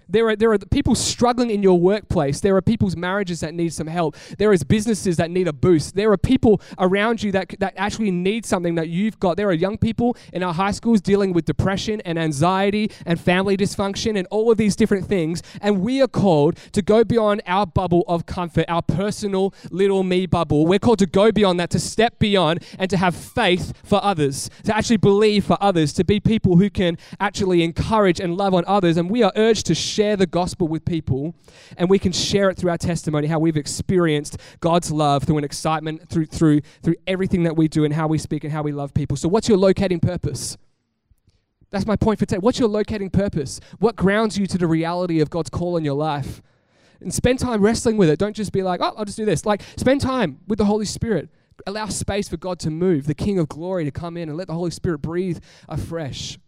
There 0.09 0.27
are, 0.29 0.35
there 0.35 0.51
are 0.51 0.57
people 0.57 0.95
struggling 0.95 1.49
in 1.49 1.63
your 1.63 1.79
workplace. 1.79 2.39
There 2.41 2.55
are 2.55 2.61
people's 2.61 2.95
marriages 2.95 3.39
that 3.39 3.53
need 3.53 3.73
some 3.73 3.87
help. 3.87 4.15
There 4.37 4.51
is 4.53 4.63
businesses 4.63 5.17
that 5.17 5.31
need 5.31 5.47
a 5.47 5.53
boost. 5.53 5.95
There 5.95 6.11
are 6.11 6.17
people 6.17 6.61
around 6.77 7.23
you 7.23 7.31
that, 7.31 7.55
that 7.59 7.73
actually 7.77 8.11
need 8.11 8.45
something 8.45 8.75
that 8.75 8.89
you've 8.89 9.19
got. 9.19 9.37
There 9.37 9.49
are 9.49 9.53
young 9.53 9.77
people 9.77 10.17
in 10.33 10.43
our 10.43 10.53
high 10.53 10.71
schools 10.71 11.01
dealing 11.01 11.33
with 11.33 11.45
depression 11.45 12.01
and 12.01 12.19
anxiety 12.19 12.91
and 13.05 13.19
family 13.19 13.55
dysfunction 13.55 14.17
and 14.17 14.27
all 14.31 14.51
of 14.51 14.57
these 14.57 14.75
different 14.75 15.05
things. 15.05 15.41
And 15.61 15.81
we 15.81 16.01
are 16.01 16.07
called 16.07 16.57
to 16.73 16.81
go 16.81 17.03
beyond 17.03 17.41
our 17.47 17.65
bubble 17.65 18.03
of 18.07 18.25
comfort, 18.25 18.65
our 18.67 18.81
personal 18.81 19.53
little 19.69 20.03
me 20.03 20.25
bubble. 20.25 20.65
We're 20.65 20.79
called 20.79 20.99
to 20.99 21.05
go 21.05 21.31
beyond 21.31 21.59
that, 21.59 21.69
to 21.71 21.79
step 21.79 22.19
beyond 22.19 22.63
and 22.77 22.89
to 22.89 22.97
have 22.97 23.15
faith 23.15 23.73
for 23.83 24.03
others, 24.03 24.49
to 24.63 24.75
actually 24.75 24.97
believe 24.97 25.45
for 25.45 25.57
others, 25.61 25.93
to 25.93 26.03
be 26.03 26.19
people 26.19 26.57
who 26.57 26.69
can 26.69 26.97
actually 27.19 27.63
encourage 27.63 28.19
and 28.19 28.35
love 28.35 28.53
on 28.53 28.63
others. 28.67 28.97
And 28.97 29.09
we 29.09 29.23
are 29.23 29.31
urged 29.35 29.67
to 29.67 29.75
share 29.75 30.00
share 30.01 30.15
the 30.15 30.25
gospel 30.25 30.67
with 30.67 30.83
people 30.83 31.35
and 31.77 31.87
we 31.87 31.99
can 31.99 32.11
share 32.11 32.49
it 32.49 32.57
through 32.57 32.71
our 32.71 32.77
testimony, 32.77 33.27
how 33.27 33.37
we've 33.37 33.57
experienced 33.57 34.35
God's 34.59 34.91
love 34.91 35.23
through 35.25 35.37
an 35.37 35.43
excitement, 35.43 36.09
through, 36.09 36.25
through, 36.25 36.61
through 36.81 36.95
everything 37.05 37.43
that 37.43 37.55
we 37.55 37.67
do 37.67 37.83
and 37.83 37.93
how 37.93 38.07
we 38.07 38.17
speak 38.17 38.43
and 38.43 38.51
how 38.51 38.63
we 38.63 38.71
love 38.71 38.95
people. 38.95 39.15
So, 39.15 39.29
what's 39.29 39.47
your 39.47 39.59
locating 39.59 39.99
purpose? 39.99 40.57
That's 41.69 41.85
my 41.85 41.95
point 41.95 42.17
for 42.17 42.25
today. 42.25 42.39
What's 42.39 42.57
your 42.57 42.67
locating 42.67 43.11
purpose? 43.11 43.59
What 43.77 43.95
grounds 43.95 44.39
you 44.39 44.47
to 44.47 44.57
the 44.57 44.65
reality 44.65 45.21
of 45.21 45.29
God's 45.29 45.51
call 45.51 45.77
in 45.77 45.85
your 45.85 45.93
life? 45.93 46.41
And 46.99 47.13
spend 47.13 47.39
time 47.39 47.61
wrestling 47.61 47.97
with 47.97 48.09
it. 48.09 48.17
Don't 48.17 48.35
just 48.35 48.51
be 48.51 48.63
like, 48.63 48.81
oh, 48.81 48.93
I'll 48.97 49.05
just 49.05 49.17
do 49.17 49.25
this. 49.25 49.45
Like, 49.45 49.61
spend 49.77 50.01
time 50.01 50.39
with 50.47 50.57
the 50.57 50.65
Holy 50.65 50.85
Spirit. 50.85 51.29
Allow 51.67 51.87
space 51.87 52.27
for 52.27 52.37
God 52.37 52.59
to 52.59 52.71
move, 52.71 53.05
the 53.05 53.13
King 53.13 53.38
of 53.38 53.47
glory 53.47 53.86
to 53.86 53.91
come 53.91 54.17
in 54.17 54.30
and 54.30 54.38
let 54.38 54.47
the 54.47 54.53
Holy 54.53 54.71
Spirit 54.71 54.99
breathe 54.99 55.39
afresh 55.69 56.39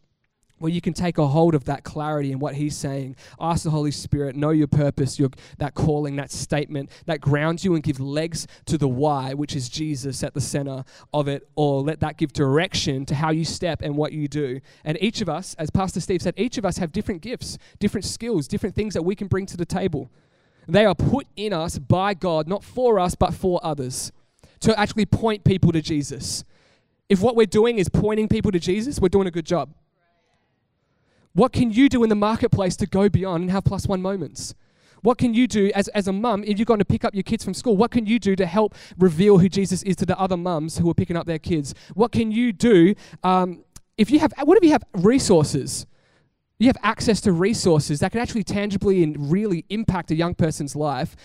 where 0.63 0.71
you 0.71 0.79
can 0.79 0.93
take 0.93 1.17
a 1.17 1.27
hold 1.27 1.55
of 1.55 1.65
that 1.65 1.83
clarity 1.83 2.31
and 2.31 2.39
what 2.39 2.55
he's 2.55 2.73
saying. 2.73 3.17
Ask 3.37 3.65
the 3.65 3.69
Holy 3.69 3.91
Spirit, 3.91 4.33
know 4.33 4.51
your 4.51 4.67
purpose, 4.67 5.19
your, 5.19 5.29
that 5.57 5.73
calling, 5.73 6.15
that 6.15 6.31
statement 6.31 6.89
that 7.05 7.19
grounds 7.19 7.65
you 7.65 7.75
and 7.75 7.83
give 7.83 7.99
legs 7.99 8.47
to 8.67 8.77
the 8.77 8.87
why, 8.87 9.33
which 9.33 9.57
is 9.57 9.67
Jesus 9.67 10.23
at 10.23 10.33
the 10.33 10.39
center 10.39 10.85
of 11.13 11.27
it 11.27 11.49
all. 11.55 11.83
Let 11.83 11.99
that 11.99 12.15
give 12.15 12.31
direction 12.31 13.05
to 13.07 13.15
how 13.15 13.31
you 13.31 13.43
step 13.43 13.81
and 13.81 13.97
what 13.97 14.13
you 14.13 14.29
do. 14.29 14.61
And 14.85 14.97
each 15.01 15.19
of 15.19 15.27
us, 15.27 15.53
as 15.55 15.69
Pastor 15.69 15.99
Steve 15.99 16.21
said, 16.21 16.33
each 16.37 16.57
of 16.57 16.63
us 16.63 16.77
have 16.77 16.93
different 16.93 17.21
gifts, 17.21 17.57
different 17.79 18.05
skills, 18.05 18.47
different 18.47 18.73
things 18.73 18.93
that 18.93 19.03
we 19.03 19.15
can 19.15 19.27
bring 19.27 19.45
to 19.47 19.57
the 19.57 19.65
table. 19.65 20.09
They 20.65 20.85
are 20.85 20.95
put 20.95 21.27
in 21.35 21.51
us 21.51 21.77
by 21.77 22.13
God, 22.13 22.47
not 22.47 22.63
for 22.63 23.01
us, 23.01 23.15
but 23.15 23.33
for 23.33 23.59
others, 23.61 24.13
to 24.61 24.79
actually 24.79 25.07
point 25.07 25.43
people 25.43 25.73
to 25.73 25.81
Jesus. 25.81 26.45
If 27.09 27.19
what 27.19 27.35
we're 27.35 27.47
doing 27.47 27.79
is 27.79 27.89
pointing 27.89 28.29
people 28.29 28.53
to 28.53 28.59
Jesus, 28.59 29.01
we're 29.01 29.09
doing 29.09 29.27
a 29.27 29.31
good 29.31 29.45
job. 29.45 29.73
What 31.33 31.51
can 31.51 31.71
you 31.71 31.89
do 31.89 32.03
in 32.03 32.09
the 32.09 32.15
marketplace 32.15 32.75
to 32.77 32.85
go 32.85 33.09
beyond 33.09 33.41
and 33.43 33.51
have 33.51 33.63
plus 33.63 33.87
one 33.87 34.01
moments? 34.01 34.53
What 35.01 35.17
can 35.17 35.33
you 35.33 35.47
do 35.47 35.71
as, 35.75 35.89
as 35.89 36.07
a 36.07 36.13
mum, 36.13 36.43
if 36.45 36.57
you're 36.57 36.65
going 36.65 36.79
to 36.79 36.85
pick 36.85 37.03
up 37.03 37.13
your 37.13 37.23
kids 37.23 37.43
from 37.43 37.53
school, 37.53 37.75
what 37.75 37.91
can 37.91 38.05
you 38.05 38.19
do 38.19 38.35
to 38.37 38.45
help 38.45 38.73
reveal 38.97 39.39
who 39.39 39.49
Jesus 39.49 39.83
is 39.83 39.95
to 39.97 40.05
the 40.05 40.17
other 40.17 40.37
mums 40.37 40.77
who 40.77 40.89
are 40.89 40.93
picking 40.93 41.17
up 41.17 41.25
their 41.25 41.39
kids? 41.39 41.73
What 41.93 42.11
can 42.11 42.31
you 42.31 42.53
do 42.53 42.95
um, 43.23 43.65
if 43.97 44.09
you 44.09 44.19
have, 44.19 44.33
what 44.43 44.57
if 44.57 44.63
you 44.63 44.71
have 44.71 44.83
resources? 44.93 45.85
You 46.59 46.67
have 46.67 46.77
access 46.83 47.19
to 47.21 47.31
resources 47.31 47.99
that 47.99 48.11
can 48.11 48.21
actually 48.21 48.43
tangibly 48.43 49.03
and 49.03 49.31
really 49.31 49.65
impact 49.69 50.11
a 50.11 50.15
young 50.15 50.35
person's 50.35 50.75
life. 50.75 51.15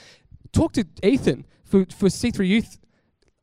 Talk 0.52 0.72
to 0.72 0.84
Ethan 1.02 1.46
for, 1.64 1.84
for 1.84 2.06
C3 2.06 2.48
Youth 2.48 2.78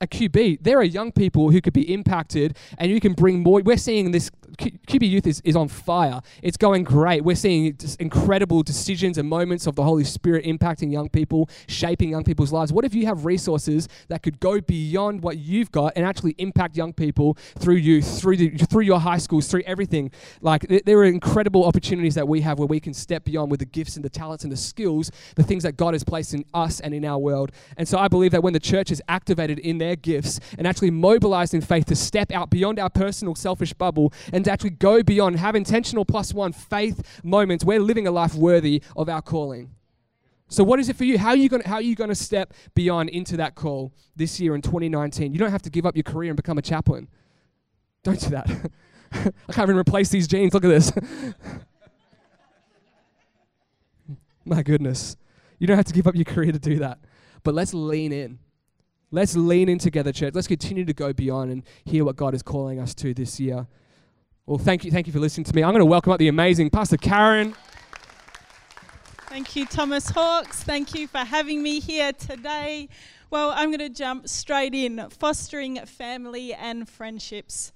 a 0.05 0.07
QB, 0.07 0.59
there 0.61 0.77
are 0.79 0.83
young 0.83 1.11
people 1.11 1.51
who 1.51 1.59
could 1.59 1.73
be 1.73 1.93
impacted, 1.93 2.57
and 2.77 2.89
you 2.89 2.99
can 2.99 3.13
bring 3.13 3.43
more. 3.43 3.61
We're 3.61 3.77
seeing 3.77 4.11
this 4.11 4.31
QB 4.57 5.09
Youth 5.09 5.27
is, 5.27 5.41
is 5.43 5.55
on 5.55 5.67
fire. 5.67 6.21
It's 6.41 6.57
going 6.57 6.83
great. 6.83 7.23
We're 7.23 7.35
seeing 7.35 7.77
incredible 7.99 8.63
decisions 8.63 9.17
and 9.17 9.27
moments 9.27 9.67
of 9.67 9.75
the 9.75 9.83
Holy 9.83 10.03
Spirit 10.03 10.45
impacting 10.45 10.91
young 10.91 11.09
people, 11.09 11.49
shaping 11.67 12.09
young 12.09 12.23
people's 12.23 12.51
lives. 12.51 12.71
What 12.71 12.85
if 12.85 12.93
you 12.93 13.05
have 13.05 13.25
resources 13.25 13.87
that 14.07 14.23
could 14.23 14.39
go 14.39 14.61
beyond 14.61 15.23
what 15.23 15.37
you've 15.37 15.71
got 15.71 15.93
and 15.95 16.05
actually 16.05 16.35
impact 16.37 16.77
young 16.77 16.93
people 16.93 17.37
through 17.59 17.75
youth, 17.75 18.19
through 18.19 18.37
the, 18.37 18.49
through 18.51 18.83
your 18.83 18.99
high 18.99 19.17
schools, 19.17 19.47
through 19.47 19.63
everything? 19.65 20.11
Like 20.41 20.67
th- 20.67 20.83
there 20.85 20.97
are 20.99 21.05
incredible 21.05 21.65
opportunities 21.65 22.15
that 22.15 22.27
we 22.27 22.41
have 22.41 22.59
where 22.59 22.67
we 22.67 22.79
can 22.79 22.93
step 22.93 23.25
beyond 23.25 23.51
with 23.51 23.59
the 23.59 23.65
gifts 23.65 23.95
and 23.95 24.05
the 24.05 24.09
talents 24.09 24.43
and 24.43 24.53
the 24.53 24.57
skills, 24.57 25.11
the 25.35 25.43
things 25.43 25.63
that 25.63 25.75
God 25.75 25.93
has 25.93 26.03
placed 26.03 26.33
in 26.33 26.45
us 26.53 26.79
and 26.79 26.93
in 26.93 27.03
our 27.03 27.17
world. 27.17 27.51
And 27.77 27.87
so 27.87 27.97
I 27.97 28.07
believe 28.07 28.31
that 28.31 28.43
when 28.43 28.53
the 28.53 28.59
church 28.59 28.91
is 28.91 29.01
activated 29.07 29.59
in 29.59 29.77
their 29.79 29.94
gifts 29.95 30.39
and 30.57 30.67
actually 30.67 30.91
mobilized 30.91 31.53
in 31.53 31.61
faith 31.61 31.85
to 31.87 31.95
step 31.95 32.31
out 32.31 32.49
beyond 32.49 32.79
our 32.79 32.89
personal 32.89 33.35
selfish 33.35 33.73
bubble 33.73 34.13
and 34.33 34.45
to 34.45 34.51
actually 34.51 34.71
go 34.71 35.03
beyond, 35.03 35.39
have 35.39 35.55
intentional 35.55 36.05
plus 36.05 36.33
one 36.33 36.51
faith 36.53 37.21
moments. 37.23 37.63
We're 37.65 37.79
living 37.79 38.07
a 38.07 38.11
life 38.11 38.35
worthy 38.35 38.81
of 38.95 39.09
our 39.09 39.21
calling. 39.21 39.71
So, 40.47 40.63
what 40.63 40.79
is 40.79 40.89
it 40.89 40.95
for 40.95 41.05
you? 41.05 41.17
How 41.17 41.29
are 41.29 41.35
you 41.35 41.49
going 41.49 41.63
how 41.63 41.75
are 41.75 41.81
you 41.81 41.95
going 41.95 42.09
to 42.09 42.15
step 42.15 42.53
beyond 42.75 43.09
into 43.09 43.37
that 43.37 43.55
call 43.55 43.93
this 44.15 44.39
year 44.39 44.53
in 44.53 44.61
2019? 44.61 45.33
You 45.33 45.39
don't 45.39 45.51
have 45.51 45.63
to 45.63 45.69
give 45.69 45.85
up 45.85 45.95
your 45.95 46.03
career 46.03 46.29
and 46.29 46.37
become 46.37 46.57
a 46.57 46.61
chaplain. 46.61 47.07
Don't 48.03 48.19
do 48.19 48.29
that. 48.29 48.47
I 49.11 49.53
can't 49.53 49.69
even 49.69 49.77
replace 49.77 50.09
these 50.09 50.27
jeans. 50.27 50.53
Look 50.53 50.63
at 50.63 50.69
this. 50.69 50.91
My 54.45 54.61
goodness. 54.61 55.17
You 55.57 55.67
don't 55.67 55.77
have 55.77 55.85
to 55.85 55.93
give 55.93 56.05
up 56.05 56.15
your 56.15 56.25
career 56.25 56.51
to 56.51 56.59
do 56.59 56.79
that. 56.79 56.99
But 57.43 57.55
let's 57.55 57.73
lean 57.73 58.11
in. 58.11 58.39
Let's 59.15 59.33
lean 59.37 59.69
in 59.69 59.77
together, 59.77 60.11
church. 60.11 60.33
Let's 60.33 60.45
continue 60.45 60.83
to 60.83 60.93
go 60.93 61.13
beyond 61.13 61.49
and 61.49 61.63
hear 61.85 62.03
what 62.03 62.17
God 62.17 62.33
is 62.33 62.43
calling 62.43 62.81
us 62.81 62.93
to 62.95 63.13
this 63.13 63.39
year. 63.39 63.65
Well, 64.45 64.57
thank 64.57 64.83
you, 64.83 64.91
thank 64.91 65.07
you 65.07 65.13
for 65.13 65.19
listening 65.19 65.45
to 65.45 65.55
me. 65.55 65.63
I'm 65.63 65.71
going 65.71 65.79
to 65.79 65.85
welcome 65.85 66.11
up 66.11 66.19
the 66.19 66.27
amazing 66.27 66.69
Pastor 66.69 66.97
Karen. 66.97 67.55
Thank 69.29 69.55
you, 69.55 69.65
Thomas 69.67 70.09
Hawks. 70.09 70.63
Thank 70.63 70.93
you 70.93 71.07
for 71.07 71.19
having 71.19 71.63
me 71.63 71.79
here 71.79 72.11
today. 72.11 72.89
Well, 73.29 73.53
I'm 73.55 73.69
going 73.69 73.79
to 73.79 73.87
jump 73.89 74.27
straight 74.27 74.75
in 74.75 75.09
fostering 75.09 75.77
family 75.85 76.53
and 76.53 76.87
friendships. 76.89 77.71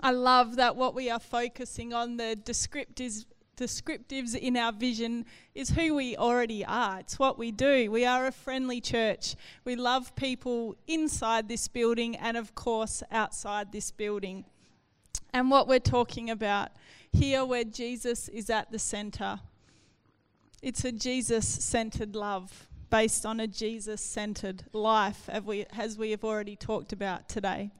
I 0.00 0.10
love 0.10 0.56
that 0.56 0.76
what 0.76 0.94
we 0.94 1.08
are 1.08 1.18
focusing 1.18 1.94
on, 1.94 2.18
the 2.18 2.38
descriptives, 2.44 3.24
descriptives 3.58 4.34
in 4.34 4.56
our 4.56 4.72
vision, 4.72 5.26
is 5.54 5.70
who 5.70 5.94
we 5.94 6.16
already 6.16 6.64
are. 6.64 7.00
It's 7.00 7.18
what 7.18 7.38
we 7.38 7.50
do. 7.50 7.90
We 7.90 8.06
are 8.06 8.26
a 8.26 8.32
friendly 8.32 8.80
church. 8.80 9.34
We 9.64 9.76
love 9.76 10.14
people 10.14 10.76
inside 10.86 11.48
this 11.48 11.68
building 11.68 12.16
and, 12.16 12.36
of 12.36 12.54
course, 12.54 13.02
outside 13.10 13.72
this 13.72 13.90
building 13.90 14.44
and 15.34 15.50
what 15.50 15.68
we're 15.68 15.78
talking 15.78 16.30
about 16.30 16.70
here, 17.12 17.44
where 17.44 17.64
Jesus 17.64 18.28
is 18.28 18.48
at 18.48 18.70
the 18.70 18.78
center. 18.78 19.40
It's 20.62 20.84
a 20.84 20.92
Jesus 20.92 21.46
centered 21.46 22.14
love 22.14 22.68
based 22.90 23.26
on 23.26 23.38
a 23.40 23.46
Jesus 23.46 24.00
centered 24.00 24.64
life, 24.72 25.28
as 25.28 25.98
we 25.98 26.10
have 26.10 26.24
already 26.24 26.56
talked 26.56 26.92
about 26.92 27.28
today. 27.28 27.70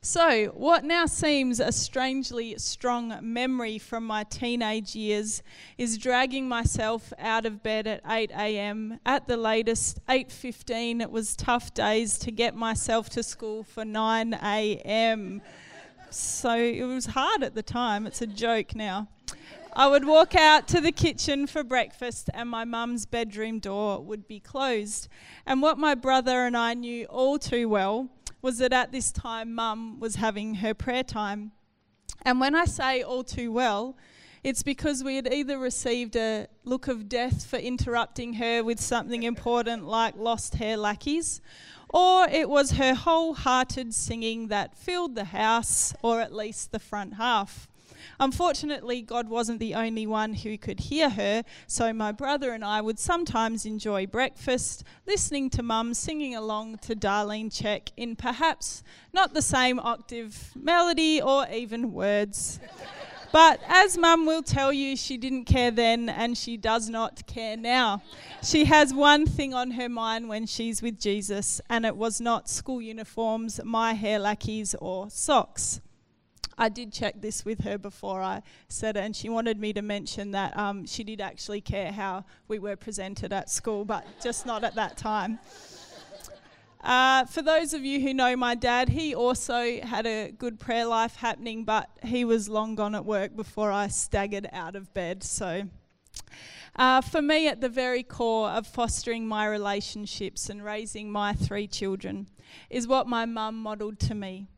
So, 0.00 0.46
what 0.54 0.84
now 0.84 1.06
seems 1.06 1.58
a 1.58 1.72
strangely 1.72 2.56
strong 2.58 3.18
memory 3.20 3.78
from 3.78 4.04
my 4.04 4.24
teenage 4.24 4.94
years 4.94 5.42
is 5.78 5.98
dragging 5.98 6.48
myself 6.48 7.12
out 7.18 7.44
of 7.44 7.62
bed 7.62 7.86
at 7.86 8.02
8 8.08 8.30
a.m. 8.30 9.00
At 9.04 9.26
the 9.26 9.36
latest, 9.36 9.98
8:15. 10.08 11.00
It 11.00 11.10
was 11.10 11.34
tough 11.34 11.74
days 11.74 12.18
to 12.20 12.30
get 12.30 12.54
myself 12.54 13.08
to 13.10 13.22
school 13.22 13.64
for 13.64 13.84
9 13.84 14.34
a.m. 14.34 15.42
So 16.10 16.54
it 16.54 16.84
was 16.84 17.06
hard 17.06 17.42
at 17.42 17.54
the 17.54 17.62
time. 17.62 18.06
It's 18.06 18.22
a 18.22 18.26
joke 18.26 18.74
now. 18.74 19.08
I 19.74 19.88
would 19.88 20.06
walk 20.06 20.34
out 20.34 20.66
to 20.68 20.80
the 20.80 20.92
kitchen 20.92 21.46
for 21.46 21.62
breakfast, 21.62 22.30
and 22.32 22.48
my 22.48 22.64
mum's 22.64 23.04
bedroom 23.04 23.58
door 23.58 24.00
would 24.00 24.26
be 24.26 24.40
closed. 24.40 25.08
And 25.44 25.60
what 25.60 25.76
my 25.76 25.94
brother 25.94 26.46
and 26.46 26.56
I 26.56 26.72
knew 26.72 27.04
all 27.06 27.38
too 27.38 27.68
well 27.68 28.08
was 28.46 28.58
that 28.58 28.72
at 28.72 28.92
this 28.92 29.10
time, 29.10 29.52
mum 29.56 29.98
was 29.98 30.14
having 30.14 30.54
her 30.54 30.72
prayer 30.72 31.02
time. 31.02 31.50
And 32.22 32.38
when 32.38 32.54
I 32.54 32.64
say 32.64 33.02
all 33.02 33.24
too 33.24 33.50
well, 33.50 33.96
it's 34.44 34.62
because 34.62 35.02
we 35.02 35.16
had 35.16 35.26
either 35.34 35.58
received 35.58 36.14
a 36.14 36.46
look 36.62 36.86
of 36.86 37.08
death 37.08 37.44
for 37.44 37.56
interrupting 37.56 38.34
her 38.34 38.62
with 38.62 38.78
something 38.78 39.24
important 39.24 39.88
like 39.88 40.14
lost 40.16 40.54
hair 40.54 40.76
lackeys, 40.76 41.40
or 41.88 42.28
it 42.28 42.48
was 42.48 42.70
her 42.82 42.94
wholehearted 42.94 43.92
singing 43.92 44.46
that 44.46 44.76
filled 44.76 45.16
the 45.16 45.24
house, 45.24 45.92
or 46.00 46.20
at 46.20 46.32
least 46.32 46.70
the 46.70 46.78
front 46.78 47.14
half. 47.14 47.66
Unfortunately, 48.20 49.02
God 49.02 49.28
wasn't 49.28 49.60
the 49.60 49.74
only 49.74 50.06
one 50.06 50.34
who 50.34 50.56
could 50.58 50.80
hear 50.80 51.10
her, 51.10 51.44
so 51.66 51.92
my 51.92 52.12
brother 52.12 52.52
and 52.52 52.64
I 52.64 52.80
would 52.80 52.98
sometimes 52.98 53.66
enjoy 53.66 54.06
breakfast, 54.06 54.84
listening 55.06 55.50
to 55.50 55.62
Mum 55.62 55.94
singing 55.94 56.34
along 56.34 56.78
to 56.78 56.94
Darlene 56.94 57.50
Zschech 57.50 57.90
in 57.96 58.16
perhaps 58.16 58.82
not 59.12 59.34
the 59.34 59.42
same 59.42 59.78
octave 59.78 60.52
melody 60.54 61.20
or 61.20 61.46
even 61.48 61.92
words. 61.92 62.60
But 63.32 63.60
as 63.68 63.98
mum 63.98 64.24
will 64.24 64.42
tell 64.42 64.72
you, 64.72 64.96
she 64.96 65.16
didn't 65.16 65.44
care 65.44 65.70
then 65.70 66.08
and 66.08 66.38
she 66.38 66.56
does 66.56 66.88
not 66.88 67.26
care 67.26 67.56
now. 67.56 68.02
She 68.42 68.64
has 68.64 68.94
one 68.94 69.26
thing 69.26 69.52
on 69.52 69.72
her 69.72 69.88
mind 69.88 70.28
when 70.28 70.46
she's 70.46 70.80
with 70.80 70.98
Jesus, 70.98 71.60
and 71.68 71.84
it 71.84 71.96
was 71.96 72.20
not 72.20 72.48
school 72.48 72.80
uniforms, 72.80 73.60
my 73.64 73.92
hair 73.92 74.18
lackeys, 74.18 74.74
or 74.80 75.10
socks. 75.10 75.80
I 76.58 76.70
did 76.70 76.90
check 76.90 77.20
this 77.20 77.44
with 77.44 77.60
her 77.64 77.76
before 77.76 78.22
I 78.22 78.42
said 78.68 78.96
it, 78.96 79.00
and 79.00 79.14
she 79.14 79.28
wanted 79.28 79.60
me 79.60 79.74
to 79.74 79.82
mention 79.82 80.30
that 80.30 80.56
um, 80.56 80.86
she 80.86 81.04
did 81.04 81.20
actually 81.20 81.60
care 81.60 81.92
how 81.92 82.24
we 82.48 82.58
were 82.58 82.76
presented 82.76 83.32
at 83.32 83.50
school, 83.50 83.84
but 83.84 84.06
just 84.22 84.46
not 84.46 84.64
at 84.64 84.74
that 84.74 84.96
time. 84.96 85.38
Uh, 86.82 87.24
for 87.26 87.42
those 87.42 87.74
of 87.74 87.84
you 87.84 88.00
who 88.00 88.14
know 88.14 88.36
my 88.36 88.54
dad, 88.54 88.88
he 88.88 89.14
also 89.14 89.80
had 89.82 90.06
a 90.06 90.30
good 90.30 90.58
prayer 90.58 90.86
life 90.86 91.16
happening, 91.16 91.64
but 91.64 91.90
he 92.02 92.24
was 92.24 92.48
long 92.48 92.74
gone 92.74 92.94
at 92.94 93.04
work 93.04 93.36
before 93.36 93.70
I 93.70 93.88
staggered 93.88 94.48
out 94.52 94.76
of 94.76 94.94
bed. 94.94 95.22
So, 95.24 95.64
uh, 96.76 97.00
for 97.02 97.20
me, 97.20 97.48
at 97.48 97.60
the 97.60 97.68
very 97.68 98.02
core 98.02 98.48
of 98.48 98.66
fostering 98.66 99.26
my 99.26 99.46
relationships 99.46 100.48
and 100.48 100.64
raising 100.64 101.10
my 101.10 101.34
three 101.34 101.66
children 101.66 102.28
is 102.70 102.86
what 102.86 103.06
my 103.06 103.26
mum 103.26 103.56
modelled 103.56 103.98
to 104.00 104.14
me 104.14 104.48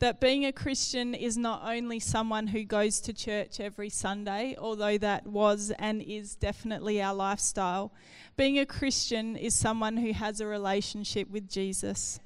that 0.00 0.20
being 0.20 0.46
a 0.46 0.52
Christian 0.52 1.14
is 1.14 1.36
not 1.36 1.62
only 1.64 1.98
someone 1.98 2.48
who 2.48 2.62
goes 2.62 3.00
to 3.00 3.12
church 3.12 3.58
every 3.58 3.90
Sunday, 3.90 4.54
although 4.56 4.96
that 4.98 5.26
was 5.26 5.72
and 5.78 6.02
is 6.02 6.36
definitely 6.36 7.02
our 7.02 7.14
lifestyle. 7.14 7.92
Being 8.36 8.58
a 8.58 8.66
Christian 8.66 9.36
is 9.36 9.54
someone 9.54 9.96
who 9.96 10.12
has 10.12 10.40
a 10.40 10.46
relationship 10.46 11.28
with 11.30 11.48
Jesus, 11.48 12.20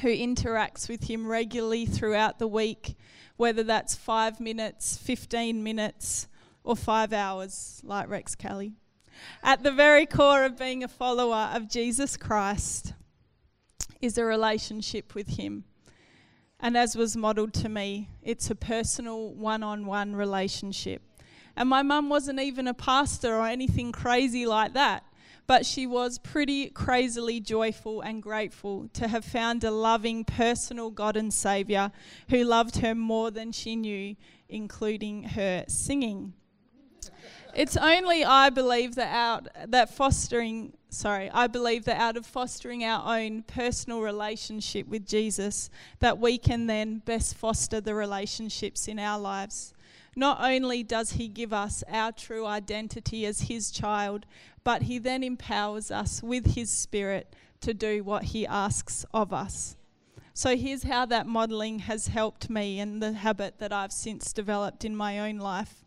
who 0.00 0.08
interacts 0.08 0.88
with 0.88 1.10
Him 1.10 1.26
regularly 1.26 1.86
throughout 1.86 2.38
the 2.38 2.46
week, 2.46 2.94
whether 3.36 3.64
that's 3.64 3.96
five 3.96 4.38
minutes, 4.38 4.96
15 4.96 5.62
minutes, 5.62 6.28
or 6.62 6.76
five 6.76 7.12
hours, 7.12 7.80
like 7.84 8.08
Rex 8.08 8.36
Kelly. 8.36 8.74
At 9.42 9.64
the 9.64 9.72
very 9.72 10.06
core 10.06 10.44
of 10.44 10.56
being 10.56 10.84
a 10.84 10.88
follower 10.88 11.50
of 11.52 11.68
Jesus 11.68 12.16
Christ 12.16 12.92
is 14.00 14.16
a 14.16 14.24
relationship 14.24 15.16
with 15.16 15.36
Him 15.36 15.64
and 16.62 16.76
as 16.76 16.96
was 16.96 17.16
modelled 17.16 17.52
to 17.54 17.68
me, 17.68 18.08
it's 18.22 18.48
a 18.48 18.54
personal 18.54 19.34
one 19.34 19.64
on 19.64 19.84
one 19.84 20.14
relationship. 20.14 21.02
And 21.56 21.68
my 21.68 21.82
mum 21.82 22.08
wasn't 22.08 22.40
even 22.40 22.68
a 22.68 22.72
pastor 22.72 23.34
or 23.34 23.46
anything 23.46 23.90
crazy 23.90 24.46
like 24.46 24.72
that, 24.74 25.04
but 25.48 25.66
she 25.66 25.86
was 25.88 26.18
pretty 26.18 26.70
crazily 26.70 27.40
joyful 27.40 28.00
and 28.00 28.22
grateful 28.22 28.88
to 28.94 29.08
have 29.08 29.24
found 29.24 29.64
a 29.64 29.72
loving, 29.72 30.24
personal 30.24 30.90
God 30.90 31.16
and 31.16 31.34
Saviour 31.34 31.90
who 32.30 32.44
loved 32.44 32.78
her 32.78 32.94
more 32.94 33.32
than 33.32 33.50
she 33.50 33.74
knew, 33.74 34.14
including 34.48 35.24
her 35.24 35.64
singing. 35.66 36.32
It's 37.54 37.76
only, 37.76 38.24
I 38.24 38.50
believe, 38.50 38.94
that 38.94 39.12
out 39.12 39.48
that 39.68 39.94
fostering 39.94 40.74
sorry, 40.92 41.30
I 41.30 41.46
believe 41.46 41.84
that 41.86 42.00
out 42.00 42.16
of 42.16 42.26
fostering 42.26 42.84
our 42.84 43.18
own 43.18 43.42
personal 43.42 44.00
relationship 44.00 44.86
with 44.86 45.06
Jesus, 45.06 45.70
that 46.00 46.18
we 46.18 46.38
can 46.38 46.66
then 46.66 46.98
best 46.98 47.34
foster 47.36 47.80
the 47.80 47.94
relationships 47.94 48.86
in 48.88 48.98
our 48.98 49.18
lives. 49.18 49.72
Not 50.14 50.38
only 50.42 50.82
does 50.82 51.12
He 51.12 51.28
give 51.28 51.52
us 51.52 51.82
our 51.88 52.12
true 52.12 52.46
identity 52.46 53.24
as 53.24 53.42
His 53.42 53.70
child, 53.70 54.26
but 54.64 54.82
He 54.82 54.98
then 54.98 55.22
empowers 55.22 55.90
us 55.90 56.22
with 56.22 56.54
His 56.54 56.70
Spirit 56.70 57.34
to 57.62 57.72
do 57.72 58.04
what 58.04 58.24
He 58.24 58.46
asks 58.46 59.06
of 59.14 59.32
us. 59.32 59.76
So 60.34 60.56
here's 60.56 60.84
how 60.84 61.06
that 61.06 61.26
modeling 61.26 61.80
has 61.80 62.08
helped 62.08 62.48
me 62.48 62.80
and 62.80 63.02
the 63.02 63.12
habit 63.12 63.58
that 63.58 63.72
I've 63.72 63.92
since 63.92 64.32
developed 64.32 64.84
in 64.84 64.96
my 64.96 65.18
own 65.18 65.38
life. 65.38 65.81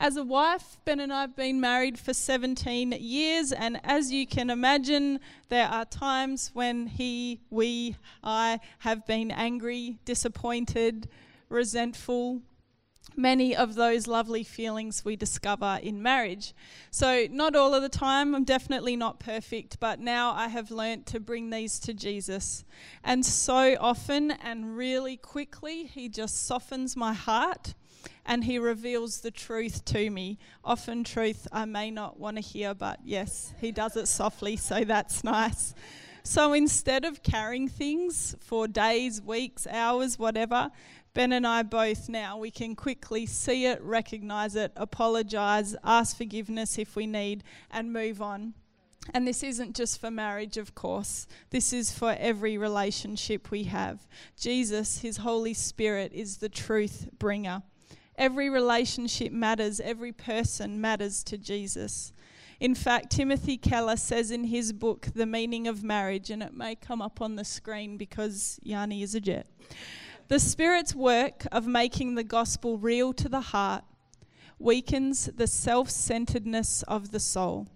As 0.00 0.16
a 0.16 0.22
wife, 0.22 0.78
Ben 0.84 1.00
and 1.00 1.12
I 1.12 1.22
have 1.22 1.34
been 1.34 1.60
married 1.60 1.98
for 1.98 2.14
17 2.14 2.92
years, 3.00 3.50
and 3.50 3.80
as 3.82 4.12
you 4.12 4.28
can 4.28 4.48
imagine, 4.48 5.18
there 5.48 5.66
are 5.66 5.84
times 5.84 6.52
when 6.54 6.86
he, 6.86 7.40
we, 7.50 7.96
I 8.22 8.60
have 8.78 9.04
been 9.06 9.32
angry, 9.32 9.98
disappointed, 10.04 11.08
resentful, 11.48 12.42
many 13.16 13.56
of 13.56 13.74
those 13.74 14.06
lovely 14.06 14.44
feelings 14.44 15.04
we 15.04 15.16
discover 15.16 15.80
in 15.82 16.00
marriage. 16.00 16.54
So, 16.92 17.26
not 17.28 17.56
all 17.56 17.74
of 17.74 17.82
the 17.82 17.88
time, 17.88 18.36
I'm 18.36 18.44
definitely 18.44 18.94
not 18.94 19.18
perfect, 19.18 19.80
but 19.80 19.98
now 19.98 20.30
I 20.30 20.46
have 20.46 20.70
learnt 20.70 21.06
to 21.06 21.18
bring 21.18 21.50
these 21.50 21.80
to 21.80 21.92
Jesus. 21.92 22.64
And 23.02 23.26
so 23.26 23.76
often 23.80 24.30
and 24.30 24.76
really 24.76 25.16
quickly, 25.16 25.86
He 25.86 26.08
just 26.08 26.46
softens 26.46 26.96
my 26.96 27.14
heart 27.14 27.74
and 28.26 28.44
He 28.44 28.58
reveals 28.58 29.20
the 29.20 29.30
truth 29.30 29.84
to 29.86 30.10
me. 30.10 30.38
Often, 30.64 31.04
truth 31.04 31.46
I 31.52 31.64
may 31.64 31.90
not 31.90 32.18
want 32.18 32.36
to 32.36 32.42
hear, 32.42 32.74
but 32.74 33.00
yes, 33.04 33.54
He 33.60 33.72
does 33.72 33.96
it 33.96 34.08
softly, 34.08 34.56
so 34.56 34.84
that's 34.84 35.24
nice. 35.24 35.74
So 36.22 36.52
instead 36.52 37.04
of 37.04 37.22
carrying 37.22 37.68
things 37.68 38.36
for 38.40 38.68
days, 38.68 39.22
weeks, 39.22 39.66
hours, 39.66 40.18
whatever, 40.18 40.70
Ben 41.14 41.32
and 41.32 41.46
I 41.46 41.62
both 41.62 42.08
now, 42.08 42.36
we 42.36 42.50
can 42.50 42.76
quickly 42.76 43.24
see 43.24 43.66
it, 43.66 43.80
recognize 43.82 44.54
it, 44.54 44.72
apologize, 44.76 45.74
ask 45.82 46.16
forgiveness 46.16 46.78
if 46.78 46.94
we 46.96 47.06
need, 47.06 47.44
and 47.70 47.92
move 47.92 48.20
on. 48.20 48.54
And 49.14 49.26
this 49.26 49.42
isn't 49.42 49.74
just 49.74 50.00
for 50.00 50.10
marriage, 50.10 50.58
of 50.58 50.74
course. 50.74 51.26
This 51.50 51.72
is 51.72 51.90
for 51.90 52.14
every 52.18 52.58
relationship 52.58 53.50
we 53.50 53.64
have. 53.64 54.06
Jesus, 54.38 54.98
His 54.98 55.16
Holy 55.18 55.54
Spirit, 55.54 56.12
is 56.12 56.36
the 56.36 56.48
truth 56.48 57.08
bringer. 57.18 57.62
Every 58.18 58.50
relationship 58.50 59.30
matters, 59.30 59.78
every 59.78 60.10
person 60.10 60.80
matters 60.80 61.22
to 61.22 61.38
Jesus. 61.38 62.12
In 62.58 62.74
fact, 62.74 63.10
Timothy 63.10 63.56
Keller 63.56 63.96
says 63.96 64.32
in 64.32 64.42
his 64.42 64.72
book, 64.72 65.06
The 65.14 65.24
Meaning 65.24 65.68
of 65.68 65.84
Marriage, 65.84 66.28
and 66.28 66.42
it 66.42 66.52
may 66.52 66.74
come 66.74 67.00
up 67.00 67.20
on 67.20 67.36
the 67.36 67.44
screen 67.44 67.96
because 67.96 68.58
Yanni 68.64 69.04
is 69.04 69.14
a 69.14 69.20
jet. 69.20 69.46
The 70.26 70.40
Spirit's 70.40 70.96
work 70.96 71.46
of 71.52 71.68
making 71.68 72.16
the 72.16 72.24
gospel 72.24 72.76
real 72.76 73.12
to 73.12 73.28
the 73.28 73.40
heart 73.40 73.84
weakens 74.58 75.26
the 75.36 75.46
self 75.46 75.88
centeredness 75.88 76.82
of 76.88 77.12
the 77.12 77.20
soul. 77.20 77.68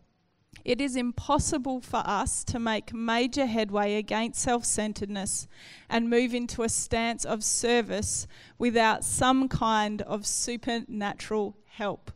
It 0.64 0.80
is 0.80 0.96
impossible 0.96 1.80
for 1.80 2.02
us 2.04 2.44
to 2.44 2.58
make 2.58 2.94
major 2.94 3.46
headway 3.46 3.96
against 3.96 4.40
self 4.40 4.64
centeredness 4.64 5.48
and 5.88 6.08
move 6.08 6.34
into 6.34 6.62
a 6.62 6.68
stance 6.68 7.24
of 7.24 7.42
service 7.42 8.26
without 8.58 9.04
some 9.04 9.48
kind 9.48 10.02
of 10.02 10.26
supernatural 10.26 11.56
help. 11.66 12.12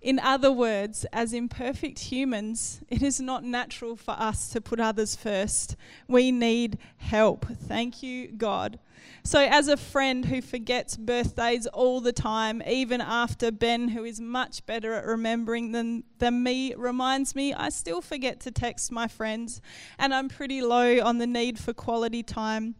In 0.00 0.18
other 0.18 0.50
words, 0.50 1.04
as 1.12 1.32
imperfect 1.32 1.98
humans, 1.98 2.80
it 2.88 3.02
is 3.02 3.20
not 3.20 3.44
natural 3.44 3.96
for 3.96 4.12
us 4.12 4.48
to 4.50 4.60
put 4.60 4.80
others 4.80 5.14
first. 5.14 5.76
We 6.08 6.32
need 6.32 6.78
help. 6.96 7.46
Thank 7.46 8.02
you, 8.02 8.28
God. 8.28 8.78
So, 9.24 9.40
as 9.40 9.68
a 9.68 9.76
friend 9.76 10.24
who 10.24 10.42
forgets 10.42 10.96
birthdays 10.96 11.66
all 11.68 12.00
the 12.00 12.12
time, 12.12 12.62
even 12.66 13.00
after 13.00 13.52
Ben, 13.52 13.88
who 13.88 14.04
is 14.04 14.20
much 14.20 14.66
better 14.66 14.94
at 14.94 15.06
remembering 15.06 15.72
than, 15.72 16.04
than 16.18 16.42
me, 16.42 16.74
reminds 16.74 17.34
me, 17.34 17.54
I 17.54 17.68
still 17.68 18.00
forget 18.00 18.40
to 18.40 18.50
text 18.50 18.90
my 18.90 19.08
friends, 19.08 19.60
and 19.98 20.12
I'm 20.12 20.28
pretty 20.28 20.62
low 20.62 21.00
on 21.00 21.18
the 21.18 21.26
need 21.26 21.58
for 21.58 21.72
quality 21.72 22.22
time. 22.22 22.74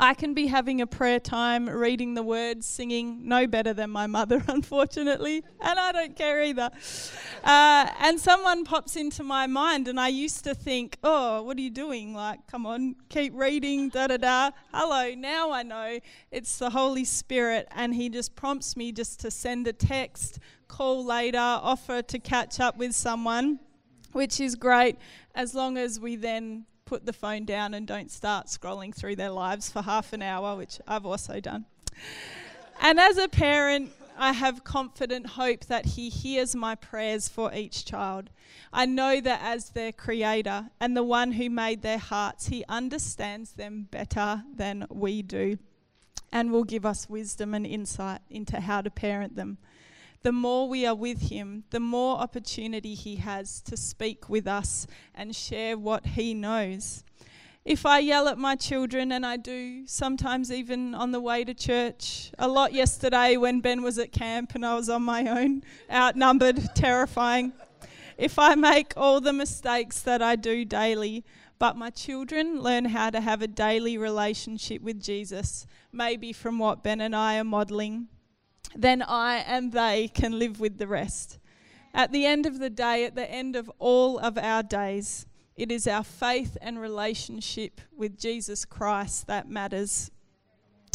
I 0.00 0.14
can 0.14 0.32
be 0.32 0.46
having 0.46 0.80
a 0.80 0.86
prayer 0.86 1.18
time, 1.18 1.68
reading 1.68 2.14
the 2.14 2.22
words, 2.22 2.66
singing, 2.66 3.26
no 3.26 3.48
better 3.48 3.74
than 3.74 3.90
my 3.90 4.06
mother, 4.06 4.44
unfortunately, 4.48 5.42
and 5.60 5.76
I 5.76 5.90
don't 5.90 6.14
care 6.14 6.40
either. 6.44 6.70
Uh, 7.42 7.90
and 7.98 8.20
someone 8.20 8.64
pops 8.64 8.94
into 8.94 9.24
my 9.24 9.48
mind, 9.48 9.88
and 9.88 9.98
I 9.98 10.06
used 10.06 10.44
to 10.44 10.54
think, 10.54 10.98
oh, 11.02 11.42
what 11.42 11.58
are 11.58 11.60
you 11.60 11.70
doing? 11.70 12.14
Like, 12.14 12.46
come 12.46 12.64
on, 12.64 12.94
keep 13.08 13.34
reading, 13.34 13.88
da 13.88 14.06
da 14.06 14.18
da. 14.18 14.50
Hello, 14.72 15.14
now 15.16 15.50
I 15.50 15.64
know 15.64 15.98
it's 16.30 16.58
the 16.58 16.70
Holy 16.70 17.04
Spirit, 17.04 17.66
and 17.72 17.92
He 17.92 18.08
just 18.08 18.36
prompts 18.36 18.76
me 18.76 18.92
just 18.92 19.18
to 19.20 19.32
send 19.32 19.66
a 19.66 19.72
text, 19.72 20.38
call 20.68 21.04
later, 21.04 21.38
offer 21.38 22.02
to 22.02 22.20
catch 22.20 22.60
up 22.60 22.76
with 22.76 22.94
someone, 22.94 23.58
which 24.12 24.38
is 24.38 24.54
great 24.54 24.96
as 25.34 25.56
long 25.56 25.76
as 25.76 25.98
we 25.98 26.14
then 26.14 26.66
put 26.88 27.04
the 27.04 27.12
phone 27.12 27.44
down 27.44 27.74
and 27.74 27.86
don't 27.86 28.10
start 28.10 28.46
scrolling 28.46 28.94
through 28.94 29.14
their 29.14 29.30
lives 29.30 29.70
for 29.70 29.82
half 29.82 30.14
an 30.14 30.22
hour, 30.22 30.56
which 30.56 30.80
I've 30.88 31.04
also 31.04 31.38
done. 31.38 31.66
And 32.80 32.98
as 32.98 33.18
a 33.18 33.28
parent, 33.28 33.92
I 34.16 34.32
have 34.32 34.64
confident 34.64 35.26
hope 35.26 35.66
that 35.66 35.84
He 35.84 36.08
hears 36.08 36.56
my 36.56 36.74
prayers 36.74 37.28
for 37.28 37.52
each 37.52 37.84
child. 37.84 38.30
I 38.72 38.86
know 38.86 39.20
that 39.20 39.40
as 39.42 39.70
their 39.70 39.92
creator 39.92 40.70
and 40.80 40.96
the 40.96 41.02
one 41.02 41.32
who 41.32 41.50
made 41.50 41.82
their 41.82 41.98
hearts, 41.98 42.46
He 42.46 42.64
understands 42.70 43.52
them 43.52 43.88
better 43.90 44.44
than 44.56 44.86
we 44.88 45.20
do 45.20 45.58
and 46.32 46.50
will 46.50 46.64
give 46.64 46.86
us 46.86 47.08
wisdom 47.08 47.52
and 47.52 47.66
insight 47.66 48.22
into 48.30 48.60
how 48.60 48.80
to 48.80 48.90
parent 48.90 49.36
them 49.36 49.58
the 50.22 50.32
more 50.32 50.68
we 50.68 50.84
are 50.86 50.94
with 50.94 51.30
Him, 51.30 51.64
the 51.70 51.80
more 51.80 52.18
opportunity 52.18 52.94
He 52.94 53.16
has 53.16 53.60
to 53.62 53.76
speak 53.76 54.28
with 54.28 54.46
us 54.46 54.86
and 55.14 55.34
share 55.34 55.78
what 55.78 56.06
He 56.06 56.34
knows. 56.34 57.04
If 57.64 57.84
I 57.84 57.98
yell 57.98 58.28
at 58.28 58.38
my 58.38 58.56
children, 58.56 59.12
and 59.12 59.26
I 59.26 59.36
do 59.36 59.86
sometimes 59.86 60.50
even 60.50 60.94
on 60.94 61.12
the 61.12 61.20
way 61.20 61.44
to 61.44 61.52
church, 61.52 62.30
a 62.38 62.48
lot 62.48 62.72
yesterday 62.72 63.36
when 63.36 63.60
Ben 63.60 63.82
was 63.82 63.98
at 63.98 64.10
camp 64.10 64.54
and 64.54 64.64
I 64.64 64.74
was 64.74 64.88
on 64.88 65.02
my 65.02 65.26
own, 65.26 65.62
outnumbered, 65.92 66.70
terrifying. 66.74 67.52
If 68.16 68.38
I 68.38 68.54
make 68.54 68.94
all 68.96 69.20
the 69.20 69.34
mistakes 69.34 70.00
that 70.00 70.22
I 70.22 70.34
do 70.34 70.64
daily, 70.64 71.24
but 71.58 71.76
my 71.76 71.90
children 71.90 72.60
learn 72.60 72.86
how 72.86 73.10
to 73.10 73.20
have 73.20 73.42
a 73.42 73.46
daily 73.46 73.98
relationship 73.98 74.80
with 74.80 75.02
Jesus, 75.02 75.66
maybe 75.92 76.32
from 76.32 76.58
what 76.58 76.82
Ben 76.82 77.00
and 77.00 77.14
I 77.14 77.38
are 77.38 77.44
modeling 77.44 78.08
then 78.74 79.02
I 79.02 79.36
and 79.38 79.72
they 79.72 80.08
can 80.08 80.38
live 80.38 80.60
with 80.60 80.78
the 80.78 80.86
rest. 80.86 81.38
At 81.94 82.12
the 82.12 82.26
end 82.26 82.46
of 82.46 82.58
the 82.58 82.70
day, 82.70 83.04
at 83.04 83.14
the 83.14 83.28
end 83.28 83.56
of 83.56 83.70
all 83.78 84.18
of 84.18 84.38
our 84.38 84.62
days, 84.62 85.26
it 85.56 85.72
is 85.72 85.86
our 85.86 86.04
faith 86.04 86.56
and 86.60 86.80
relationship 86.80 87.80
with 87.96 88.18
Jesus 88.18 88.64
Christ 88.64 89.26
that 89.26 89.48
matters. 89.48 90.10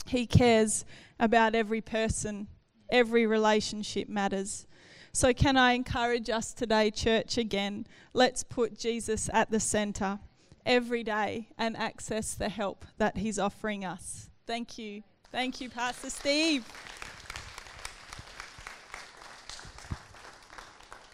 He 0.06 0.26
cares 0.26 0.86
about 1.20 1.56
every 1.56 1.82
person, 1.82 2.48
every 2.90 3.26
relationship 3.26 4.08
matters. 4.08 4.66
So, 5.12 5.34
can 5.34 5.58
I 5.58 5.74
encourage 5.74 6.30
us 6.30 6.54
today, 6.54 6.90
church, 6.90 7.38
again? 7.38 7.86
Let's 8.14 8.44
put 8.44 8.80
Jesus 8.80 9.30
at 9.34 9.52
the 9.52 9.60
center 9.60 10.20
every 10.66 11.04
day 11.04 11.50
and 11.58 11.76
access 11.78 12.34
the 12.34 12.50
help 12.50 12.86
that 12.98 13.18
He's 13.18 13.38
offering 13.38 13.86
us. 13.86 14.30
Thank 14.48 14.78
you. 14.78 15.04
Thank 15.32 15.62
you, 15.62 15.70
Pastor 15.70 16.10
Steve. 16.10 16.66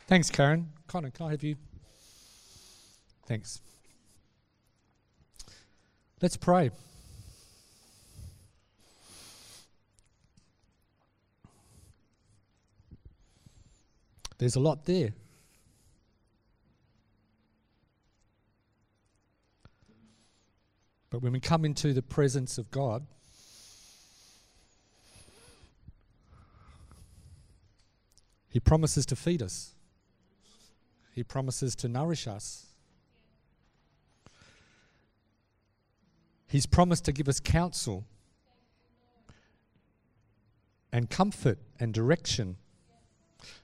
Thanks, 0.09 0.31
Karen. 0.31 0.71
Connor, 0.87 1.11
can 1.11 1.27
I 1.27 1.29
have 1.29 1.43
you? 1.43 1.55
Thanks. 3.27 3.61
Let's 6.19 6.35
pray. 6.35 6.71
There's 14.39 14.55
a 14.55 14.59
lot 14.59 14.85
there. 14.85 15.13
But 21.11 21.21
when 21.21 21.33
we 21.33 21.39
come 21.39 21.63
into 21.63 21.93
the 21.93 22.01
presence 22.01 22.57
of 22.57 22.71
God, 22.71 23.05
He 28.49 28.59
promises 28.59 29.05
to 29.05 29.15
feed 29.15 29.43
us. 29.43 29.75
He 31.11 31.23
promises 31.23 31.75
to 31.77 31.87
nourish 31.87 32.27
us. 32.27 32.67
He's 36.47 36.65
promised 36.65 37.05
to 37.05 37.11
give 37.11 37.27
us 37.27 37.39
counsel 37.39 38.05
and 40.91 41.09
comfort 41.09 41.59
and 41.79 41.93
direction. 41.93 42.57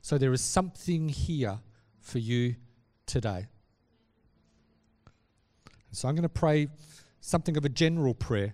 So 0.02 0.18
there 0.18 0.34
is 0.34 0.42
something 0.42 1.10
here 1.10 1.60
for 2.00 2.20
you 2.20 2.56
today. 3.06 3.48
So 5.92 6.08
I'm 6.08 6.16
going 6.16 6.24
to 6.24 6.30
pray 6.30 6.68
something 7.22 7.58
of 7.58 7.66
a 7.66 7.70
general 7.70 8.14
prayer. 8.14 8.54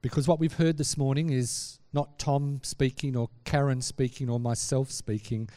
Because 0.00 0.28
what 0.28 0.38
we've 0.38 0.54
heard 0.54 0.78
this 0.78 0.96
morning 0.96 1.30
is 1.30 1.77
not 1.92 2.18
Tom 2.18 2.60
speaking 2.62 3.16
or 3.16 3.30
Karen 3.44 3.80
speaking 3.80 4.28
or 4.28 4.38
myself 4.38 4.90
speaking, 4.90 5.48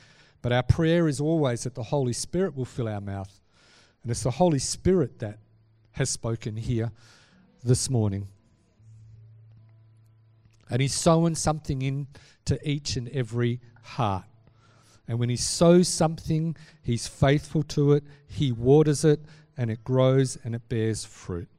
but 0.42 0.52
our 0.52 0.64
prayer 0.64 1.08
is 1.08 1.20
always 1.20 1.64
that 1.64 1.76
the 1.76 1.84
Holy 1.84 2.14
Spirit 2.14 2.56
will 2.56 2.66
fill 2.66 2.88
our 2.88 3.02
mouth. 3.02 3.40
And 4.02 4.12
it's 4.12 4.24
the 4.24 4.32
Holy 4.32 4.60
Spirit 4.60 5.20
that 5.20 5.38
has 5.94 6.10
spoken 6.10 6.56
here 6.56 6.92
this 7.64 7.90
morning. 7.90 8.28
And 10.70 10.82
He's 10.82 10.96
sowing 10.96 11.36
something 11.36 11.82
into 11.82 12.58
each 12.68 12.96
and 12.96 13.10
every 13.10 13.60
heart. 13.84 14.26
And 15.08 15.20
when 15.20 15.30
He 15.30 15.36
sows 15.36 15.88
something, 15.88 16.56
He's 16.82 17.08
faithful 17.08 17.64
to 17.64 17.94
it, 17.94 18.04
He 18.28 18.52
waters 18.52 19.04
it, 19.04 19.20
and 19.58 19.70
it 19.70 19.84
grows 19.84 20.38
and 20.44 20.56
it 20.56 20.68
bears 20.70 21.06
fruit. 21.06 21.50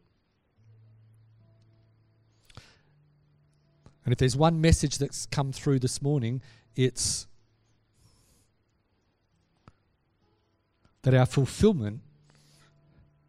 And 4.05 4.13
if 4.13 4.19
there's 4.19 4.37
one 4.37 4.61
message 4.61 4.99
that's 4.99 5.27
come 5.27 5.53
through 5.53 5.79
this 5.79 6.03
morning, 6.03 6.43
it's 6.75 7.27
that 11.03 11.15
our 11.15 11.27
fulfillment 11.27 12.01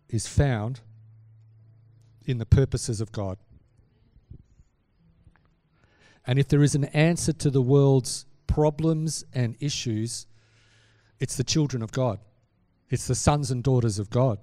is 0.09 0.27
found 0.27 0.79
in 2.25 2.37
the 2.37 2.45
purposes 2.45 3.01
of 3.01 3.11
God. 3.11 3.37
And 6.25 6.39
if 6.39 6.47
there 6.47 6.63
is 6.63 6.75
an 6.75 6.85
answer 6.85 7.33
to 7.33 7.49
the 7.49 7.61
world's 7.61 8.25
problems 8.47 9.25
and 9.33 9.55
issues, 9.59 10.25
it's 11.19 11.35
the 11.35 11.43
children 11.43 11.83
of 11.83 11.91
God, 11.91 12.19
it's 12.89 13.07
the 13.07 13.15
sons 13.15 13.51
and 13.51 13.63
daughters 13.63 13.99
of 13.99 14.09
God, 14.09 14.39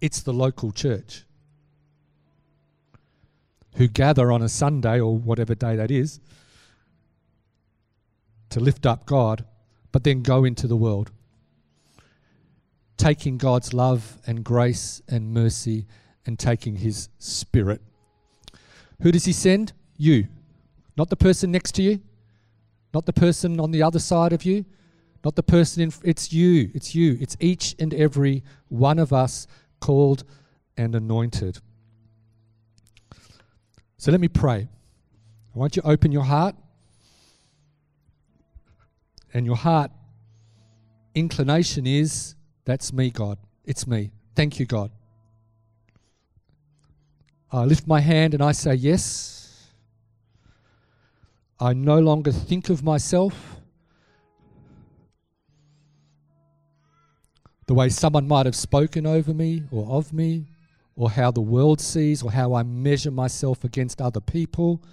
it's 0.00 0.20
the 0.20 0.32
local 0.32 0.72
church 0.72 1.24
who 3.76 3.88
gather 3.88 4.32
on 4.32 4.42
a 4.42 4.48
Sunday 4.48 5.00
or 5.00 5.16
whatever 5.16 5.54
day 5.54 5.76
that 5.76 5.90
is 5.90 6.20
to 8.50 8.60
lift 8.60 8.84
up 8.84 9.06
God, 9.06 9.44
but 9.92 10.04
then 10.04 10.22
go 10.22 10.44
into 10.44 10.66
the 10.66 10.76
world, 10.76 11.12
taking 12.96 13.38
God's 13.38 13.72
love 13.72 14.18
and 14.26 14.44
grace 14.44 15.00
and 15.08 15.32
mercy 15.32 15.86
and 16.26 16.38
taking 16.38 16.76
His 16.76 17.08
Spirit. 17.18 17.80
Who 19.02 19.12
does 19.12 19.24
He 19.24 19.32
send? 19.32 19.72
You. 19.96 20.26
Not 20.96 21.10
the 21.10 21.16
person 21.16 21.52
next 21.52 21.72
to 21.76 21.82
you, 21.82 22.00
not 22.92 23.06
the 23.06 23.12
person 23.12 23.60
on 23.60 23.70
the 23.70 23.82
other 23.82 24.00
side 24.00 24.32
of 24.32 24.44
you, 24.44 24.64
not 25.24 25.36
the 25.36 25.42
person 25.42 25.82
in. 25.82 25.92
It's 26.02 26.32
you. 26.32 26.70
It's 26.74 26.94
you. 26.94 27.16
It's 27.20 27.36
each 27.40 27.76
and 27.78 27.92
every 27.94 28.42
one 28.68 28.98
of 28.98 29.12
us 29.12 29.46
called 29.80 30.24
and 30.76 30.94
anointed. 30.94 31.58
So 34.00 34.10
let 34.10 34.18
me 34.18 34.28
pray. 34.28 34.66
I 35.54 35.58
want 35.58 35.76
you 35.76 35.82
to 35.82 35.88
open 35.88 36.10
your 36.10 36.22
heart. 36.22 36.54
And 39.34 39.44
your 39.44 39.56
heart 39.56 39.90
inclination 41.14 41.86
is 41.86 42.34
that's 42.64 42.94
me, 42.94 43.10
God. 43.10 43.36
It's 43.62 43.86
me. 43.86 44.10
Thank 44.34 44.58
you, 44.58 44.64
God. 44.64 44.90
I 47.52 47.64
lift 47.64 47.86
my 47.86 48.00
hand 48.00 48.32
and 48.32 48.42
I 48.42 48.52
say, 48.52 48.72
Yes. 48.72 49.68
I 51.60 51.74
no 51.74 51.98
longer 51.98 52.32
think 52.32 52.70
of 52.70 52.82
myself 52.82 53.56
the 57.66 57.74
way 57.74 57.90
someone 57.90 58.26
might 58.26 58.46
have 58.46 58.56
spoken 58.56 59.06
over 59.06 59.34
me 59.34 59.64
or 59.70 59.86
of 59.90 60.10
me 60.14 60.46
or 61.00 61.10
how 61.10 61.30
the 61.30 61.40
world 61.40 61.80
sees 61.80 62.22
or 62.22 62.30
how 62.30 62.52
I 62.52 62.62
measure 62.62 63.10
myself 63.10 63.64
against 63.64 64.02
other 64.02 64.20
people. 64.20 64.84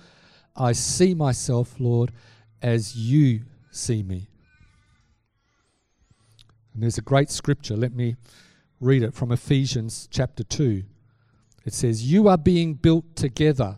I 0.56 0.72
see 0.72 1.14
myself, 1.14 1.76
Lord, 1.80 2.14
as 2.62 2.96
you 2.96 3.42
see 3.72 4.04
me. 4.04 4.30
And 6.74 6.82
there's 6.82 6.98
a 6.98 7.02
great 7.02 7.30
scripture. 7.30 7.76
Let 7.76 7.94
me 7.94 8.16
read 8.80 9.04
it 9.04 9.14
from 9.16 9.34
Ephesians 9.34 10.08
chapter 10.10 10.46
2. 10.46 10.84
It 11.66 11.74
says, 11.74 12.10
You 12.10 12.30
are 12.30 12.38
being 12.38 12.76
built 12.76 13.18
together. 13.18 13.76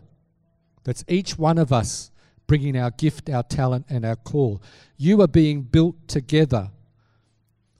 That's 0.84 1.02
each 1.08 1.36
one 1.36 1.58
of 1.58 1.72
us 1.72 2.12
bringing 2.46 2.78
our 2.78 2.92
gift, 2.92 3.28
our 3.28 3.42
talent, 3.42 3.86
and 3.88 4.04
our 4.04 4.14
call. 4.14 4.62
You 4.96 5.20
are 5.20 5.28
being 5.28 5.62
built 5.62 6.06
together 6.06 6.70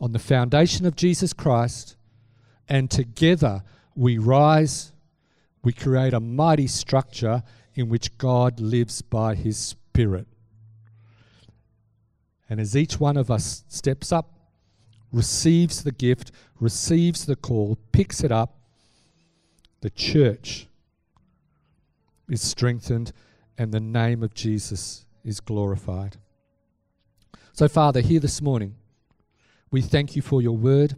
on 0.01 0.11
the 0.11 0.19
foundation 0.19 0.87
of 0.87 0.97
Jesus 0.97 1.33
Christ, 1.33 1.95
and 2.69 2.91
together 2.91 3.63
we 3.95 4.19
rise, 4.19 4.93
we 5.63 5.73
create 5.73 6.15
a 6.15 6.21
mighty 6.21 6.67
structure 6.67 7.43
in 7.75 7.89
which 7.89 8.17
God 8.19 8.61
lives 8.61 9.03
by 9.03 9.35
his 9.35 9.57
Spirit. 9.57 10.27
And 12.49 12.61
as 12.61 12.77
each 12.77 12.99
one 12.99 13.17
of 13.17 13.31
us 13.31 13.65
steps 13.69 14.13
up, 14.13 14.33
receives 15.13 15.83
the 15.83 15.93
gift, 15.93 16.31
receives 16.59 17.27
the 17.27 17.37
call, 17.37 17.79
picks 17.93 18.23
it 18.23 18.33
up, 18.33 18.57
the 19.81 19.91
church 19.91 20.67
is 22.29 22.43
strengthened 22.43 23.13
and 23.59 23.73
the 23.73 23.81
name 23.81 24.23
of 24.23 24.35
Jesus 24.35 25.05
is 25.25 25.41
glorified. 25.41 26.17
So, 27.53 27.69
Father, 27.69 28.01
here 28.01 28.21
this 28.21 28.41
morning, 28.41 28.77
we 29.71 29.83
thank 29.83 30.17
you 30.17 30.23
for 30.23 30.41
your 30.41 30.57
word. 30.57 30.97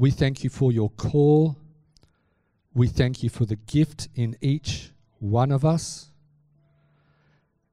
We 0.00 0.10
thank 0.10 0.42
you 0.42 0.48
for 0.48 0.72
your 0.72 0.88
call. 0.88 1.58
We 2.72 2.88
thank 2.88 3.22
you 3.22 3.28
for 3.28 3.44
the 3.44 3.56
gift 3.56 4.08
in 4.14 4.34
each 4.40 4.92
one 5.18 5.52
of 5.52 5.62
us. 5.62 6.10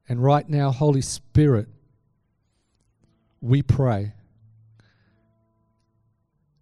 And 0.09 0.21
right 0.21 0.49
now, 0.49 0.71
Holy 0.71 0.99
Spirit, 0.99 1.69
we 3.39 3.61
pray 3.61 4.11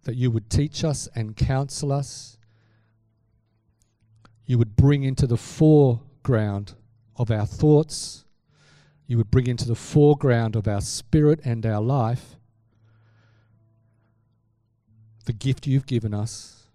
that 0.04 0.14
you 0.14 0.30
would 0.30 0.48
teach 0.48 0.84
us 0.84 1.08
and 1.16 1.34
counsel 1.34 1.90
us. 1.90 2.38
You 4.44 4.58
would 4.58 4.76
bring 4.76 5.02
into 5.02 5.26
the 5.26 5.36
foreground 5.36 6.74
of 7.16 7.28
our 7.32 7.44
thoughts. 7.44 8.24
You 9.08 9.16
would 9.16 9.32
bring 9.32 9.48
into 9.48 9.66
the 9.66 9.74
foreground 9.74 10.54
of 10.54 10.68
our 10.68 10.80
spirit 10.80 11.40
and 11.42 11.66
our 11.66 11.80
life 11.82 12.36
the 15.26 15.32
gift 15.32 15.66
you've 15.66 15.86
given 15.86 16.14
us, 16.14 16.68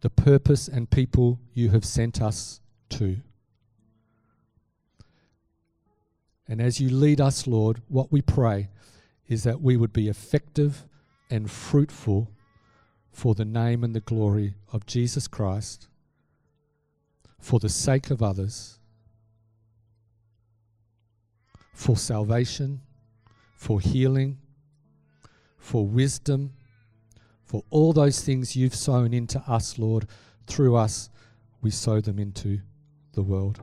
the 0.00 0.10
purpose 0.10 0.68
and 0.68 0.90
people 0.90 1.40
you 1.52 1.70
have 1.70 1.84
sent 1.84 2.22
us 2.22 2.60
to. 2.90 3.16
And 6.46 6.60
as 6.60 6.78
you 6.78 6.90
lead 6.90 7.20
us, 7.20 7.46
Lord, 7.46 7.82
what 7.88 8.12
we 8.12 8.22
pray 8.22 8.68
is 9.28 9.42
that 9.42 9.60
we 9.60 9.76
would 9.76 9.92
be 9.92 10.08
effective 10.08 10.86
and 11.30 11.50
fruitful 11.50 12.30
for 13.10 13.34
the 13.34 13.46
name 13.46 13.82
and 13.82 13.94
the 13.94 14.00
glory 14.00 14.54
of 14.70 14.86
Jesus 14.86 15.26
Christ, 15.26 15.88
for 17.40 17.58
the 17.58 17.70
sake 17.70 18.10
of 18.10 18.22
others, 18.22 18.78
for 21.72 21.96
salvation, 21.96 22.82
for 23.54 23.80
healing, 23.80 24.38
for 25.56 25.86
wisdom 25.86 26.52
for 27.46 27.62
all 27.70 27.92
those 27.92 28.20
things 28.20 28.56
you've 28.56 28.74
sown 28.74 29.14
into 29.14 29.38
us, 29.46 29.78
Lord, 29.78 30.08
through 30.46 30.76
us, 30.76 31.10
we 31.62 31.70
sow 31.70 32.00
them 32.00 32.18
into 32.18 32.60
the 33.12 33.22
world. 33.22 33.60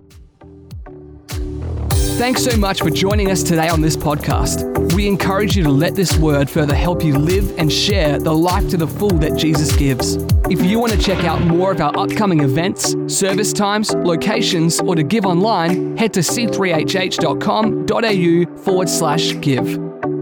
Thanks 2.18 2.44
so 2.44 2.58
much 2.58 2.82
for 2.82 2.90
joining 2.90 3.32
us 3.32 3.44
today 3.44 3.70
on 3.70 3.82
this 3.82 3.96
podcast. 3.98 4.94
We 4.94 5.08
encourage 5.08 5.58
you 5.58 5.64
to 5.64 5.72
let 5.72 5.96
this 5.96 6.16
word 6.18 6.50
further 6.50 6.76
help 6.76 7.04
you 7.04 7.18
live 7.18 7.58
and 7.58 7.72
share 7.72 8.20
the 8.20 8.34
life 8.34 8.70
to 8.70 8.78
the 8.78 8.88
full 8.88 9.18
that 9.20 9.36
Jesus 9.36 9.76
gives. 9.76 10.16
If 10.50 10.64
you 10.64 10.80
want 10.80 10.94
to 10.94 11.00
check 11.00 11.26
out 11.26 11.42
more 11.42 11.72
of 11.72 11.82
our 11.82 11.98
upcoming 11.98 12.42
events, 12.42 12.96
service 13.08 13.52
times, 13.52 13.94
locations, 13.96 14.80
or 14.80 14.96
to 14.96 15.04
give 15.04 15.26
online, 15.26 15.98
head 15.98 16.14
to 16.14 16.20
c3hh.com.au 16.20 18.64
forward 18.64 18.90
slash 18.90 19.34
give. 19.42 20.13